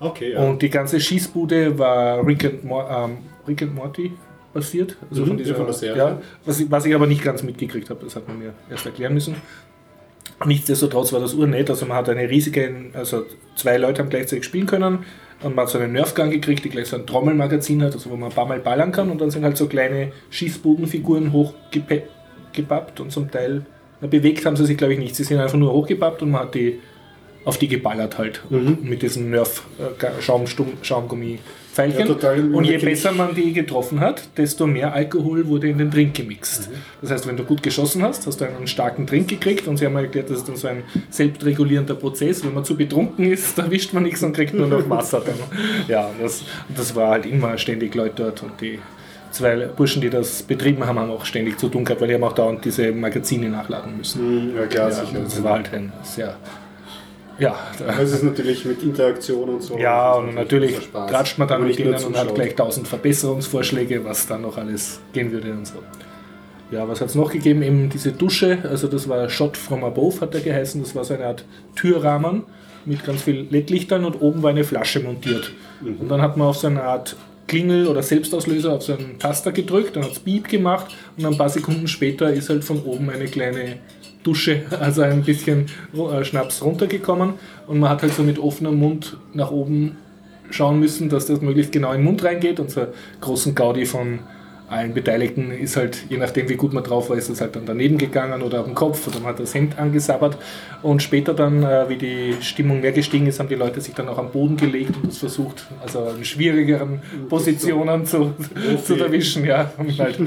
Okay, 0.00 0.32
ja. 0.32 0.40
Und 0.42 0.62
die 0.62 0.70
ganze 0.70 1.00
Schießbude 1.00 1.78
war 1.78 2.26
Rick 2.26 2.44
and, 2.44 2.64
Mor 2.64 2.88
ähm, 2.90 3.18
Rick 3.46 3.62
and 3.62 3.74
Morty 3.74 4.12
basiert. 4.58 4.96
Also 5.10 5.24
Mhm, 5.24 5.44
von 5.44 5.66
der 5.66 5.72
Serie. 5.72 5.98
Ja, 5.98 6.20
was, 6.44 6.60
ich, 6.60 6.70
was 6.70 6.84
ich 6.84 6.94
aber 6.94 7.06
nicht 7.06 7.22
ganz 7.22 7.42
mitgekriegt 7.42 7.90
habe, 7.90 8.04
das 8.04 8.16
hat 8.16 8.28
man 8.28 8.38
mir 8.38 8.52
erst 8.70 8.86
erklären 8.86 9.14
müssen. 9.14 9.36
Nichtsdestotrotz 10.44 11.12
war 11.12 11.20
das 11.20 11.34
urnett, 11.34 11.68
also 11.68 11.86
man 11.86 11.96
hat 11.96 12.08
eine 12.08 12.30
riesige, 12.30 12.72
also 12.92 13.24
zwei 13.56 13.76
Leute 13.76 14.00
haben 14.00 14.08
gleichzeitig 14.08 14.44
spielen 14.44 14.66
können 14.66 15.00
und 15.42 15.56
man 15.56 15.64
hat 15.64 15.70
so 15.70 15.78
einen 15.78 15.92
Nerfgun 15.92 16.30
gekriegt, 16.30 16.64
die 16.64 16.68
gleich 16.68 16.86
so 16.88 16.96
ein 16.96 17.06
Trommelmagazin 17.06 17.82
hat, 17.82 17.94
also 17.94 18.10
wo 18.10 18.16
man 18.16 18.28
ein 18.30 18.34
paar 18.34 18.46
Mal 18.46 18.60
ballern 18.60 18.92
kann 18.92 19.10
und 19.10 19.20
dann 19.20 19.30
sind 19.32 19.42
halt 19.44 19.56
so 19.56 19.66
kleine 19.66 20.12
Schießbudenfiguren 20.30 21.32
hochgepappt 21.32 23.00
und 23.00 23.10
zum 23.10 23.30
Teil, 23.30 23.66
na, 24.00 24.06
bewegt 24.06 24.46
haben 24.46 24.54
sie 24.54 24.66
sich 24.66 24.76
glaube 24.78 24.92
ich 24.92 25.00
nicht, 25.00 25.16
sie 25.16 25.24
sind 25.24 25.40
einfach 25.40 25.58
nur 25.58 25.72
hochgepappt 25.72 26.22
und 26.22 26.30
man 26.30 26.42
hat 26.42 26.54
die 26.54 26.78
auf 27.48 27.56
die 27.58 27.68
geballert 27.68 28.18
halt 28.18 28.42
Mhm. 28.50 28.78
mit 28.82 29.00
diesen 29.02 29.30
Nerf 29.30 29.62
äh. 29.78 30.04
Ja, 31.78 32.06
und 32.52 32.64
je 32.64 32.76
besser 32.78 33.12
man 33.12 33.34
die 33.36 33.52
getroffen 33.52 34.00
hat, 34.00 34.22
desto 34.36 34.66
mehr 34.66 34.92
Alkohol 34.92 35.46
wurde 35.46 35.68
in 35.68 35.78
den 35.78 35.90
Drink 35.90 36.12
gemixt. 36.14 36.68
Mhm. 36.68 36.74
Das 37.02 37.10
heißt, 37.12 37.26
wenn 37.28 37.36
du 37.36 37.44
gut 37.44 37.62
geschossen 37.62 38.02
hast, 38.02 38.26
hast 38.26 38.40
du 38.40 38.44
einen 38.46 38.66
starken 38.66 39.06
Drink 39.06 39.28
gekriegt 39.28 39.68
und 39.68 39.76
sie 39.76 39.86
haben 39.86 39.94
erklärt, 39.96 40.28
das 40.28 40.38
ist 40.38 40.48
dann 40.48 40.56
so 40.56 40.66
ein 40.68 40.82
selbstregulierender 41.08 41.94
Prozess. 41.94 42.44
Wenn 42.44 42.52
man 42.54 42.64
zu 42.64 42.76
betrunken 42.76 43.30
ist, 43.30 43.56
da 43.58 43.70
wischt 43.70 43.92
man 43.92 44.02
nichts 44.02 44.22
und 44.24 44.32
kriegt 44.32 44.54
nur 44.54 44.66
noch 44.66 44.90
Wasser. 44.90 45.22
Dann. 45.24 45.36
Ja, 45.88 46.10
das, 46.20 46.42
das 46.76 46.94
war 46.96 47.10
halt 47.12 47.26
immer 47.26 47.56
ständig 47.58 47.94
Leute 47.94 48.24
dort 48.24 48.42
und 48.42 48.60
die 48.60 48.80
zwei 49.30 49.54
Burschen, 49.66 50.02
die 50.02 50.10
das 50.10 50.42
betrieben 50.42 50.84
haben, 50.84 50.98
haben 50.98 51.10
auch 51.10 51.24
ständig 51.26 51.58
zu 51.58 51.68
tun 51.68 51.84
gehabt, 51.84 52.00
weil 52.00 52.08
die 52.08 52.14
haben 52.14 52.24
auch 52.24 52.32
dauernd 52.32 52.64
diese 52.64 52.90
Magazine 52.92 53.48
nachladen 53.50 53.96
müssen. 53.96 54.48
Mhm, 54.50 54.56
ja, 54.56 54.66
klar, 54.66 54.88
Ja, 54.90 54.94
sicher. 55.04 55.20
das 55.22 55.42
war 55.44 55.52
halt 55.54 55.72
ein 55.72 55.92
sehr. 56.02 56.36
Ja, 57.38 57.56
da- 57.78 57.86
Das 57.96 58.12
ist 58.12 58.22
natürlich 58.24 58.64
mit 58.64 58.82
Interaktion 58.82 59.48
und 59.48 59.62
so. 59.62 59.78
ja, 59.78 60.12
und 60.14 60.34
natürlich 60.34 60.76
tratscht 60.92 61.38
man 61.38 61.46
dann 61.48 61.64
mit 61.66 61.78
ihnen 61.78 61.94
und 61.94 62.16
hat 62.16 62.34
gleich 62.34 62.54
tausend 62.56 62.88
Verbesserungsvorschläge, 62.88 64.04
was 64.04 64.26
dann 64.26 64.42
noch 64.42 64.56
alles 64.58 65.00
gehen 65.12 65.30
würde 65.30 65.52
und 65.52 65.66
so. 65.66 65.74
Ja, 66.70 66.86
was 66.86 67.00
hat 67.00 67.08
es 67.08 67.14
noch 67.14 67.30
gegeben? 67.32 67.62
Eben 67.62 67.88
diese 67.88 68.12
Dusche, 68.12 68.58
also 68.68 68.88
das 68.88 69.08
war 69.08 69.28
Shot 69.30 69.56
from 69.56 69.84
Above, 69.84 70.20
hat 70.20 70.34
er 70.34 70.40
geheißen. 70.42 70.82
Das 70.82 70.94
war 70.94 71.04
so 71.04 71.14
eine 71.14 71.26
Art 71.26 71.44
Türrahmen 71.76 72.42
mit 72.84 73.04
ganz 73.04 73.22
viel 73.22 73.46
LED-Lichtern 73.50 74.04
und 74.04 74.20
oben 74.20 74.42
war 74.42 74.50
eine 74.50 74.64
Flasche 74.64 75.00
montiert. 75.00 75.52
Mhm. 75.80 75.96
Und 76.00 76.08
dann 76.10 76.20
hat 76.20 76.36
man 76.36 76.48
auf 76.48 76.56
so 76.58 76.66
eine 76.66 76.82
Art 76.82 77.16
Klingel 77.46 77.86
oder 77.86 78.02
Selbstauslöser 78.02 78.72
auf 78.74 78.82
so 78.82 78.92
einen 78.92 79.18
Taster 79.18 79.52
gedrückt, 79.52 79.96
dann 79.96 80.04
hat 80.04 80.12
es 80.12 80.18
Beep 80.18 80.48
gemacht 80.48 80.94
und 81.16 81.24
ein 81.24 81.38
paar 81.38 81.48
Sekunden 81.48 81.88
später 81.88 82.30
ist 82.30 82.50
halt 82.50 82.62
von 82.62 82.82
oben 82.82 83.08
eine 83.08 83.24
kleine 83.24 83.78
Dusche, 84.22 84.62
also 84.80 85.02
ein 85.02 85.22
bisschen 85.22 85.66
äh, 85.94 86.24
Schnaps 86.24 86.62
runtergekommen. 86.62 87.34
Und 87.66 87.80
man 87.80 87.90
hat 87.90 88.02
halt 88.02 88.14
so 88.14 88.22
mit 88.22 88.38
offenem 88.38 88.78
Mund 88.78 89.16
nach 89.32 89.50
oben 89.50 89.96
schauen 90.50 90.80
müssen, 90.80 91.08
dass 91.08 91.26
das 91.26 91.40
möglichst 91.40 91.72
genau 91.72 91.92
in 91.92 91.98
den 91.98 92.04
Mund 92.04 92.24
reingeht. 92.24 92.60
Und 92.60 92.76
einen 92.76 92.88
großen 93.20 93.54
Gaudi 93.54 93.86
von 93.86 94.20
allen 94.68 94.92
Beteiligten 94.92 95.50
ist 95.50 95.76
halt, 95.76 96.04
je 96.10 96.18
nachdem 96.18 96.48
wie 96.48 96.56
gut 96.56 96.72
man 96.72 96.84
drauf 96.84 97.08
war, 97.08 97.16
ist 97.16 97.30
es 97.30 97.40
halt 97.40 97.56
dann 97.56 97.64
daneben 97.64 97.96
gegangen 97.96 98.42
oder 98.42 98.60
auf 98.60 98.66
den 98.66 98.74
Kopf 98.74 99.06
oder 99.08 99.18
man 99.20 99.30
hat 99.30 99.40
das 99.40 99.54
Hemd 99.54 99.78
angesabbert. 99.78 100.36
Und 100.82 101.02
später 101.02 101.32
dann, 101.32 101.62
äh, 101.62 101.88
wie 101.88 101.96
die 101.96 102.34
Stimmung 102.42 102.80
mehr 102.80 102.92
gestiegen 102.92 103.26
ist, 103.26 103.40
haben 103.40 103.48
die 103.48 103.54
Leute 103.54 103.80
sich 103.80 103.94
dann 103.94 104.08
auch 104.08 104.18
am 104.18 104.30
Boden 104.30 104.56
gelegt 104.56 104.94
und 104.96 105.08
das 105.08 105.18
versucht, 105.18 105.66
also 105.82 106.10
in 106.16 106.24
schwierigeren 106.24 107.00
Positionen 107.28 108.04
zu, 108.04 108.34
zu 108.84 108.94
erwischen, 108.96 109.44
ja, 109.46 109.72
und 109.78 109.98
halt 109.98 110.18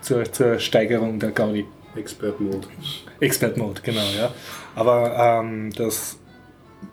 zur, 0.00 0.24
zur 0.32 0.58
Steigerung 0.58 1.18
der 1.18 1.32
Gaudi. 1.32 1.66
Expert 1.96 2.40
Mode. 2.40 2.68
Expert 3.20 3.56
Mode, 3.56 3.80
genau, 3.82 4.04
ja. 4.16 4.32
Aber 4.74 5.42
ähm, 5.42 5.72
das 5.76 6.18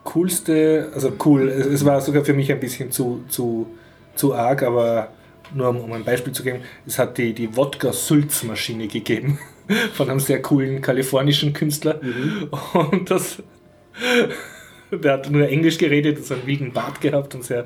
coolste, 0.04 0.92
also 0.94 1.14
cool, 1.26 1.48
es, 1.50 1.66
es 1.68 1.86
war 1.86 2.02
sogar 2.02 2.26
für 2.26 2.34
mich 2.34 2.52
ein 2.52 2.60
bisschen 2.60 2.92
zu, 2.92 3.24
zu, 3.30 3.68
zu 4.16 4.34
arg, 4.34 4.64
aber 4.64 5.10
nur 5.54 5.70
um, 5.70 5.78
um 5.78 5.94
ein 5.94 6.04
Beispiel 6.04 6.34
zu 6.34 6.44
geben, 6.44 6.60
es 6.86 7.00
hat 7.00 7.18
die, 7.18 7.34
die 7.34 7.56
Wodka-Sülz-Maschine 7.56 8.88
gegeben 8.88 9.40
von 9.94 10.10
einem 10.10 10.20
sehr 10.20 10.42
coolen 10.42 10.82
kalifornischen 10.82 11.54
Künstler 11.54 12.02
und 12.74 13.10
das 13.10 13.42
der 14.92 15.14
hat 15.14 15.30
nur 15.30 15.48
Englisch 15.48 15.78
geredet, 15.78 16.26
so 16.26 16.34
einen 16.34 16.48
wilden 16.48 16.72
Bart 16.72 17.02
gehabt 17.02 17.36
und 17.36 17.44
sehr, 17.44 17.66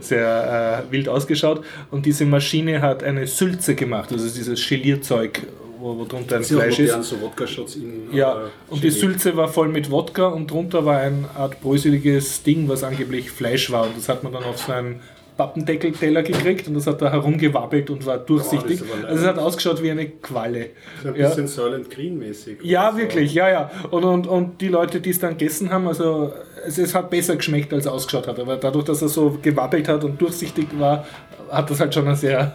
sehr 0.00 0.86
äh, 0.88 0.92
wild 0.92 1.08
ausgeschaut. 1.08 1.64
Und 1.90 2.06
diese 2.06 2.24
Maschine 2.24 2.80
hat 2.80 3.02
eine 3.02 3.26
Sülze 3.26 3.74
gemacht, 3.74 4.10
also 4.10 4.26
dieses 4.26 4.66
Gelierzeug, 4.66 5.42
wo, 5.82 5.98
wo 5.98 6.04
drunter 6.04 6.36
ein 6.36 6.42
ja 6.42 6.48
Fleisch 6.48 6.78
ist. 6.78 7.02
so 7.02 7.20
Wodka-Shots 7.20 7.76
in. 7.76 8.12
Ja, 8.12 8.46
äh, 8.46 8.48
und 8.70 8.82
die. 8.82 8.90
Sülze 8.90 9.36
war 9.36 9.48
voll 9.48 9.68
mit 9.68 9.90
Wodka 9.90 10.28
und 10.28 10.50
drunter 10.50 10.84
war 10.84 10.98
eine 10.98 11.28
Art 11.34 11.60
bröseliges 11.60 12.42
Ding, 12.42 12.68
was 12.68 12.84
angeblich 12.84 13.30
Fleisch 13.30 13.70
war. 13.70 13.84
Und 13.84 13.96
das 13.96 14.08
hat 14.08 14.22
man 14.22 14.32
dann 14.32 14.44
auf 14.44 14.58
so 14.58 14.72
einen 14.72 15.00
Pappendeckelteller 15.36 16.22
gekriegt 16.22 16.68
und 16.68 16.74
das 16.74 16.86
hat 16.86 17.00
da 17.02 17.10
herumgewabbelt 17.10 17.90
und 17.90 18.04
war 18.06 18.18
durchsichtig. 18.18 18.82
aber 18.82 19.08
also 19.08 19.22
es 19.22 19.28
hat 19.28 19.38
ausgeschaut 19.38 19.82
wie 19.82 19.90
eine 19.90 20.06
Qualle. 20.08 20.70
So 21.02 21.08
ein 21.08 21.16
Ja. 21.16 21.28
bisschen 21.28 21.48
Silent 21.48 21.90
Green 21.90 22.18
mäßig. 22.18 22.58
Ja, 22.62 22.92
so. 22.92 22.98
wirklich, 22.98 23.32
ja, 23.34 23.48
ja. 23.50 23.70
Und, 23.90 24.04
und, 24.04 24.26
und 24.26 24.60
die 24.60 24.68
Leute, 24.68 25.00
die 25.00 25.10
es 25.10 25.18
dann 25.18 25.36
gegessen 25.38 25.70
haben, 25.70 25.88
also 25.88 26.32
es, 26.66 26.78
es 26.78 26.94
hat 26.94 27.10
besser 27.10 27.36
geschmeckt, 27.36 27.72
als 27.72 27.86
es 27.86 27.90
ausgeschaut 27.92 28.26
hat. 28.28 28.38
Aber 28.38 28.56
dadurch, 28.56 28.84
dass 28.84 29.02
er 29.02 29.08
so 29.08 29.38
gewabbelt 29.42 29.88
hat 29.88 30.04
und 30.04 30.20
durchsichtig 30.20 30.68
war, 30.78 31.04
hat 31.50 31.70
das 31.70 31.80
halt 31.80 31.92
schon 31.94 32.14
sehr 32.14 32.52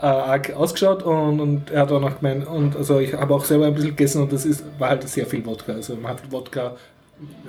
äh, 0.00 0.04
arg 0.06 0.52
ausgeschaut. 0.54 1.02
Und, 1.02 1.40
und 1.40 1.70
er 1.70 1.82
hat 1.82 1.92
auch 1.92 2.00
noch 2.00 2.18
gemeint, 2.20 2.46
und 2.46 2.76
also 2.76 2.98
ich 2.98 3.12
habe 3.14 3.34
auch 3.34 3.44
selber 3.44 3.66
ein 3.66 3.74
bisschen 3.74 3.90
gegessen 3.90 4.22
und 4.22 4.32
das 4.32 4.44
ist, 4.44 4.64
war 4.78 4.90
halt 4.90 5.08
sehr 5.08 5.26
viel 5.26 5.44
Wodka. 5.46 5.72
Also 5.72 5.94
man 5.96 6.12
hat 6.12 6.30
Wodka 6.30 6.74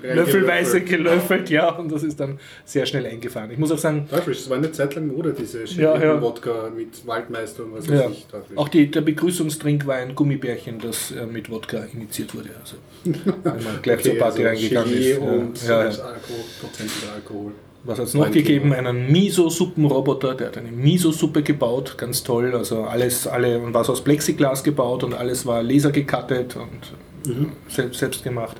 löffelweise 0.01 0.81
gelöffelt, 0.81 1.49
ja, 1.49 1.69
und 1.69 1.91
das 1.91 2.03
ist 2.03 2.19
dann 2.19 2.39
sehr 2.65 2.85
schnell 2.85 3.05
eingefahren. 3.05 3.51
Ich 3.51 3.57
muss 3.57 3.71
auch 3.71 3.77
sagen, 3.77 4.07
Teuflisch, 4.09 4.37
das 4.39 4.49
war 4.49 4.57
eine 4.57 4.71
Zeit 4.71 4.95
lang 4.95 5.07
Mode, 5.07 5.33
diese 5.37 5.63
Ja, 5.65 5.97
ja. 6.01 6.21
Wodka 6.21 6.69
mit 6.75 7.05
Waldmeister 7.05 7.63
und 7.65 7.73
was 7.75 7.87
ja, 7.87 8.05
weiß 8.05 8.11
ich. 8.11 8.25
Teuflisch. 8.27 8.57
auch 8.57 8.69
die, 8.69 8.89
der 8.89 9.01
Begrüßungsdrink 9.01 9.85
war 9.87 9.95
ein 9.95 10.15
Gummibärchen, 10.15 10.79
das 10.79 11.11
äh, 11.11 11.25
mit 11.25 11.49
Wodka 11.49 11.85
initiiert 11.93 12.33
wurde. 12.35 12.49
Also, 12.61 12.77
wenn 13.03 13.63
man 13.63 13.81
gleich 13.81 14.03
zur 14.03 14.15
Party 14.17 14.45
also 14.45 14.49
reingegangen 14.61 14.93
Gelee 14.93 15.11
ist. 15.13 15.19
und 15.19 15.67
ja, 15.67 15.83
ja, 15.83 15.89
ja. 15.89 16.03
Alkohol, 16.03 16.43
prozentiger 16.61 17.13
Alkohol. 17.13 17.51
Was 17.83 17.99
hat 17.99 18.07
es 18.07 18.13
noch 18.15 18.25
Ein 18.25 18.31
gegeben? 18.33 18.71
Kilo. 18.73 18.87
Einen 18.89 19.11
Miso-Suppenroboter, 19.11 20.35
der 20.35 20.47
hat 20.47 20.57
eine 20.57 20.71
Miso-Suppe 20.71 21.41
gebaut, 21.41 21.95
ganz 21.97 22.21
toll. 22.23 22.53
Also 22.53 22.83
alles, 22.83 23.27
alle, 23.27 23.59
und 23.59 23.73
war 23.73 23.87
aus 23.89 24.03
Plexiglas 24.03 24.63
gebaut 24.63 25.03
und 25.05 25.13
alles 25.13 25.45
war 25.45 25.63
laser 25.63 25.91
gecuttet 25.91 26.55
und 26.57 26.93
Mhm. 27.25 27.51
selbst, 27.67 27.99
selbst 27.99 28.23
gemacht. 28.23 28.55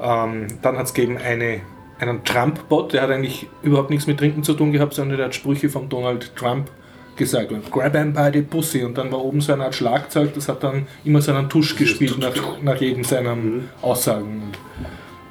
Ähm, 0.00 0.46
dann 0.62 0.76
hat 0.76 0.86
es 0.86 0.94
gegeben 0.94 1.18
eine, 1.18 1.60
einen 1.98 2.24
Trump-Bot, 2.24 2.92
der 2.92 3.02
hat 3.02 3.10
eigentlich 3.10 3.46
überhaupt 3.62 3.90
nichts 3.90 4.06
mit 4.06 4.18
Trinken 4.18 4.42
zu 4.42 4.54
tun 4.54 4.72
gehabt, 4.72 4.94
sondern 4.94 5.16
der 5.16 5.26
hat 5.26 5.34
Sprüche 5.34 5.68
von 5.68 5.88
Donald 5.88 6.34
Trump 6.36 6.70
gesagt. 7.16 7.52
Grab 7.70 7.96
him 7.96 8.12
by 8.12 8.30
the 8.32 8.42
pussy. 8.42 8.82
Und 8.82 8.98
dann 8.98 9.10
war 9.12 9.24
oben 9.24 9.40
so 9.40 9.52
eine 9.52 9.64
Art 9.64 9.74
Schlagzeug, 9.74 10.34
das 10.34 10.48
hat 10.48 10.62
dann 10.62 10.86
immer 11.04 11.22
so 11.22 11.32
einen 11.32 11.48
Tusch 11.48 11.76
gespielt 11.76 12.18
nach, 12.18 12.34
nach 12.62 12.80
jedem 12.80 13.04
seiner 13.04 13.36
Aussagen. 13.82 14.52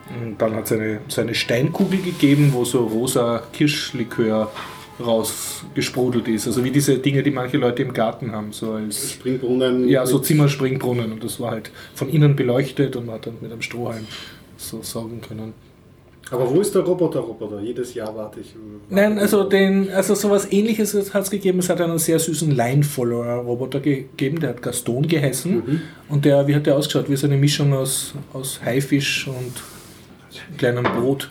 Und, 0.10 0.28
und 0.28 0.42
dann 0.42 0.56
hat 0.56 0.66
es 0.66 0.72
eine, 0.72 1.02
so 1.08 1.22
eine 1.22 1.36
Steinkugel 1.36 2.00
gegeben, 2.00 2.52
wo 2.54 2.66
so 2.66 2.86
rosa 2.86 3.44
Kirschlikör 3.52 4.52
rausgesprudelt 5.04 6.28
ist. 6.28 6.48
Also 6.48 6.64
wie 6.64 6.72
diese 6.72 6.98
Dinge, 7.00 7.24
die 7.24 7.32
manche 7.32 7.58
Leute 7.58 7.82
im 7.82 7.94
Garten 7.94 8.32
haben, 8.32 8.52
so 8.52 8.74
als 8.74 9.14
Springbrunnen. 9.14 9.90
ja, 9.90 10.06
so 10.06 10.20
Zimmerspringbrunnen. 10.20 11.12
Und 11.12 11.24
das 11.24 11.40
war 11.40 11.52
halt 11.52 11.72
von 11.96 12.10
innen 12.10 12.36
beleuchtet 12.36 12.96
und 12.96 13.08
man 13.08 13.16
hat 13.16 13.28
dann 13.28 13.38
mit 13.42 13.52
einem 13.52 13.62
Strohhalm 13.62 14.08
so 14.70 14.82
saugen 14.82 15.22
können. 15.22 15.54
Aber 16.32 16.50
wo 16.50 16.62
ist 16.62 16.74
der 16.74 16.84
Roboter-Roboter? 16.84 17.60
Jedes 17.60 17.94
Jahr 17.94 18.16
warte 18.16 18.40
ich. 18.40 18.56
Nein, 18.90 19.20
also 19.20 19.44
den, 19.44 19.90
also 19.92 20.16
sowas 20.16 20.52
ähnliches 20.52 21.14
hat 21.14 21.24
es 21.24 21.30
gegeben. 21.30 21.60
Es 21.60 21.70
hat 21.70 21.82
einen 21.82 22.00
sehr 22.00 22.18
süßen 22.18 22.50
Line-Follower-Roboter 22.50 23.82
gegeben, 23.82 24.40
der 24.40 24.50
hat 24.52 24.62
Gaston 24.62 25.06
geheißen. 25.08 25.82
Und 26.10 26.26
der, 26.26 26.48
wie 26.48 26.56
hat 26.56 26.66
der 26.66 26.78
ausgeschaut? 26.78 27.10
Wie 27.10 27.16
so 27.18 27.28
eine 27.28 27.38
Mischung 27.38 27.74
aus, 27.74 28.14
aus 28.32 28.62
Haifisch 28.64 29.28
und 29.28 30.58
kleinem 30.58 30.84
Brot. 30.86 31.30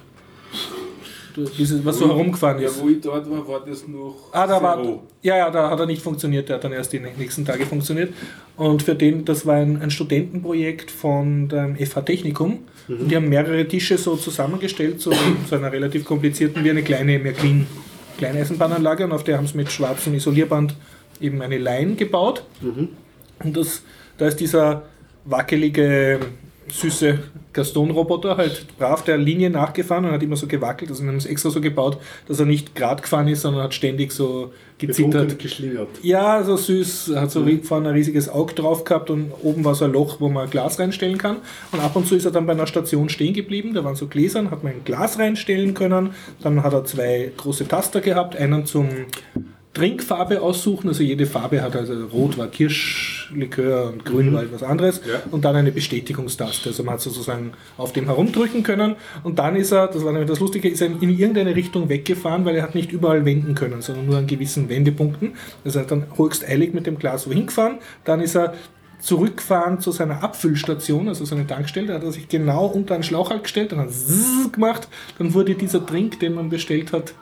Dieses, 1.58 1.82
was 1.84 1.96
so 1.96 2.08
herumgefahren 2.08 2.60
Ja, 2.60 2.68
ist. 2.68 2.82
wo 2.82 2.88
ich 2.90 3.00
dort 3.00 3.28
war, 3.30 3.48
war 3.48 3.64
das 3.64 3.88
noch. 3.88 4.14
Ah, 4.32 4.46
da 4.46 4.62
war, 4.62 4.84
ja, 5.22 5.38
ja, 5.38 5.50
da 5.50 5.70
hat 5.70 5.80
er 5.80 5.86
nicht 5.86 6.02
funktioniert, 6.02 6.50
der 6.50 6.56
hat 6.56 6.64
dann 6.64 6.72
erst 6.72 6.92
die 6.92 7.00
nächsten 7.00 7.46
Tage 7.46 7.64
funktioniert. 7.64 8.12
Und 8.58 8.82
für 8.82 8.94
den, 8.94 9.24
das 9.24 9.46
war 9.46 9.54
ein, 9.56 9.80
ein 9.80 9.90
Studentenprojekt 9.90 10.90
von 10.90 11.48
dem 11.48 11.76
FH 11.76 12.02
Technikum. 12.02 12.58
Und 13.00 13.08
die 13.08 13.16
haben 13.16 13.28
mehrere 13.28 13.66
Tische 13.66 13.98
so 13.98 14.16
zusammengestellt, 14.16 15.00
so 15.00 15.10
in 15.10 15.18
so 15.48 15.56
einer 15.56 15.72
relativ 15.72 16.04
komplizierten, 16.04 16.64
wie 16.64 16.70
eine 16.70 16.82
kleine 16.82 17.18
Märklin 17.18 17.66
Kleineisenbahnanlage. 18.18 19.04
Und 19.04 19.12
auf 19.12 19.24
der 19.24 19.38
haben 19.38 19.46
sie 19.46 19.56
mit 19.56 19.70
schwarzem 19.70 20.14
Isolierband 20.14 20.74
eben 21.20 21.40
eine 21.42 21.58
Line 21.58 21.94
gebaut. 21.94 22.44
Und 23.44 23.56
das, 23.56 23.82
da 24.18 24.26
ist 24.26 24.40
dieser 24.40 24.82
wackelige, 25.24 26.20
süße 26.68 27.18
Gaston-Roboter 27.52 28.36
halt 28.36 28.66
brav 28.78 29.02
der 29.04 29.18
Linie 29.18 29.50
nachgefahren 29.50 30.04
und 30.04 30.12
hat 30.12 30.22
immer 30.22 30.36
so 30.36 30.46
gewackelt. 30.46 30.90
Also 30.90 31.02
wir 31.02 31.08
haben 31.10 31.16
es 31.16 31.26
extra 31.26 31.50
so 31.50 31.60
gebaut, 31.60 31.98
dass 32.28 32.40
er 32.40 32.46
nicht 32.46 32.74
gerade 32.74 33.02
gefahren 33.02 33.28
ist, 33.28 33.42
sondern 33.42 33.64
hat 33.64 33.74
ständig 33.74 34.12
so 34.12 34.52
gezittert. 34.78 35.38
Geschlingert. 35.38 35.88
Ja, 36.02 36.42
so 36.44 36.56
süß. 36.56 37.12
Hat 37.14 37.30
so 37.30 37.40
ri- 37.42 37.62
vorne 37.62 37.88
ein 37.90 37.94
riesiges 37.94 38.28
Auge 38.28 38.54
drauf 38.54 38.84
gehabt 38.84 39.10
und 39.10 39.32
oben 39.42 39.64
war 39.64 39.74
so 39.74 39.84
ein 39.84 39.92
Loch, 39.92 40.20
wo 40.20 40.28
man 40.28 40.48
Glas 40.50 40.78
reinstellen 40.78 41.18
kann. 41.18 41.36
Und 41.72 41.80
ab 41.80 41.94
und 41.94 42.06
zu 42.06 42.16
ist 42.16 42.24
er 42.24 42.30
dann 42.30 42.46
bei 42.46 42.52
einer 42.52 42.66
Station 42.66 43.08
stehen 43.08 43.34
geblieben. 43.34 43.74
Da 43.74 43.84
waren 43.84 43.94
so 43.96 44.06
Gläsern, 44.06 44.50
hat 44.50 44.62
man 44.64 44.72
ein 44.72 44.84
Glas 44.84 45.18
reinstellen 45.18 45.74
können. 45.74 46.10
Dann 46.42 46.62
hat 46.62 46.72
er 46.72 46.84
zwei 46.84 47.30
große 47.36 47.68
Taster 47.68 48.00
gehabt, 48.00 48.34
einen 48.36 48.66
zum 48.66 48.88
Trinkfarbe 49.74 50.42
aussuchen. 50.42 50.88
Also 50.88 51.02
jede 51.02 51.26
Farbe 51.26 51.62
hat, 51.62 51.74
also 51.74 52.06
rot 52.06 52.36
war 52.36 52.48
Kirschlikör 52.48 53.88
und 53.88 54.04
grün 54.04 54.32
war 54.32 54.42
etwas 54.42 54.62
anderes. 54.62 55.00
Ja. 55.08 55.22
Und 55.30 55.44
dann 55.44 55.56
eine 55.56 55.72
Bestätigungstaste. 55.72 56.70
Also 56.70 56.84
man 56.84 56.94
hat 56.94 57.00
sozusagen 57.00 57.52
auf 57.78 57.92
dem 57.92 58.04
herumdrücken 58.04 58.62
können. 58.62 58.96
Und 59.22 59.38
dann 59.38 59.56
ist 59.56 59.72
er, 59.72 59.88
das 59.88 60.04
war 60.04 60.12
nämlich 60.12 60.28
das 60.28 60.40
Lustige, 60.40 60.68
ist 60.68 60.82
er 60.82 60.88
in 60.88 61.10
irgendeine 61.10 61.56
Richtung 61.56 61.88
weggefahren, 61.88 62.44
weil 62.44 62.56
er 62.56 62.62
hat 62.64 62.74
nicht 62.74 62.92
überall 62.92 63.24
wenden 63.24 63.54
können, 63.54 63.80
sondern 63.80 64.06
nur 64.06 64.18
an 64.18 64.26
gewissen 64.26 64.68
Wendepunkten. 64.68 65.34
Also 65.64 65.78
er 65.78 65.82
hat 65.84 65.90
dann 65.90 66.06
höchst 66.16 66.46
eilig 66.46 66.74
mit 66.74 66.86
dem 66.86 66.98
Glas 66.98 67.26
wohin 67.26 67.46
gefahren. 67.46 67.78
Dann 68.04 68.20
ist 68.20 68.36
er 68.36 68.54
zurückgefahren 69.00 69.80
zu 69.80 69.90
seiner 69.90 70.22
Abfüllstation, 70.22 71.08
also 71.08 71.24
seine 71.24 71.46
Tankstelle, 71.46 71.88
da 71.88 71.94
hat 71.94 72.04
er 72.04 72.12
sich 72.12 72.28
genau 72.28 72.66
unter 72.66 72.94
einen 72.94 73.02
Schlauchhalt 73.02 73.42
gestellt, 73.42 73.72
dann 73.72 73.80
hat 73.80 73.88
er 73.88 74.50
gemacht, 74.50 74.86
dann 75.18 75.34
wurde 75.34 75.56
dieser 75.56 75.84
Trink, 75.84 76.20
den 76.20 76.34
man 76.34 76.50
bestellt 76.50 76.92
hat, 76.92 77.12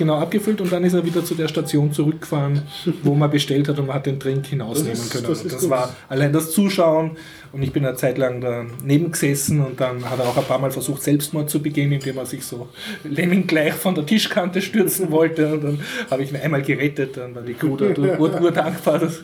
genau 0.00 0.16
abgefüllt 0.18 0.60
und 0.60 0.72
dann 0.72 0.82
ist 0.82 0.94
er 0.94 1.04
wieder 1.06 1.24
zu 1.24 1.34
der 1.36 1.46
Station 1.46 1.92
zurückgefahren, 1.92 2.62
wo 3.04 3.14
man 3.14 3.30
bestellt 3.30 3.68
hat 3.68 3.78
und 3.78 3.86
man 3.86 3.94
hat 3.96 4.06
den 4.06 4.18
Trink 4.18 4.46
hinausnehmen 4.46 4.90
Das 4.92 5.00
ist- 5.04 5.12
können. 5.12 5.26
das 5.28 5.44
das 5.44 5.70
war 5.70 5.94
allein 6.08 6.32
das 6.32 6.50
Zuschauen. 6.50 7.12
Und 7.52 7.62
ich 7.64 7.72
bin 7.72 7.84
eine 7.84 7.96
Zeit 7.96 8.16
lang 8.16 8.40
daneben 8.40 9.10
gesessen 9.10 9.60
und 9.64 9.80
dann 9.80 10.08
hat 10.08 10.20
er 10.20 10.26
auch 10.28 10.36
ein 10.36 10.44
paar 10.44 10.60
Mal 10.60 10.70
versucht, 10.70 11.02
Selbstmord 11.02 11.50
zu 11.50 11.60
begehen, 11.60 11.90
indem 11.90 12.16
er 12.18 12.24
sich 12.26 12.44
so 12.44 12.68
Lemming 13.02 13.46
gleich 13.48 13.72
von 13.74 13.94
der 13.96 14.06
Tischkante 14.06 14.62
stürzen 14.62 15.10
wollte. 15.10 15.54
Und 15.54 15.64
dann 15.64 15.80
habe 16.10 16.22
ich 16.22 16.30
ihn 16.30 16.36
einmal 16.36 16.62
gerettet, 16.62 17.16
dann 17.16 17.34
war 17.34 17.42
die 17.42 17.54
Crew 17.54 17.76
da 17.76 17.86
ur, 18.18 18.18
ur 18.40 18.50
dankbar 18.52 19.00
dass, 19.00 19.18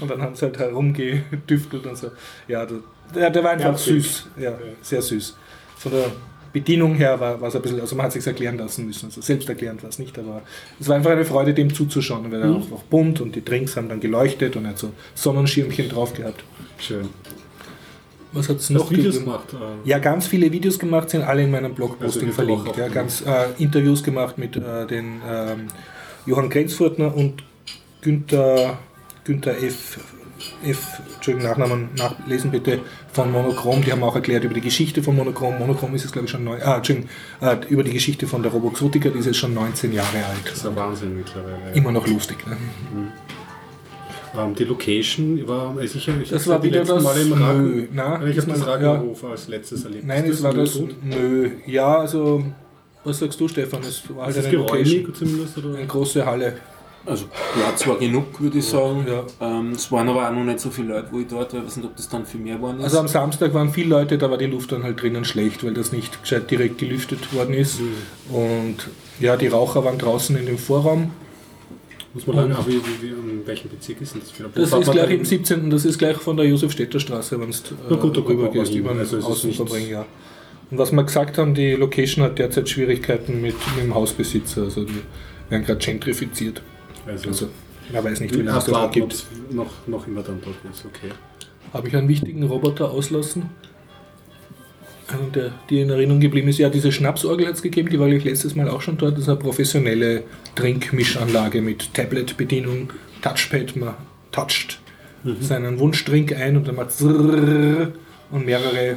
und 0.00 0.10
dann 0.10 0.22
haben 0.22 0.34
sie 0.34 0.46
halt 0.46 0.58
herumgedüftelt 0.58 1.86
und 1.86 1.96
so. 1.98 2.10
Ja, 2.48 2.66
der, 3.14 3.30
der 3.30 3.44
war 3.44 3.50
einfach 3.50 3.64
Ja, 3.72 3.76
süß, 3.76 4.26
ja, 4.38 4.52
sehr 4.80 5.02
süß. 5.02 5.36
Von 5.76 5.92
der 5.92 6.04
Bedienung 6.60 6.94
her 6.94 7.20
war, 7.20 7.38
war 7.38 7.48
es 7.48 7.56
ein 7.56 7.60
bisschen, 7.60 7.80
also 7.82 7.94
man 7.96 8.06
hat 8.06 8.12
sich 8.12 8.26
erklären 8.26 8.56
lassen 8.56 8.86
müssen, 8.86 9.04
also 9.06 9.20
selbst 9.20 9.46
erklärend 9.46 9.82
war 9.82 9.90
es 9.90 9.98
nicht, 9.98 10.18
aber 10.18 10.40
es 10.80 10.88
war 10.88 10.96
einfach 10.96 11.10
eine 11.10 11.26
Freude, 11.26 11.52
dem 11.52 11.74
zuzuschauen, 11.74 12.32
weil 12.32 12.40
er 12.40 12.50
auch, 12.50 12.72
auch 12.72 12.82
bunt 12.84 13.20
und 13.20 13.36
die 13.36 13.44
Drinks 13.44 13.76
haben 13.76 13.90
dann 13.90 14.00
geleuchtet 14.00 14.56
und 14.56 14.64
er 14.64 14.70
hat 14.70 14.78
so 14.78 14.90
Sonnenschirmchen 15.14 15.90
drauf 15.90 16.14
gehabt. 16.14 16.42
Schön. 16.78 17.10
Was 18.32 18.48
hat 18.48 18.56
es 18.56 18.70
noch 18.70 18.90
Videos 18.90 19.18
gemacht. 19.18 19.52
äh, 19.52 19.88
Ja, 19.88 19.98
ganz 19.98 20.26
viele 20.26 20.50
Videos 20.50 20.78
gemacht, 20.78 21.10
sind 21.10 21.24
alle 21.24 21.42
in 21.44 21.50
meinem 21.50 21.72
Also 21.72 21.74
Blogposting 21.76 22.28
die 22.28 22.32
verlinkt. 22.32 22.74
Ja, 22.78 22.88
ganz 22.88 23.22
äh, 23.26 23.62
Interviews 23.62 24.02
gemacht 24.02 24.38
mit 24.38 24.56
äh, 24.56 24.86
den 24.86 25.20
ähm, 25.28 25.68
Johann 26.24 26.48
Grenzfurtner 26.48 27.14
und 27.14 27.42
Günther, 28.00 28.78
Günther 29.24 29.62
F. 29.62 29.98
F. 30.64 31.00
Entschuldigung, 31.16 31.48
Nachnamen 31.50 31.88
nachlesen 31.96 32.50
bitte 32.50 32.80
von 33.12 33.30
Monochrom. 33.32 33.82
Die 33.82 33.92
haben 33.92 34.02
auch 34.02 34.14
erklärt 34.14 34.44
über 34.44 34.54
die 34.54 34.60
Geschichte 34.60 35.02
von 35.02 35.14
Monochrom. 35.16 35.58
Monochrom 35.58 35.94
ist 35.94 36.04
es, 36.04 36.12
glaube 36.12 36.26
ich, 36.26 36.30
schon 36.30 36.44
neu. 36.44 36.58
Ah, 36.62 36.76
Entschuldigung, 36.76 37.10
äh, 37.40 37.56
über 37.68 37.82
die 37.82 37.92
Geschichte 37.92 38.26
von 38.26 38.42
der 38.42 38.52
Roboxotica, 38.52 39.08
die 39.10 39.18
ist 39.18 39.26
jetzt 39.26 39.38
schon 39.38 39.54
19 39.54 39.92
Jahre 39.92 40.08
Das 40.44 40.54
ist 40.58 40.64
alt. 40.66 40.72
ein 40.72 40.76
Wahnsinn 40.76 41.16
mittlerweile. 41.16 41.72
Immer 41.74 41.92
noch 41.92 42.06
lustig. 42.06 42.38
Ne? 42.46 42.56
Ähm, 44.38 44.54
die 44.54 44.64
Location 44.64 45.46
war 45.48 45.78
äh, 45.80 45.86
sicher. 45.86 46.12
Ich 46.22 46.28
Das 46.30 46.46
war 46.46 46.56
ja 46.56 46.60
die 46.62 46.68
wieder 46.68 46.84
das 46.84 47.02
Mal 47.02 47.20
im 47.20 47.28
Nö. 47.30 47.86
Na, 47.92 48.14
ich 48.16 48.20
habe 48.20 48.34
das 48.34 48.44
diesmal- 48.46 48.68
Radiohof 48.82 49.24
als 49.24 49.48
letztes 49.48 49.84
erlebt. 49.84 50.04
Nein, 50.06 50.24
Ist 50.24 50.36
es 50.38 50.42
war 50.42 50.52
das. 50.52 50.78
Nö. 51.02 51.50
Ja, 51.66 51.98
also, 52.00 52.44
was 53.04 53.18
sagst 53.18 53.40
du, 53.40 53.48
Stefan? 53.48 53.80
Es 53.82 54.02
war 54.14 54.26
halt 54.26 54.36
Ist 54.36 54.44
eine 54.46 54.56
Location. 54.58 55.14
zumindest? 55.14 55.56
Oder? 55.58 55.76
Eine 55.78 55.86
große 55.86 56.26
Halle. 56.26 56.54
Also 57.06 57.26
Platz 57.54 57.86
war 57.86 57.98
genug, 57.98 58.40
würde 58.40 58.58
ich 58.58 58.66
sagen. 58.66 59.06
Ja. 59.08 59.24
Ähm, 59.40 59.70
es 59.70 59.90
waren 59.92 60.08
aber 60.08 60.28
auch 60.28 60.32
noch 60.32 60.44
nicht 60.44 60.58
so 60.58 60.70
viele 60.70 60.88
Leute, 60.88 61.08
wo 61.12 61.20
ich 61.20 61.28
dort 61.28 61.52
war. 61.52 61.60
Ich 61.60 61.66
weiß 61.66 61.76
nicht, 61.76 61.86
ob 61.86 61.96
das 61.96 62.08
dann 62.08 62.26
viel 62.26 62.40
mehr 62.40 62.60
waren. 62.60 62.80
Also 62.80 62.98
am 62.98 63.08
Samstag 63.08 63.54
waren 63.54 63.70
viele 63.70 63.90
Leute, 63.90 64.18
da 64.18 64.28
war 64.30 64.38
die 64.38 64.46
Luft 64.46 64.72
dann 64.72 64.82
halt 64.82 65.00
drinnen 65.00 65.24
schlecht, 65.24 65.64
weil 65.64 65.72
das 65.72 65.92
nicht 65.92 66.20
gescheit 66.20 66.50
direkt 66.50 66.78
gelüftet 66.78 67.32
worden 67.32 67.54
ist. 67.54 67.80
Und 68.28 68.76
ja, 69.20 69.36
die 69.36 69.46
Raucher 69.46 69.84
waren 69.84 69.98
draußen 69.98 70.36
in 70.36 70.46
dem 70.46 70.58
Vorraum. 70.58 71.12
Muss 72.12 72.26
man 72.26 72.36
sagen, 72.36 72.52
aber 72.52 72.66
wie, 72.66 72.76
wie, 72.76 73.02
wie, 73.02 73.08
in 73.08 73.46
welchem 73.46 73.70
Bezirk 73.70 74.00
ist 74.00 74.14
denn 74.14 74.22
das? 74.22 74.32
Wo 74.40 74.60
Das 74.60 74.72
ist 74.72 74.90
gleich 74.90 75.10
im 75.10 75.24
17. 75.24 75.70
Das 75.70 75.84
ist 75.84 75.98
gleich 75.98 76.16
von 76.16 76.36
der 76.36 76.46
Josef-Städter 76.46 76.98
Straße, 76.98 77.38
wenn 77.38 77.50
du 77.50 77.56
Na 77.90 77.96
gut, 77.96 78.16
rüber 78.16 78.44
man 78.44 78.52
gehst, 78.52 78.74
über 78.74 78.90
den 78.90 79.00
Also 79.00 79.18
Außenverbring, 79.18 79.90
ja. 79.90 80.06
Und 80.70 80.78
was 80.78 80.92
wir 80.92 81.04
gesagt 81.04 81.38
haben, 81.38 81.54
die 81.54 81.72
Location 81.72 82.24
hat 82.24 82.38
derzeit 82.38 82.68
Schwierigkeiten 82.68 83.40
mit, 83.40 83.54
mit 83.76 83.84
dem 83.84 83.94
Hausbesitzer. 83.94 84.62
Also 84.62 84.84
die 84.84 85.02
werden 85.50 85.64
gerade 85.64 85.84
gentrifiziert. 85.84 86.62
Also, 87.06 87.28
Also 87.28 87.48
man 87.92 88.04
weiß 88.04 88.20
nicht, 88.20 88.34
wie 88.34 88.42
lange 88.42 88.58
es 88.58 88.64
das 88.64 88.74
noch 88.74 88.90
gibt. 88.90 89.26
noch, 89.50 89.70
noch 89.86 90.06
immer 90.06 90.22
dann 90.22 90.40
dort 90.42 90.56
ist. 90.72 90.84
Okay. 90.84 91.12
Habe 91.72 91.88
ich 91.88 91.96
einen 91.96 92.08
wichtigen 92.08 92.42
Roboter 92.42 92.90
auslassen? 92.90 93.50
Einen, 95.08 95.30
der 95.32 95.52
dir 95.70 95.82
in 95.82 95.90
Erinnerung 95.90 96.20
geblieben 96.20 96.48
ist. 96.48 96.58
Ja, 96.58 96.68
diese 96.68 96.90
Schnapsorgel 96.90 97.46
hat 97.46 97.54
es 97.54 97.62
gegeben, 97.62 97.90
die 97.90 98.00
war 98.00 98.08
ich 98.08 98.24
letztes 98.24 98.56
Mal 98.56 98.68
auch 98.68 98.82
schon 98.82 98.98
dort. 98.98 99.12
Das 99.12 99.20
ist 99.22 99.28
eine 99.28 99.38
professionelle 99.38 100.24
Trinkmischanlage 100.56 101.62
mit 101.62 101.94
Tablet-Bedienung, 101.94 102.92
Touchpad. 103.22 103.76
Man 103.76 103.94
toucht 104.32 104.80
seinen 105.40 105.78
Wunschdrink 105.78 106.32
ein 106.32 106.56
und 106.56 106.66
dann 106.66 106.76
macht 106.76 107.00
und 107.00 108.44
mehrere 108.44 108.96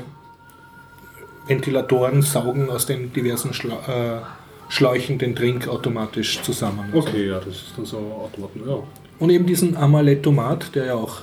Ventilatoren 1.47 2.21
saugen 2.21 2.69
aus 2.69 2.85
den 2.85 3.11
diversen 3.13 3.53
Schla 3.53 3.75
äh, 3.87 4.21
Schläuchen 4.69 5.17
den 5.17 5.35
Drink 5.35 5.67
automatisch 5.67 6.41
zusammen. 6.41 6.89
Okay, 6.93 7.27
ja, 7.27 7.39
das 7.39 7.47
ist 7.55 7.73
dann 7.75 7.85
so 7.85 7.97
Automaten. 7.97 8.61
Ja. 8.65 8.79
Und 9.19 9.29
eben 9.31 9.45
diesen 9.45 9.75
Amaletomat, 9.75 10.73
der 10.75 10.85
ja 10.85 10.93
auch 10.95 11.21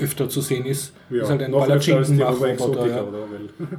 öfter 0.00 0.28
zu 0.28 0.40
sehen 0.40 0.64
ist. 0.64 0.92
Ja, 1.10 1.22
ist 1.22 1.28
halt 1.30 1.42
ein 1.42 1.52
Palatschinken-Machroboter. 1.52 2.48
Exotica, 2.52 3.04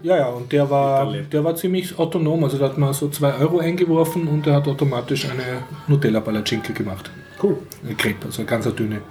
Ja. 0.04 0.16
ja, 0.16 0.18
ja, 0.18 0.28
und 0.28 0.52
der 0.52 0.70
war, 0.70 1.12
der 1.12 1.44
war 1.44 1.56
ziemlich 1.56 1.98
autonom. 1.98 2.44
Also 2.44 2.58
da 2.58 2.66
hat 2.66 2.78
man 2.78 2.94
so 2.94 3.10
2 3.10 3.38
Euro 3.40 3.60
eingeworfen 3.60 4.28
und 4.28 4.46
der 4.46 4.56
hat 4.56 4.68
automatisch 4.68 5.26
eine 5.26 5.64
Nutella-Palatschinke 5.88 6.74
gemacht. 6.74 7.10
cool. 7.42 7.58
Eine 7.84 7.96
Crepe, 7.96 8.26
also 8.28 8.42
eine 8.42 8.50
ganz 8.50 8.74
dünne. 8.76 9.02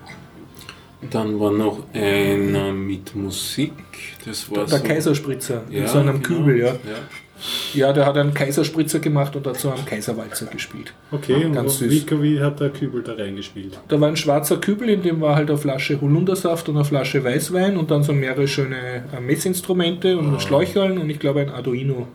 Dann 1.10 1.38
war 1.40 1.50
noch 1.50 1.80
einer 1.92 2.72
mit 2.72 3.14
Musik. 3.16 3.72
Das 4.24 4.48
war 4.50 4.58
Der 4.66 4.78
so, 4.78 4.84
Kaiserspritzer 4.84 5.62
in 5.68 5.82
Ja, 5.82 5.88
so 5.88 5.98
einem 5.98 6.22
genau. 6.22 6.38
Kübel, 6.40 6.58
ja. 6.60 6.66
ja. 6.68 6.74
Ja, 7.74 7.92
der 7.92 8.06
hat 8.06 8.16
einen 8.16 8.34
Kaiserspritzer 8.34 8.98
gemacht 9.00 9.34
und 9.36 9.56
so 9.58 9.70
einen 9.70 9.84
Kaiserwalzer 9.84 10.46
gespielt. 10.46 10.92
Okay, 11.10 11.44
und 11.44 11.52
Ganz 11.54 11.80
wie, 11.80 11.88
süß. 11.98 12.06
wie 12.22 12.40
hat 12.40 12.60
der 12.60 12.70
Kübel 12.70 13.02
da 13.02 13.14
reingespielt? 13.14 13.80
Da 13.88 14.00
war 14.00 14.08
ein 14.08 14.16
schwarzer 14.16 14.58
Kübel, 14.58 14.88
in 14.88 15.02
dem 15.02 15.20
war 15.20 15.34
halt 15.36 15.48
eine 15.50 15.58
Flasche 15.58 16.00
Holundersaft 16.00 16.68
und 16.68 16.76
eine 16.76 16.84
Flasche 16.84 17.22
Weißwein 17.24 17.76
und 17.76 17.90
dann 17.90 18.02
so 18.02 18.12
mehrere 18.12 18.46
schöne 18.46 19.04
äh, 19.16 19.20
Messinstrumente 19.20 20.16
und 20.18 20.40
Schläucheln 20.40 20.98
und 20.98 21.10
ich 21.10 21.18
glaube 21.18 21.40
ein 21.40 21.50
Arduino. 21.50 22.06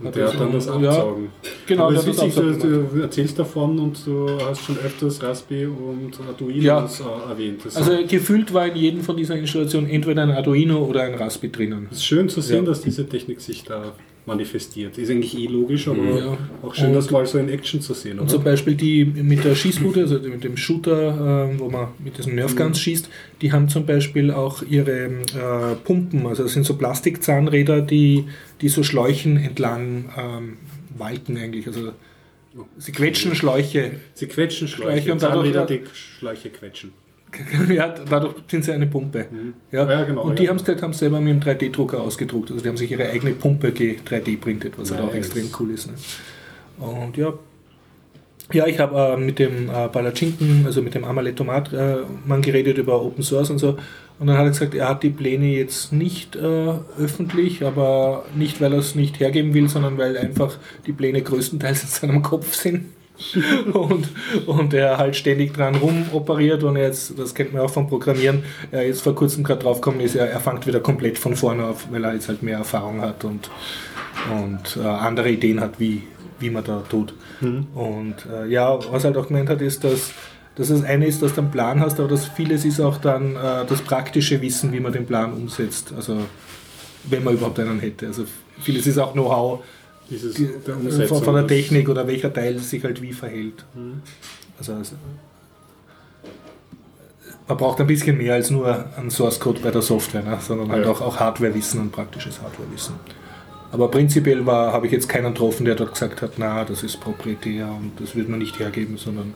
Und 0.00 0.14
der 0.16 0.26
hat 0.26 0.40
dann 0.40 0.50
das 0.50 0.66
Ja, 0.66 0.72
absaugen. 0.74 1.28
genau, 1.68 1.84
Aber 1.86 1.96
hat 1.96 2.06
ist 2.08 2.18
das 2.18 2.36
witzig, 2.36 2.62
du, 2.62 2.82
du 2.92 3.00
erzählst 3.00 3.38
davon 3.38 3.78
und 3.78 4.04
du 4.04 4.26
hast 4.44 4.62
schon 4.64 4.76
öfters 4.78 5.22
Raspi 5.22 5.66
und 5.66 6.18
Arduinos 6.28 6.64
Ja. 6.64 6.84
äh, 6.84 7.30
erwähnt. 7.30 7.60
Das, 7.64 7.76
Also 7.76 7.92
gefühlt 8.06 8.52
war 8.52 8.66
in 8.66 8.74
jedem 8.74 9.00
von 9.02 9.16
dieser 9.16 9.36
Installationen 9.36 9.88
entweder 9.88 10.22
ein 10.24 10.32
Arduino 10.32 10.78
oder 10.84 11.02
ein 11.04 11.14
Raspi 11.14 11.50
drinnen. 11.52 11.86
es 11.92 11.98
ist 11.98 12.06
schön 12.06 12.28
zu 12.28 12.40
sehen, 12.40 12.64
Ja. 12.64 12.70
dass 12.70 12.80
diese 12.80 13.08
Technik 13.08 13.40
sich 13.40 13.62
da 13.62 13.92
manifestiert. 14.26 14.96
Ist 14.96 15.10
eigentlich 15.10 15.36
eh 15.38 15.46
logisch, 15.46 15.86
aber 15.86 16.18
Ja. 16.18 16.38
auch 16.62 16.74
schön, 16.74 16.88
Und- 16.88 16.94
das 16.94 17.10
mal 17.10 17.26
so 17.26 17.38
in 17.38 17.48
Action 17.50 17.80
zu 17.80 17.92
sehen. 17.92 18.12
Und 18.18 18.24
Oder? 18.24 18.34
zum 18.34 18.44
Beispiel 18.44 18.74
die 18.74 19.04
mit 19.04 19.44
der 19.44 19.54
Schießbude, 19.54 20.00
also 20.00 20.18
mit 20.18 20.42
dem 20.44 20.56
Shooter, 20.56 21.48
ähm, 21.50 21.60
wo 21.60 21.68
man 21.68 21.88
mit 22.02 22.16
diesen 22.16 22.34
Nerfguns 22.34 22.80
schießt, 22.80 23.10
die 23.42 23.52
haben 23.52 23.68
zum 23.68 23.84
Beispiel 23.84 24.30
auch 24.30 24.62
ihre 24.62 25.04
äh, 25.06 25.74
Pumpen, 25.84 26.26
also 26.26 26.42
das 26.44 26.54
sind 26.54 26.64
so 26.64 26.74
Plastikzahnräder, 26.76 27.82
die, 27.82 28.24
die 28.62 28.68
so 28.68 28.82
Schläuchen 28.82 29.36
entlang 29.36 30.06
ähm, 30.16 30.56
walken 30.96 31.36
eigentlich. 31.36 31.66
Also 31.66 31.92
sie 32.78 32.92
quetschen 32.92 33.34
Schläuche. 33.34 33.92
Sie 34.14 34.26
quetschen 34.26 34.68
Schläuche, 34.68 35.02
Schläuche 35.02 35.12
und 35.12 35.22
dadurch- 35.22 35.52
Zahnräder, 35.52 35.66
die 35.66 35.80
Schläuche 35.92 36.48
quetschen. 36.48 36.92
ja, 37.68 37.94
dadurch 38.08 38.34
sind 38.48 38.64
sie 38.64 38.72
eine 38.72 38.86
Pumpe. 38.86 39.26
Ja. 39.70 39.90
Ja, 39.90 40.04
genau, 40.04 40.22
und 40.22 40.38
die 40.38 40.44
ja. 40.44 40.50
haben 40.50 40.90
es 40.90 40.98
selber 40.98 41.20
mit 41.20 41.32
dem 41.32 41.40
3D-Drucker 41.40 42.00
ausgedruckt. 42.00 42.50
Also 42.50 42.62
die 42.62 42.68
haben 42.68 42.76
sich 42.76 42.90
ihre 42.90 43.08
eigene 43.08 43.32
Pumpe 43.32 43.68
3D-printet, 43.68 44.74
was 44.76 44.90
halt 44.90 45.00
auch 45.00 45.06
Nice. 45.12 45.26
extrem 45.26 45.48
cool 45.58 45.70
ist. 45.70 45.86
Ne? 45.88 45.94
Und 46.78 47.16
ja, 47.16 47.34
ja, 48.52 48.66
ich 48.66 48.78
habe 48.78 49.14
äh, 49.14 49.16
mit 49.16 49.38
dem 49.38 49.70
äh, 49.70 49.88
Palatschinken, 49.88 50.64
also 50.66 50.82
mit 50.82 50.94
dem 50.94 51.04
Amaletomat, 51.04 51.72
äh, 51.72 51.96
Mann 52.26 52.42
geredet 52.42 52.76
über 52.76 53.00
Open 53.02 53.22
Source 53.22 53.50
und 53.50 53.58
so. 53.58 53.78
Und 54.18 54.26
dann 54.26 54.36
hat 54.36 54.44
er 54.44 54.50
gesagt, 54.50 54.74
er 54.74 54.90
hat 54.90 55.02
die 55.02 55.10
Pläne 55.10 55.46
jetzt 55.46 55.92
nicht 55.92 56.36
äh, 56.36 56.72
öffentlich, 56.98 57.64
aber 57.64 58.24
nicht, 58.34 58.60
weil 58.60 58.72
er 58.72 58.78
es 58.78 58.94
nicht 58.94 59.18
hergeben 59.18 59.54
will, 59.54 59.68
sondern 59.68 59.98
weil 59.98 60.16
einfach 60.18 60.56
die 60.86 60.92
Pläne 60.92 61.22
größtenteils 61.22 61.82
in 61.82 61.88
seinem 61.88 62.22
Kopf 62.22 62.54
sind. 62.54 62.86
und, 63.72 64.08
und 64.46 64.74
er 64.74 64.98
halt 64.98 65.14
ständig 65.14 65.54
dran 65.54 65.76
rumoperiert 65.76 66.64
und 66.64 66.76
er 66.76 66.88
jetzt, 66.88 67.18
das 67.18 67.34
kennt 67.34 67.52
man 67.52 67.62
auch 67.62 67.70
vom 67.70 67.86
Programmieren, 67.86 68.42
er 68.72 68.86
jetzt 68.86 69.02
vor 69.02 69.14
kurzem 69.14 69.44
gerade 69.44 69.62
draufgekommen 69.62 70.00
ist, 70.00 70.16
er, 70.16 70.28
er 70.28 70.40
fängt 70.40 70.66
wieder 70.66 70.80
komplett 70.80 71.18
von 71.18 71.36
vorne 71.36 71.64
auf, 71.64 71.86
weil 71.92 72.04
er 72.04 72.14
jetzt 72.14 72.28
halt 72.28 72.42
mehr 72.42 72.58
Erfahrung 72.58 73.00
hat 73.00 73.24
und, 73.24 73.50
und 74.32 74.76
äh, 74.82 74.86
andere 74.86 75.30
Ideen 75.30 75.60
hat, 75.60 75.78
wie, 75.78 76.02
wie 76.40 76.50
man 76.50 76.64
da 76.64 76.82
tut. 76.88 77.14
Und 77.74 78.16
äh, 78.32 78.46
ja, 78.48 78.78
was 78.90 79.04
er 79.04 79.10
halt 79.10 79.16
auch 79.16 79.28
gemeint 79.28 79.48
hat, 79.48 79.60
ist, 79.60 79.84
dass, 79.84 80.12
dass 80.56 80.68
das 80.68 80.82
eine 80.82 81.06
ist, 81.06 81.22
dass 81.22 81.34
du 81.34 81.40
einen 81.40 81.50
Plan 81.50 81.80
hast, 81.80 82.00
aber 82.00 82.08
das 82.08 82.26
vieles 82.26 82.64
ist 82.64 82.80
auch 82.80 82.96
dann 82.98 83.36
äh, 83.36 83.64
das 83.68 83.82
praktische 83.82 84.40
Wissen, 84.40 84.72
wie 84.72 84.80
man 84.80 84.92
den 84.92 85.06
Plan 85.06 85.32
umsetzt. 85.32 85.92
Also 85.94 86.18
wenn 87.04 87.22
man 87.22 87.34
überhaupt 87.34 87.58
einen 87.60 87.80
hätte. 87.80 88.06
Also 88.06 88.24
vieles 88.60 88.86
ist 88.86 88.98
auch 88.98 89.12
Know-how 89.12 89.62
Dieses, 90.10 90.34
die, 90.34 90.46
der 90.46 90.74
von, 90.74 90.86
Umsetzung, 90.86 91.22
von 91.22 91.34
der 91.34 91.46
Technik 91.46 91.88
oder 91.88 92.06
welcher 92.06 92.32
Teil 92.32 92.58
sich 92.58 92.84
halt 92.84 93.00
wie 93.00 93.12
verhält. 93.12 93.64
Also, 94.58 94.74
also 94.74 94.96
man 97.48 97.56
braucht 97.58 97.80
ein 97.80 97.86
bisschen 97.86 98.16
mehr 98.16 98.34
als 98.34 98.50
nur 98.50 98.86
einen 98.96 99.10
Source 99.10 99.38
Code 99.38 99.60
bei 99.60 99.70
der 99.70 99.82
Software, 99.82 100.22
ne? 100.22 100.38
sondern 100.40 100.70
halt 100.70 100.84
Ja. 100.84 100.90
auch, 100.90 101.00
auch 101.00 101.16
Hardwarewissen 101.18 101.80
und 101.80 101.92
praktisches 101.92 102.40
Hardwarewissen. 102.40 102.94
Aber 103.72 103.90
prinzipiell 103.90 104.44
habe 104.46 104.86
ich 104.86 104.92
jetzt 104.92 105.08
keinen 105.08 105.34
getroffen, 105.34 105.64
der 105.64 105.74
dort 105.74 105.92
gesagt 105.92 106.22
hat, 106.22 106.32
na, 106.36 106.64
das 106.64 106.82
ist 106.82 107.00
proprietär 107.00 107.66
und 107.66 107.92
das 108.00 108.14
wird 108.14 108.28
man 108.28 108.38
nicht 108.38 108.58
hergeben, 108.58 108.96
sondern 108.96 109.34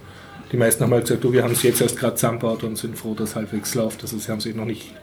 die 0.53 0.57
meisten 0.57 0.83
haben 0.85 0.93
halt 0.93 1.05
gesagt, 1.05 1.25
du, 1.25 1.33
wir 1.33 1.43
haben 1.43 1.53
es 1.53 1.63
jetzt 1.63 1.81
erst 1.81 1.99
gerade 1.99 2.15
zusammengebaut 2.15 2.63
und 2.63 2.79
sind 2.79 2.97
froh, 2.97 3.15
dass 3.15 3.35
halbwegs 3.37 3.75
läuft. 3.75 4.01
Also 4.03 4.17
sie 4.17 4.31
haben 4.31 4.41
sich 4.41 4.55
noch 4.55 4.65
nicht 4.65 4.95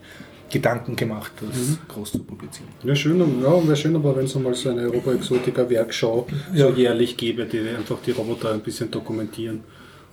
Gedanken 0.60 0.96
gemacht, 0.96 1.32
das 1.42 1.78
groß 1.92 2.10
zu 2.14 2.20
publizieren. 2.24 2.70
Wäre 2.84 2.96
schön, 2.96 3.18
ja, 3.44 3.68
wär 3.68 3.76
schön, 3.76 3.96
aber 3.96 4.16
wenn 4.16 4.26
es 4.26 4.36
mal 4.36 4.54
so 4.56 4.70
eine 4.70 4.82
Europa 4.88 5.12
Exotica 5.14 5.70
Werkschau 5.70 6.28
Ja. 6.54 6.68
so 6.68 6.74
jährlich 6.74 7.12
gäbe, 7.18 7.46
die 7.46 7.60
einfach 7.78 7.98
die 8.06 8.12
Roboter 8.12 8.54
ein 8.54 8.62
bisschen 8.62 8.90
dokumentieren. 8.90 9.58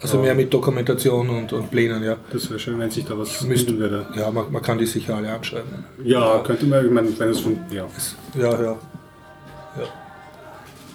Also 0.01 0.18
mehr 0.18 0.34
mit 0.34 0.53
Dokumentation 0.53 1.30
und, 1.30 1.53
und 1.53 1.70
Plänen, 1.70 2.03
ja. 2.03 2.16
Das 2.32 2.51
wäre 2.51 2.59
schön, 2.59 2.76
wenn 2.80 2.90
sich 2.90 3.05
da 3.05 3.16
was 3.16 3.43
Müsste- 3.43 3.66
finden 3.66 3.80
würde. 3.82 4.07
Ja, 4.16 4.30
man, 4.32 4.51
man 4.51 4.61
kann 4.61 4.76
die 4.78 4.86
sicher 4.86 5.14
alle 5.16 5.30
anschreiben. 5.32 5.84
Ja, 6.03 6.40
könnte 6.45 6.66
man, 6.66 6.84
ich 6.84 6.90
meine, 6.90 7.09
wenn 7.20 7.28
es 7.30 7.38
von, 7.40 7.57
ja. 7.70 7.86
Ja, 8.36 8.51
ja. 8.62 8.72
ja. 9.80 9.86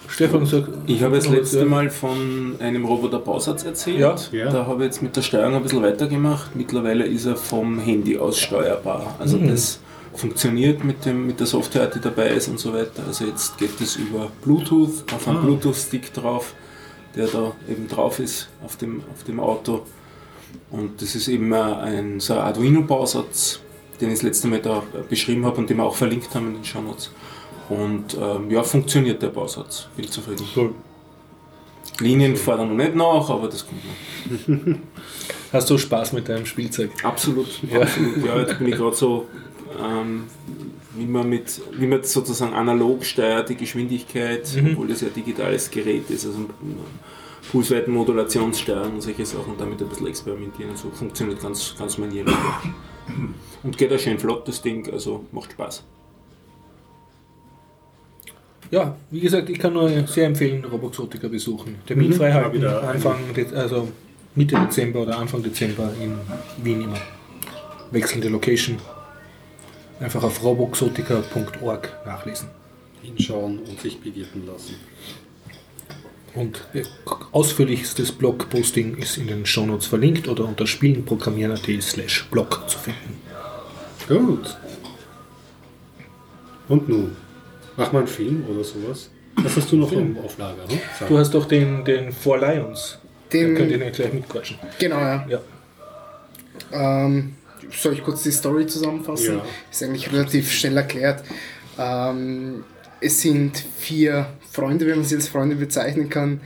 Stefan 0.08 0.46
sagt. 0.46 0.68
Ich 0.86 1.02
habe 1.02 1.16
das 1.16 1.28
letzte? 1.28 1.64
Mal 1.64 1.90
von 1.90 2.56
einem 2.60 2.84
Roboter-Bausatz 2.84 3.64
erzählt. 3.64 3.98
Ja. 3.98 4.16
Ja. 4.32 4.50
Da 4.50 4.66
habe 4.66 4.82
ich 4.82 4.86
jetzt 4.86 5.02
mit 5.02 5.14
der 5.14 5.22
Steuerung 5.22 5.54
ein 5.56 5.62
bisschen 5.62 5.82
weitergemacht. 5.82 6.56
Mittlerweile 6.56 7.04
ist 7.06 7.26
er 7.26 7.36
vom 7.36 7.78
Handy 7.78 8.18
aus 8.18 8.38
steuerbar. 8.38 9.14
Also 9.18 9.36
Mhm. 9.36 9.48
das 9.48 9.80
funktioniert 10.14 10.82
mit, 10.82 11.04
dem, 11.04 11.26
mit 11.26 11.38
der 11.38 11.46
Software, 11.46 11.86
die 11.86 12.00
dabei 12.00 12.30
ist 12.30 12.48
und 12.48 12.58
so 12.58 12.72
weiter. 12.72 13.02
Also 13.06 13.26
jetzt 13.26 13.58
geht 13.58 13.80
es 13.80 13.96
über 13.96 14.30
Bluetooth, 14.42 15.04
auf 15.14 15.28
einem 15.28 15.38
Ah. 15.38 15.40
Bluetooth-Stick 15.42 16.12
drauf, 16.14 16.54
der 17.14 17.26
da 17.26 17.52
eben 17.70 17.86
drauf 17.86 18.18
ist 18.18 18.48
auf 18.64 18.76
dem, 18.76 19.02
auf 19.12 19.22
dem 19.24 19.38
Auto. 19.40 19.82
Und 20.70 21.00
das 21.02 21.14
ist 21.14 21.28
eben 21.28 21.52
ein, 21.52 22.18
so 22.18 22.32
ein 22.34 22.40
Arduino-Bausatz, 22.40 23.60
den 24.00 24.08
ich 24.08 24.14
das 24.16 24.22
letzte 24.22 24.48
Mal 24.48 24.60
da 24.60 24.82
beschrieben 25.08 25.44
habe 25.44 25.58
und 25.58 25.68
den 25.70 25.76
wir 25.76 25.84
auch 25.84 25.94
verlinkt 25.94 26.34
haben 26.34 26.48
in 26.48 26.54
den 26.54 26.64
Shownotes. 26.64 27.10
Und 27.68 28.16
ähm, 28.20 28.50
ja, 28.50 28.62
funktioniert 28.62 29.20
der 29.22 29.28
Bausatz. 29.28 29.88
Bin 29.96 30.08
zufrieden. 30.10 30.44
Cool. 30.56 30.74
Linien 32.00 32.36
fahren 32.36 32.68
noch 32.68 32.76
nicht 32.76 32.94
nach, 32.94 33.28
aber 33.28 33.48
das 33.48 33.66
kommt 33.66 33.82
noch. 33.84 34.76
Hast 35.52 35.68
du 35.70 35.76
Spaß 35.78 36.12
mit 36.12 36.28
deinem 36.28 36.46
Spielzeug? 36.46 36.90
Absolut, 37.02 37.48
Ja. 37.70 37.80
absolut. 37.82 38.24
Ja, 38.24 38.38
jetzt 38.40 38.58
bin 38.58 38.68
ich 38.68 38.76
gerade 38.76 38.94
so, 38.94 39.26
ähm, 39.82 40.24
wie, 40.94 41.06
man 41.06 41.28
mit, 41.28 41.60
wie 41.72 41.86
man 41.86 42.02
sozusagen 42.04 42.54
analog 42.54 43.04
steuert, 43.04 43.48
die 43.48 43.56
Geschwindigkeit, 43.56 44.48
Mhm. 44.54 44.70
obwohl 44.72 44.88
das 44.88 45.00
ja 45.00 45.08
ein 45.08 45.14
digitales 45.14 45.70
Gerät 45.70 46.08
ist, 46.10 46.26
also 46.26 46.38
Pulsweitenmodulationssteuerung 47.50 48.94
und 48.94 49.00
solche 49.02 49.24
Sachen, 49.26 49.54
damit 49.58 49.80
ein 49.80 49.88
bisschen 49.88 50.06
experimentieren 50.06 50.70
und 50.70 50.78
so. 50.78 50.90
Funktioniert 50.90 51.40
ganz, 51.42 51.74
ganz 51.78 51.96
manierlich. 51.98 52.34
Und 53.62 53.76
geht 53.78 53.92
auch 53.92 53.98
schön 53.98 54.18
flott, 54.18 54.46
das 54.46 54.60
Ding, 54.60 54.88
also 54.92 55.24
macht 55.32 55.52
Spaß. 55.52 55.82
Ja, 58.70 58.96
wie 59.10 59.20
gesagt, 59.20 59.48
ich 59.48 59.58
kann 59.58 59.72
nur 59.72 59.88
sehr 60.06 60.26
empfehlen, 60.26 60.64
Roboxotica 60.64 61.28
besuchen. 61.28 61.76
Termin 61.86 62.12
frei 62.12 62.28
Mal 62.28 62.44
halten, 62.44 62.64
ein- 62.66 62.74
Anfang, 62.88 63.16
also 63.54 63.88
Mitte 64.34 64.56
Dezember 64.56 65.00
oder 65.02 65.18
Anfang 65.18 65.42
Dezember 65.42 65.90
in 66.00 66.18
Wien 66.62 66.82
immer. 66.82 66.98
Wechselnde 67.90 68.28
Location. 68.28 68.76
Einfach 70.00 70.22
auf 70.22 70.42
roboxotica.org 70.44 71.88
nachlesen. 72.06 72.48
Hinschauen 73.02 73.60
und 73.60 73.80
sich 73.80 73.98
bewirten 74.00 74.46
lassen. 74.46 74.74
Und 76.34 76.60
äh, 76.74 76.82
ausführlichstes 77.32 78.12
Blogposting 78.12 78.96
ist 78.98 79.16
in 79.16 79.28
den 79.28 79.46
Shownotes 79.46 79.86
verlinkt 79.86 80.28
oder 80.28 80.44
unter 80.44 80.66
spielenprogrammieren.at 80.66 81.82
slash 81.82 82.26
blog 82.30 82.64
zu 82.68 82.78
finden. 82.78 83.18
Gut. 84.08 84.56
Und 86.68 86.88
nun? 86.88 87.16
Mach 87.78 87.92
mal 87.92 88.00
einen 88.00 88.08
Film 88.08 88.44
oder 88.48 88.64
sowas. 88.64 89.10
Was 89.36 89.56
hast 89.56 89.70
du 89.72 89.76
noch 89.76 89.92
im 89.92 90.18
Auflager? 90.18 90.66
Ne? 90.68 90.80
Sag. 90.98 91.08
Du 91.08 91.16
hast 91.18 91.32
doch 91.32 91.46
den, 91.46 91.84
den 91.84 92.12
Four 92.12 92.38
Lions. 92.38 92.98
Den- 93.32 93.54
könnt 93.54 93.70
ihr 93.70 93.78
gleich 93.78 94.12
mitquatschen. 94.12 94.58
Genau, 94.78 94.98
ja. 94.98 95.26
Ja. 95.28 95.40
Ähm, 96.72 97.34
soll 97.70 97.92
ich 97.94 98.02
kurz 98.02 98.22
die 98.24 98.32
Story 98.32 98.66
zusammenfassen? 98.66 99.36
Ja. 99.36 99.44
Ist 99.70 99.82
eigentlich 99.82 100.12
relativ 100.12 100.50
schnell 100.50 100.76
erklärt. 100.76 101.22
Ähm, 101.78 102.64
es 103.00 103.20
sind 103.20 103.64
vier 103.78 104.26
Freunde, 104.50 104.86
wenn 104.86 104.96
man 104.96 105.04
sie 105.04 105.14
als 105.16 105.28
Freunde 105.28 105.54
bezeichnen 105.56 106.08
kann, 106.08 106.40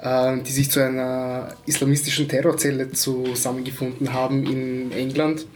äh, 0.00 0.36
die 0.42 0.52
sich 0.52 0.70
zu 0.70 0.80
einer 0.84 1.54
islamistischen 1.66 2.28
Terrorzelle 2.28 2.92
zusammengefunden 2.92 4.12
haben 4.12 4.46
in 4.46 4.92
England. 4.92 5.46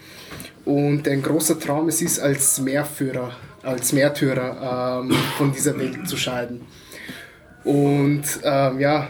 Und 0.64 1.06
ein 1.08 1.22
großer 1.22 1.58
Traum 1.60 1.88
es 1.88 2.02
ist, 2.02 2.18
als 2.18 2.60
Meerführer, 2.60 3.36
als 3.62 3.92
Märtyrer 3.92 5.00
ähm, 5.02 5.12
von 5.36 5.52
dieser 5.52 5.78
Welt 5.78 6.08
zu 6.08 6.16
scheiden. 6.16 6.62
Und 7.64 8.24
ähm, 8.42 8.80
ja, 8.80 9.08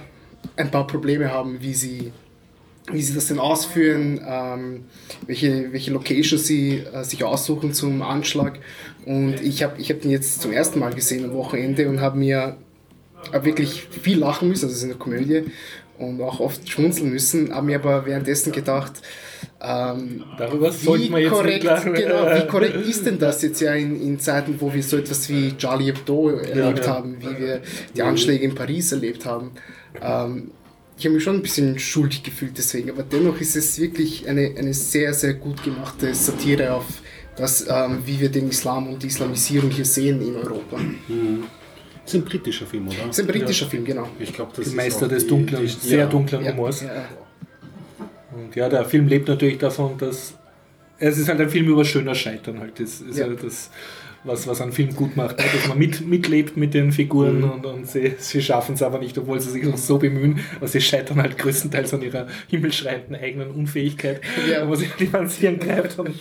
ein 0.57 0.71
paar 0.71 0.87
Probleme 0.87 1.33
haben, 1.33 1.61
wie 1.61 1.75
sie 1.75 2.13
wie 2.91 3.01
sie 3.01 3.15
das 3.15 3.29
denn 3.29 3.39
ausführen, 3.39 4.21
ähm, 4.27 4.85
welche, 5.27 5.73
welche 5.73 5.93
Location 5.93 6.39
sie 6.39 6.79
äh, 6.79 7.05
sich 7.05 7.23
aussuchen 7.23 7.73
zum 7.73 8.03
Anschlag. 8.03 8.59
Und 9.07 9.41
ich 9.41 9.63
habe 9.63 9.81
ich 9.81 9.91
hab 9.91 10.01
den 10.01 10.11
jetzt 10.11 10.43
zum 10.43 10.53
ersten 10.53 10.81
Mal 10.81 10.93
gesehen 10.93 11.25
am 11.25 11.33
Wochenende 11.33 11.89
und 11.89 12.01
habe 12.01 12.19
mir 12.19 12.57
hab 13.33 13.45
wirklich 13.45 13.83
viel 13.85 14.19
lachen 14.19 14.49
müssen, 14.49 14.65
also 14.65 14.75
es 14.75 14.83
ist 14.83 14.85
eine 14.85 14.95
Komödie, 14.95 15.45
und 15.99 16.21
auch 16.21 16.41
oft 16.41 16.69
schmunzeln 16.69 17.11
müssen, 17.11 17.55
habe 17.55 17.67
mir 17.67 17.77
aber 17.77 18.05
währenddessen 18.05 18.53
gedacht, 18.53 18.93
ähm, 19.65 20.25
Darüber 20.39 20.73
sollten 20.73 21.13
wir 21.13 21.19
jetzt 21.21 21.31
korrekt, 21.33 21.63
genau, 21.95 22.27
wie 22.35 22.47
korrekt 22.49 22.77
ist 22.87 23.07
denn 23.07 23.19
das 23.19 23.43
jetzt 23.43 23.61
ja 23.61 23.75
in, 23.75 24.01
in 24.01 24.19
Zeiten, 24.19 24.57
wo 24.59 24.73
wir 24.75 24.83
so 24.83 24.97
etwas 24.97 25.29
wie 25.29 25.57
Charlie 25.57 25.87
Hebdo 25.87 26.31
erlebt 26.31 26.85
ja. 26.85 26.95
haben, 26.95 27.17
wie 27.21 27.39
wir 27.39 27.61
die 27.95 28.03
Anschläge 28.03 28.45
in 28.45 28.55
Paris 28.55 28.91
erlebt 28.93 29.25
haben. 29.25 29.53
Ähm, 30.01 30.51
ich 30.99 31.05
habe 31.07 31.15
mich 31.15 31.25
schon 31.25 31.37
ein 31.37 31.43
bisschen 31.43 31.79
schuldig 31.79 32.23
gefühlt 32.23 32.57
deswegen, 32.59 32.91
aber 32.91 33.03
dennoch 33.03 33.41
ist 33.41 33.57
es 33.57 33.79
wirklich 33.81 34.29
eine, 34.29 34.53
eine 34.57 34.75
sehr, 34.75 35.15
sehr 35.15 35.35
gut 35.35 35.63
gemachte 35.63 36.13
Satire 36.15 36.75
auf 36.75 36.85
das, 37.37 37.67
ähm, 37.69 37.99
wie 38.05 38.21
wir 38.21 38.29
den 38.31 38.49
Islam 38.51 38.89
und 38.89 39.03
die 39.03 39.07
Islamisierung 39.07 39.71
hier 39.71 39.85
sehen 39.87 40.21
in 40.21 40.37
Europa. 40.37 40.77
Das 42.05 42.15
ist 42.15 42.21
ein 42.21 42.25
britischer 42.25 42.67
Film, 42.67 42.89
oder? 42.89 42.97
Das 43.07 43.19
ist 43.19 43.21
ein 43.21 43.27
britischer 43.27 43.67
Film, 43.67 43.85
genau. 43.85 44.09
Ich 44.19 44.33
glaube, 44.33 44.51
das 44.55 44.65
Die 44.65 44.71
ist 44.71 44.77
Meister 44.77 45.07
auch 45.07 45.11
des 45.11 45.23
die- 45.23 45.29
dunklen, 45.29 45.63
die- 45.63 45.69
sehr 45.89 45.99
ja. 46.01 46.07
dunklen 46.07 46.45
Ja, 46.45 46.53
Humors. 46.53 46.83
ja. 46.83 46.89
Und 48.35 48.55
ja, 48.57 48.69
der 48.69 48.85
Film 48.85 49.09
lebt 49.09 49.29
natürlich 49.29 49.59
davon, 49.59 49.99
dass 49.99 50.35
es 50.99 51.19
ist 51.19 51.29
halt 51.29 51.41
ein 51.41 51.51
Film 51.51 51.67
über 51.69 51.85
schöner 51.85 52.15
Scheitern 52.15 52.61
halt. 52.61 52.79
Das 52.79 53.01
ist 53.01 53.19
ja, 53.19 53.27
Ja. 53.27 53.33
das, 53.35 53.71
was, 54.25 54.47
was 54.47 54.61
einen 54.61 54.71
Film 54.71 54.95
gut 54.95 55.17
macht, 55.17 55.37
ne? 55.39 55.45
dass 55.53 55.67
man 55.67 55.77
mit, 55.77 56.07
mitlebt 56.07 56.57
mit 56.57 56.75
den 56.75 56.93
Figuren 56.93 57.39
Mhm. 57.39 57.51
und, 57.51 57.67
und 57.67 57.89
sie, 57.89 58.13
sie 58.19 58.41
schaffen 58.41 58.77
es 58.77 58.83
aber 58.85 59.01
nicht, 59.01 59.19
obwohl 59.19 59.41
sie 59.41 59.51
sich 59.51 59.65
noch 59.65 59.77
so 59.77 59.99
bemühen, 59.99 60.39
aber 60.59 60.69
sie 60.69 60.81
scheitern 60.81 61.21
halt 61.21 61.37
größtenteils 61.39 61.93
an 61.93 62.03
ihrer 62.03 62.29
himmelschreienden 62.47 63.17
eigenen 63.17 63.51
Unfähigkeit, 63.51 64.21
Ja. 64.49 64.69
wo 64.69 64.77
sie 64.77 64.87
die 65.01 65.09
ans 65.13 65.39
Hirn 65.39 65.59
greift 65.59 65.99
und 65.99 66.15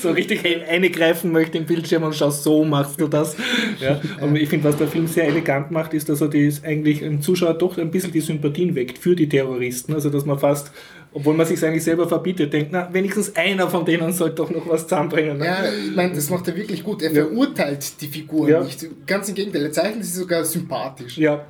so 0.00 0.12
richtig 0.12 0.44
eingreifen 0.68 1.32
möchte 1.32 1.58
im 1.58 1.64
Bildschirm 1.64 2.04
und 2.04 2.14
schau, 2.14 2.30
so 2.30 2.64
machst 2.64 3.00
du 3.00 3.08
das. 3.08 3.36
Ja. 3.80 4.00
Und 4.20 4.36
ich 4.36 4.48
finde, 4.48 4.68
was 4.68 4.76
der 4.76 4.86
Film 4.86 5.08
sehr 5.08 5.26
elegant 5.26 5.72
macht, 5.72 5.94
ist, 5.94 6.08
dass 6.08 6.20
er 6.20 6.28
das 6.28 6.62
eigentlich 6.62 7.02
im 7.02 7.22
Zuschauer 7.22 7.54
doch 7.54 7.76
ein 7.76 7.90
bisschen 7.90 8.12
die 8.12 8.20
Sympathien 8.20 8.76
weckt 8.76 8.98
für 8.98 9.16
die 9.16 9.28
Terroristen. 9.28 9.94
Also, 9.94 10.10
dass 10.10 10.24
man 10.24 10.38
fast, 10.38 10.70
obwohl 11.14 11.34
man 11.34 11.46
sich 11.46 11.62
eigentlich 11.64 11.84
selber 11.84 12.08
verbietet, 12.08 12.52
denkt, 12.52 12.70
na, 12.72 12.88
wenigstens 12.92 13.36
einer 13.36 13.68
von 13.68 13.84
denen 13.84 14.12
sollte 14.12 14.36
doch 14.36 14.50
noch 14.50 14.68
was 14.68 14.82
zusammenbringen. 14.84 15.38
Ne? 15.38 15.44
Ja, 15.46 15.58
ich 15.64 15.94
meine, 15.94 16.14
das 16.14 16.30
macht 16.30 16.48
er 16.48 16.56
wirklich 16.56 16.82
gut. 16.82 17.02
Er 17.02 17.10
verurteilt 17.10 18.00
die 18.00 18.08
Figuren 18.08 18.48
Ja. 18.50 18.62
nicht. 18.62 18.86
Ganz 19.06 19.28
im 19.28 19.34
Gegenteil, 19.34 19.64
er 19.64 19.72
zeichnet 19.72 20.04
sie 20.04 20.18
sogar 20.20 20.44
sympathisch. 20.44 21.18
Ja. 21.18 21.44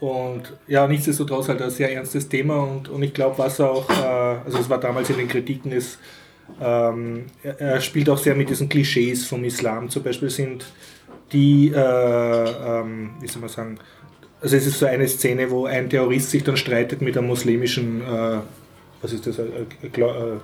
Und 0.00 0.42
ja, 0.68 0.86
nichtsdestotrotz 0.86 1.48
halt 1.48 1.60
ein 1.60 1.70
sehr 1.70 1.92
ernstes 1.92 2.28
Thema 2.28 2.62
und, 2.62 2.88
und 2.88 3.02
ich 3.02 3.12
glaube, 3.12 3.36
was 3.38 3.60
auch, 3.60 3.88
äh, 3.90 3.92
also 4.44 4.58
es 4.58 4.70
war 4.70 4.78
damals 4.78 5.10
in 5.10 5.16
den 5.18 5.26
Kritiken, 5.28 5.72
ist, 5.72 5.98
ähm, 6.60 7.26
er, 7.42 7.60
er 7.60 7.80
spielt 7.80 8.08
auch 8.08 8.18
sehr 8.18 8.34
mit 8.36 8.48
diesen 8.48 8.68
Klischees 8.68 9.26
vom 9.26 9.42
Islam. 9.44 9.90
Zum 9.90 10.02
Beispiel 10.04 10.30
sind 10.30 10.64
die, 11.32 11.68
äh, 11.74 11.78
ähm, 11.78 13.10
wie 13.20 13.26
soll 13.26 13.40
man 13.40 13.50
sagen, 13.50 13.78
also 14.40 14.56
es 14.56 14.66
ist 14.66 14.78
so 14.78 14.86
eine 14.86 15.08
Szene, 15.08 15.50
wo 15.50 15.66
ein 15.66 15.90
Terrorist 15.90 16.30
sich 16.30 16.44
dann 16.44 16.56
streitet 16.56 17.02
mit 17.02 17.16
einem 17.16 17.26
muslimischen, 17.26 18.00
äh, 18.02 18.38
was 19.02 19.12
ist 19.12 19.26
das, 19.26 19.38
äh, 19.38 19.44
äh, 19.82 20.00
äh, 20.00 20.38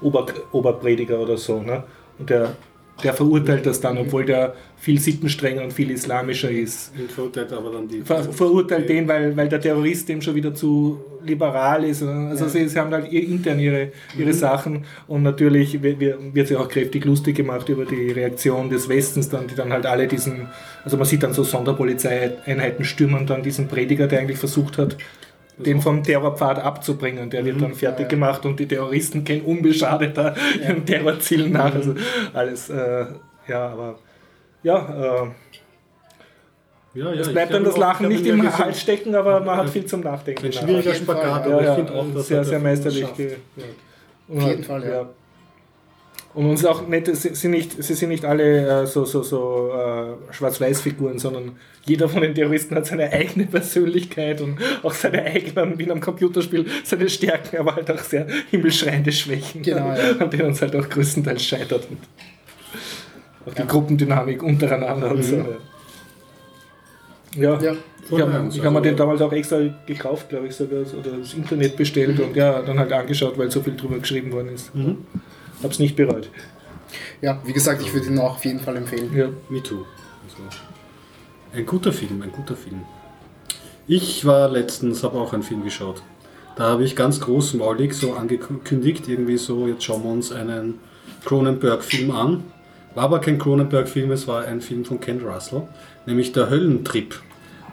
Ober, 0.00 0.26
Oberprediger 0.52 1.18
oder 1.18 1.36
so, 1.36 1.60
ne? 1.60 1.82
Und 2.18 2.30
der, 2.30 2.56
der 3.04 3.14
verurteilt 3.14 3.64
das 3.64 3.80
dann, 3.80 3.96
obwohl 3.98 4.24
der 4.24 4.54
viel 4.76 4.98
sittenstrenger 5.00 5.62
und 5.62 5.72
viel 5.72 5.90
islamischer 5.90 6.50
ist 6.50 6.92
Und 6.98 7.10
verurteilt 7.10 7.52
aber 7.52 7.70
dann 7.70 7.86
die. 7.88 8.00
ver 8.02 8.22
verurteilt 8.24 8.88
den, 8.88 9.06
weil, 9.06 9.36
weil 9.36 9.48
der 9.48 9.60
Terrorist 9.60 10.08
dem 10.08 10.20
schon 10.20 10.34
wieder 10.34 10.54
zu 10.54 11.00
liberal 11.24 11.84
ist. 11.84 12.02
Also 12.02 12.48
sie, 12.48 12.68
sie 12.68 12.78
haben 12.78 12.92
halt 12.92 13.10
ihr- 13.12 13.24
intern 13.26 13.58
ihre, 13.58 13.92
ihre 14.16 14.32
Sachen 14.32 14.84
und 15.06 15.22
natürlich 15.22 15.82
wird, 15.82 16.00
wird 16.00 16.18
wird 16.34 16.48
sich 16.48 16.56
auch 16.56 16.68
kräftig 16.68 17.04
lustig 17.04 17.36
gemacht 17.36 17.68
über 17.68 17.84
die 17.84 18.10
Reaktion 18.12 18.70
des 18.70 18.88
Westens, 18.88 19.28
dann, 19.28 19.46
die 19.46 19.54
dann 19.54 19.72
halt 19.72 19.86
alle 19.86 20.06
diesen, 20.06 20.48
also 20.84 20.96
man 20.96 21.06
sieht 21.06 21.22
dann 21.22 21.32
so 21.32 21.42
Sonderpolizeieinheiten 21.44 22.84
stürmen 22.84 23.26
dann 23.26 23.42
diesen 23.42 23.68
Prediger, 23.68 24.06
der 24.06 24.20
eigentlich 24.20 24.38
versucht 24.38 24.78
hat, 24.78 24.96
den 25.58 25.80
vom 25.80 26.02
Terrorpfad 26.02 26.58
abzubringen. 26.58 27.30
Der 27.30 27.44
wird 27.44 27.60
dann 27.60 27.74
fertig 27.74 28.08
gemacht 28.08 28.44
und 28.46 28.58
die 28.60 28.66
Terroristen 28.66 29.24
gehen 29.24 29.42
unbeschadeter 29.44 30.34
ihren 30.62 30.84
Terrorzielen 30.84 31.52
nach. 31.52 31.74
Also 31.74 31.94
alles, 32.32 32.70
äh, 32.70 33.06
ja, 33.46 33.68
aber 33.68 33.98
ja, 34.62 35.24
äh, 35.24 35.28
Ja, 36.94 37.12
ja, 37.12 37.20
es 37.20 37.32
bleibt 37.32 37.52
dann 37.52 37.64
das 37.64 37.76
Lachen 37.76 38.08
nicht 38.08 38.26
im 38.26 38.40
gesehen. 38.40 38.58
Hals 38.58 38.80
stecken, 38.80 39.14
aber 39.14 39.40
man 39.40 39.58
hat 39.58 39.70
viel 39.70 39.86
zum 39.86 40.00
Nachdenken. 40.00 40.46
Ein 40.46 40.52
schwieriger 40.52 40.94
Spagat, 40.94 41.46
ja. 41.46 41.52
aber 41.52 41.62
ja, 41.62 41.70
ich 41.70 41.76
finde 41.76 41.92
auch, 41.94 42.06
dass 42.14 42.28
sehr, 42.28 42.44
sehr 42.44 42.58
meisterlich. 42.58 43.04
Auf 43.04 43.18
jeden 44.42 44.64
Fall, 44.64 44.84
ja. 44.84 45.08
Und 46.38 46.46
uns 46.46 46.64
auch 46.64 46.86
nicht, 46.86 47.06
sie 47.16 47.34
sind 47.34 47.50
nicht, 47.50 47.82
sie 47.82 47.94
sind 47.94 48.10
nicht 48.10 48.24
alle 48.24 48.82
äh, 48.82 48.86
so, 48.86 49.04
so, 49.04 49.24
so 49.24 49.72
äh, 49.74 50.32
Schwarz-Weiß-Figuren, 50.32 51.18
sondern 51.18 51.56
jeder 51.84 52.08
von 52.08 52.22
den 52.22 52.32
Terroristen 52.32 52.76
hat 52.76 52.86
seine 52.86 53.10
eigene 53.12 53.46
Persönlichkeit 53.46 54.40
und 54.40 54.56
auch 54.84 54.92
seine 54.94 55.24
eigenen, 55.24 55.76
wie 55.80 55.82
in 55.82 55.90
einem 55.90 56.00
Computerspiel, 56.00 56.66
seine 56.84 57.08
Stärken, 57.08 57.56
aber 57.56 57.74
halt 57.74 57.90
auch 57.90 57.98
sehr 57.98 58.28
himmelschreiende 58.52 59.10
Schwächen, 59.10 59.62
Genau, 59.62 59.88
ja. 59.88 60.16
an 60.20 60.30
denen 60.30 60.52
es 60.52 60.62
halt 60.62 60.76
auch 60.76 60.88
größtenteils 60.88 61.44
scheitert. 61.44 61.88
Und 61.90 61.98
auch 63.50 63.54
die 63.54 63.66
Gruppendynamik 63.66 64.40
untereinander 64.40 65.10
und 65.10 65.24
so. 65.24 65.44
Ja, 67.36 67.58
Ja. 67.60 67.72
ich 68.04 68.12
habe 68.12 68.30
Ja, 68.32 68.48
ich 68.48 68.58
hab 68.64 68.70
mir 68.72 68.78
also- 68.78 68.80
den 68.80 68.96
damals 68.96 69.20
auch 69.22 69.32
extra 69.32 69.58
gekauft, 69.86 70.28
glaube 70.28 70.46
ich, 70.46 70.54
sogar, 70.54 70.82
oder 70.82 71.18
das 71.18 71.34
Internet 71.34 71.76
bestellt 71.76 72.20
und 72.20 72.36
ja, 72.36 72.62
dann 72.62 72.78
halt 72.78 72.92
angeschaut, 72.92 73.36
weil 73.36 73.50
so 73.50 73.60
viel 73.60 73.74
drüber 73.76 73.98
geschrieben 73.98 74.30
worden 74.30 74.50
ist. 74.54 74.72
Mhm. 74.72 74.98
Hab's 75.62 75.78
nicht 75.78 75.96
bereut. 75.96 76.30
ja, 77.20 77.40
wie 77.44 77.52
gesagt, 77.52 77.82
ich 77.82 77.92
würde 77.92 78.06
ihn 78.06 78.18
auch 78.18 78.36
auf 78.36 78.44
jeden 78.44 78.60
Fall 78.60 78.76
empfehlen. 78.76 79.14
Ja. 79.16 79.28
Me 79.48 79.62
too. 79.62 79.84
Also, 80.24 80.42
ein 81.52 81.66
guter 81.66 81.92
Film, 81.92 82.22
ein 82.22 82.32
guter 82.32 82.56
Film. 82.56 82.82
Ich 83.86 84.24
war 84.24 84.48
letztens, 84.50 85.02
habe 85.02 85.18
auch 85.18 85.32
einen 85.32 85.42
Film 85.42 85.64
geschaut. 85.64 86.02
Da 86.56 86.64
habe 86.64 86.84
ich 86.84 86.96
ganz 86.96 87.20
großmaulig 87.20 87.94
so 87.94 88.14
angekündigt, 88.14 89.08
irgendwie 89.08 89.38
so, 89.38 89.66
jetzt 89.66 89.84
schauen 89.84 90.02
wir 90.02 90.10
uns 90.10 90.32
einen 90.32 90.80
Cronenberg-Film 91.24 92.10
an. 92.10 92.44
War 92.94 93.04
aber 93.04 93.20
kein 93.20 93.38
Cronenberg-Film, 93.38 94.10
es 94.10 94.26
war 94.26 94.44
ein 94.44 94.60
Film 94.60 94.84
von 94.84 95.00
Ken 95.00 95.20
Russell, 95.20 95.68
nämlich 96.04 96.32
Der 96.32 96.50
Höllentrip. 96.50 97.14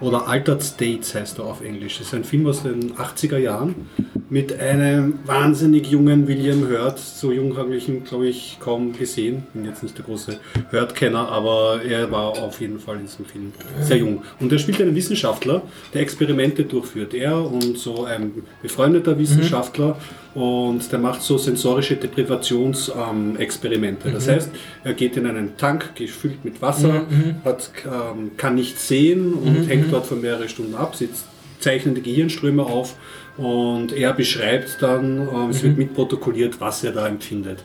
Oder 0.02 0.28
Altered 0.28 0.64
States 0.64 1.16
heißt 1.16 1.40
er 1.40 1.46
auf 1.46 1.62
Englisch. 1.62 2.00
Es 2.00 2.08
ist 2.08 2.14
ein 2.14 2.24
Film 2.24 2.46
aus 2.48 2.64
den 2.64 2.94
80er 2.94 3.38
Jahren 3.38 3.76
mit 4.30 4.60
einem 4.60 5.20
wahnsinnig 5.26 5.88
jungen 5.88 6.28
William 6.28 6.68
Hurt. 6.68 7.00
So 7.00 7.32
jung 7.32 7.56
habe 7.58 7.76
ich 7.76 7.88
ihn, 7.88 8.04
glaube 8.04 8.28
ich, 8.28 8.58
kaum 8.60 8.94
gesehen. 8.94 9.44
Bin 9.54 9.66
jetzt 9.66 9.84
nicht 9.84 9.98
der 9.98 10.06
große 10.06 10.40
Hurt-Kenner, 10.72 11.30
aber 11.30 11.82
er 11.84 12.12
war 12.12 12.30
auf 12.40 12.60
jeden 12.60 12.80
Fall 12.80 12.98
in 12.98 13.04
diesem 13.04 13.26
Film 13.26 13.54
sehr 13.82 13.98
jung. 13.98 14.24
Und 14.40 14.52
er 14.52 14.60
spielt 14.60 14.82
einen 14.82 14.96
Wissenschaftler, 14.96 15.62
der 15.94 16.02
Experimente 16.02 16.64
durchführt. 16.64 17.14
Er 17.14 17.40
und 17.40 17.78
so 17.78 18.06
ein 18.06 18.44
befreundeter 18.62 19.18
Wissenschaftler 19.18 19.98
und 20.36 20.92
der 20.92 21.00
macht 21.00 21.22
so 21.24 21.38
sensorische 21.38 21.96
Deprivationsexperimente. 21.96 24.12
Das 24.12 24.28
heißt, 24.28 24.50
er 24.84 24.94
geht 24.94 25.18
in 25.18 25.26
einen 25.26 25.58
Tank 25.58 25.96
gefüllt 25.96 26.44
mit 26.46 26.62
Wasser, 26.62 27.06
hat, 27.44 27.72
ähm, 27.86 28.32
kann 28.38 28.54
nicht 28.56 28.80
sehen 28.80 29.34
und 29.34 29.68
hängt 29.68 29.92
dort 29.92 30.06
für 30.06 30.16
mehrere 30.16 30.48
Stunden 30.50 30.76
ab, 30.76 30.96
sitzt 30.96 31.26
zeichnet 31.60 31.98
die 31.98 32.02
Gehirnströme 32.04 32.64
auf 32.64 32.96
und 33.38 33.92
er 33.94 34.14
beschreibt 34.14 34.78
dann, 34.82 35.22
ähm, 35.22 35.50
es 35.50 35.64
wird 35.64 35.78
mitprotokolliert, 35.78 36.60
was 36.62 36.84
er 36.84 36.92
da 36.92 37.08
empfindet. 37.08 37.64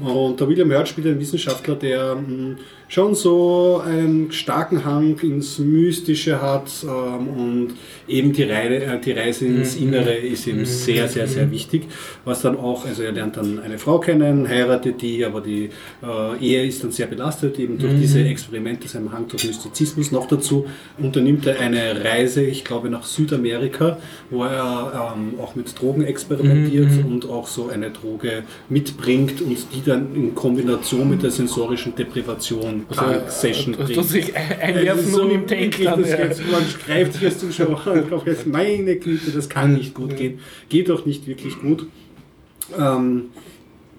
Und 0.00 0.38
der 0.38 0.48
William 0.48 0.70
Hurt 0.70 0.88
spielt 0.88 1.06
einen 1.06 1.20
Wissenschaftler, 1.20 1.76
der 1.76 2.16
mh, 2.16 2.56
schon 2.88 3.14
so 3.14 3.82
einen 3.84 4.32
starken 4.32 4.84
Hang 4.84 5.18
ins 5.20 5.58
Mystische 5.58 6.40
hat 6.40 6.70
ähm, 6.84 7.28
und 7.28 7.68
eben 8.08 8.32
die, 8.32 8.44
Reise, 8.44 8.74
äh, 8.76 9.00
die 9.00 9.12
Reise 9.12 9.46
ins 9.46 9.76
Innere 9.76 10.14
ist 10.14 10.46
ihm 10.46 10.64
sehr, 10.64 11.06
sehr, 11.06 11.28
sehr 11.28 11.50
wichtig. 11.50 11.84
Was 12.24 12.40
dann 12.40 12.56
auch, 12.56 12.86
also 12.86 13.02
er 13.02 13.12
lernt 13.12 13.36
dann 13.36 13.58
eine 13.58 13.78
Frau 13.78 13.98
kennen, 13.98 14.48
heiratet 14.48 15.02
die, 15.02 15.22
aber 15.24 15.42
die 15.42 15.68
äh, 16.02 16.38
Ehe 16.40 16.66
ist 16.66 16.82
dann 16.82 16.90
sehr 16.90 17.06
belastet, 17.06 17.58
eben 17.58 17.78
durch 17.78 17.94
diese 18.00 18.24
Experimente, 18.24 18.88
seinem 18.88 19.12
Hang 19.12 19.28
durch 19.28 19.46
Mystizismus. 19.46 20.10
Noch 20.10 20.26
dazu 20.26 20.66
unternimmt 20.96 21.46
er 21.46 21.60
eine 21.60 22.02
Reise, 22.02 22.42
ich 22.42 22.64
glaube, 22.64 22.88
nach 22.88 23.04
Südamerika, 23.04 23.98
wo 24.30 24.44
er 24.44 25.14
ähm, 25.14 25.38
auch 25.38 25.54
mit 25.54 25.78
Drogen 25.78 26.02
experimentiert 26.02 27.04
und 27.04 27.28
auch 27.28 27.46
so 27.46 27.68
eine 27.68 27.90
Droge 27.90 28.44
mitbringt 28.70 29.42
und 29.42 29.58
die 29.74 29.82
dann 29.84 30.14
in 30.14 30.34
Kombination 30.34 31.10
mit 31.10 31.22
der 31.22 31.30
sensorischen 31.30 31.94
Deprivation 31.94 32.77
Punk-Session 32.84 33.76
Das 33.78 33.88
bringt. 33.90 34.04
sich 34.08 34.36
ein- 34.36 34.60
einwerfen 34.60 35.04
Also 35.06 35.22
und 35.22 35.30
im 35.30 35.46
Tank 35.46 35.76
dann. 35.82 36.00
das 36.02 36.10
Ja. 36.10 36.18
jetzt, 36.24 36.42
man 36.50 36.62
greift 36.86 37.12
sich 37.14 37.24
als 37.24 37.38
Zuschauer 37.38 37.86
und 37.86 38.08
kauft 38.10 38.26
jetzt, 38.26 38.46
meine 38.46 38.96
Güte, 38.96 39.30
das 39.30 39.48
kann 39.48 39.74
nicht 39.74 39.94
gut 39.94 40.16
gehen. 40.16 40.38
Geht 40.68 40.90
auch 40.90 41.04
nicht 41.06 41.26
wirklich 41.26 41.58
gut. 41.60 41.86
Ähm, 42.78 43.26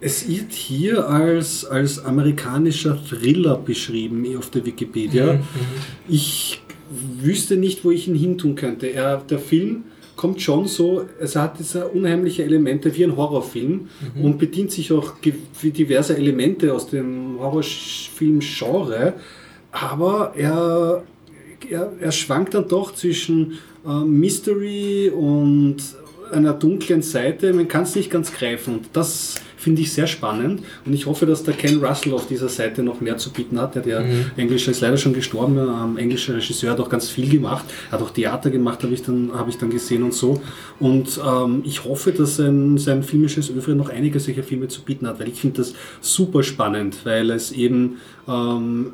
es 0.01 0.27
wird 0.29 0.53
hier 0.53 1.07
als, 1.09 1.65
als 1.65 2.03
amerikanischer 2.05 2.97
Thriller 3.03 3.57
beschrieben 3.57 4.23
eh 4.25 4.37
auf 4.37 4.49
der 4.49 4.65
Wikipedia. 4.65 5.39
Ich 6.07 6.61
wüsste 7.21 7.57
nicht, 7.57 7.83
wo 7.83 7.91
ich 7.91 8.07
ihn 8.07 8.15
hintun 8.15 8.55
könnte. 8.55 8.87
Er, 8.87 9.17
der 9.17 9.39
Film 9.39 9.83
kommt 10.21 10.41
schon 10.41 10.67
so, 10.67 11.05
es 11.19 11.35
hat 11.37 11.57
diese 11.59 11.87
unheimliche 11.87 12.43
Elemente 12.43 12.87
wie 12.95 13.03
ein 13.05 13.15
Horrorfilm 13.15 13.75
Mhm. 14.15 14.25
und 14.25 14.37
bedient 14.37 14.69
sich 14.71 14.91
auch 14.91 15.21
ge- 15.21 15.33
wie 15.61 15.71
diverse 15.71 16.13
Elemente 16.17 16.73
aus 16.73 16.85
dem 16.89 17.37
Horrorfilm-Genre, 17.39 19.13
aber 19.71 20.33
er, 20.35 21.03
er, 21.69 21.91
er 21.99 22.11
schwankt 22.11 22.53
dann 22.53 22.67
doch 22.67 22.93
zwischen 22.93 23.59
äh, 23.85 24.03
Mystery 24.03 25.09
und 25.09 25.77
einer 26.31 26.53
dunklen 26.53 27.01
Seite. 27.01 27.53
Man 27.53 27.67
kann 27.67 27.83
es 27.83 27.95
nicht 27.95 28.11
ganz 28.11 28.31
greifen 28.33 28.75
und 28.75 28.89
das 28.93 29.35
finde 29.59 29.81
ich 29.81 29.91
sehr 29.91 30.07
spannend 30.07 30.61
und 30.85 30.93
ich 30.93 31.05
hoffe, 31.05 31.25
dass 31.25 31.43
der 31.43 31.53
Ken 31.53 31.83
Russell 31.83 32.13
auf 32.13 32.27
dieser 32.27 32.47
Seite 32.49 32.81
noch 32.81 33.01
mehr 33.01 33.17
zu 33.17 33.29
bieten 33.31 33.59
hat. 33.59 33.75
Der, 33.75 33.81
der 33.83 34.05
Englische 34.37 34.71
ist 34.71 34.81
leider 34.81 34.97
schon 34.97 35.13
gestorben, 35.13 35.57
ähm, 35.57 35.97
englischer 35.97 36.35
Regisseur 36.35 36.71
hat 36.71 36.79
auch 36.79 36.89
ganz 36.89 37.09
viel 37.09 37.29
gemacht, 37.29 37.65
hat 37.91 38.01
auch 38.01 38.09
Theater 38.11 38.49
gemacht, 38.51 38.81
habe 38.83 38.93
ich, 38.93 39.03
dann- 39.03 39.31
habe 39.33 39.49
ich 39.49 39.57
dann 39.57 39.69
gesehen 39.69 40.03
und 40.03 40.13
so. 40.13 40.41
Und 40.79 41.19
ähm, 41.25 41.61
ich 41.65 41.83
hoffe, 41.83 42.11
dass 42.13 42.37
sein, 42.37 42.77
sein 42.77 43.03
filmisches 43.03 43.49
Övre 43.49 43.75
noch 43.75 43.89
einige 43.89 44.19
solcher 44.19 44.43
Filme 44.43 44.67
zu 44.69 44.81
bieten 44.81 45.05
hat, 45.07 45.19
weil 45.19 45.27
ich 45.27 45.41
finde 45.41 45.57
das 45.57 45.73
super 46.01 46.41
spannend, 46.43 46.97
weil 47.03 47.29
es 47.31 47.51
eben 47.51 47.97
ähm, 48.27 48.87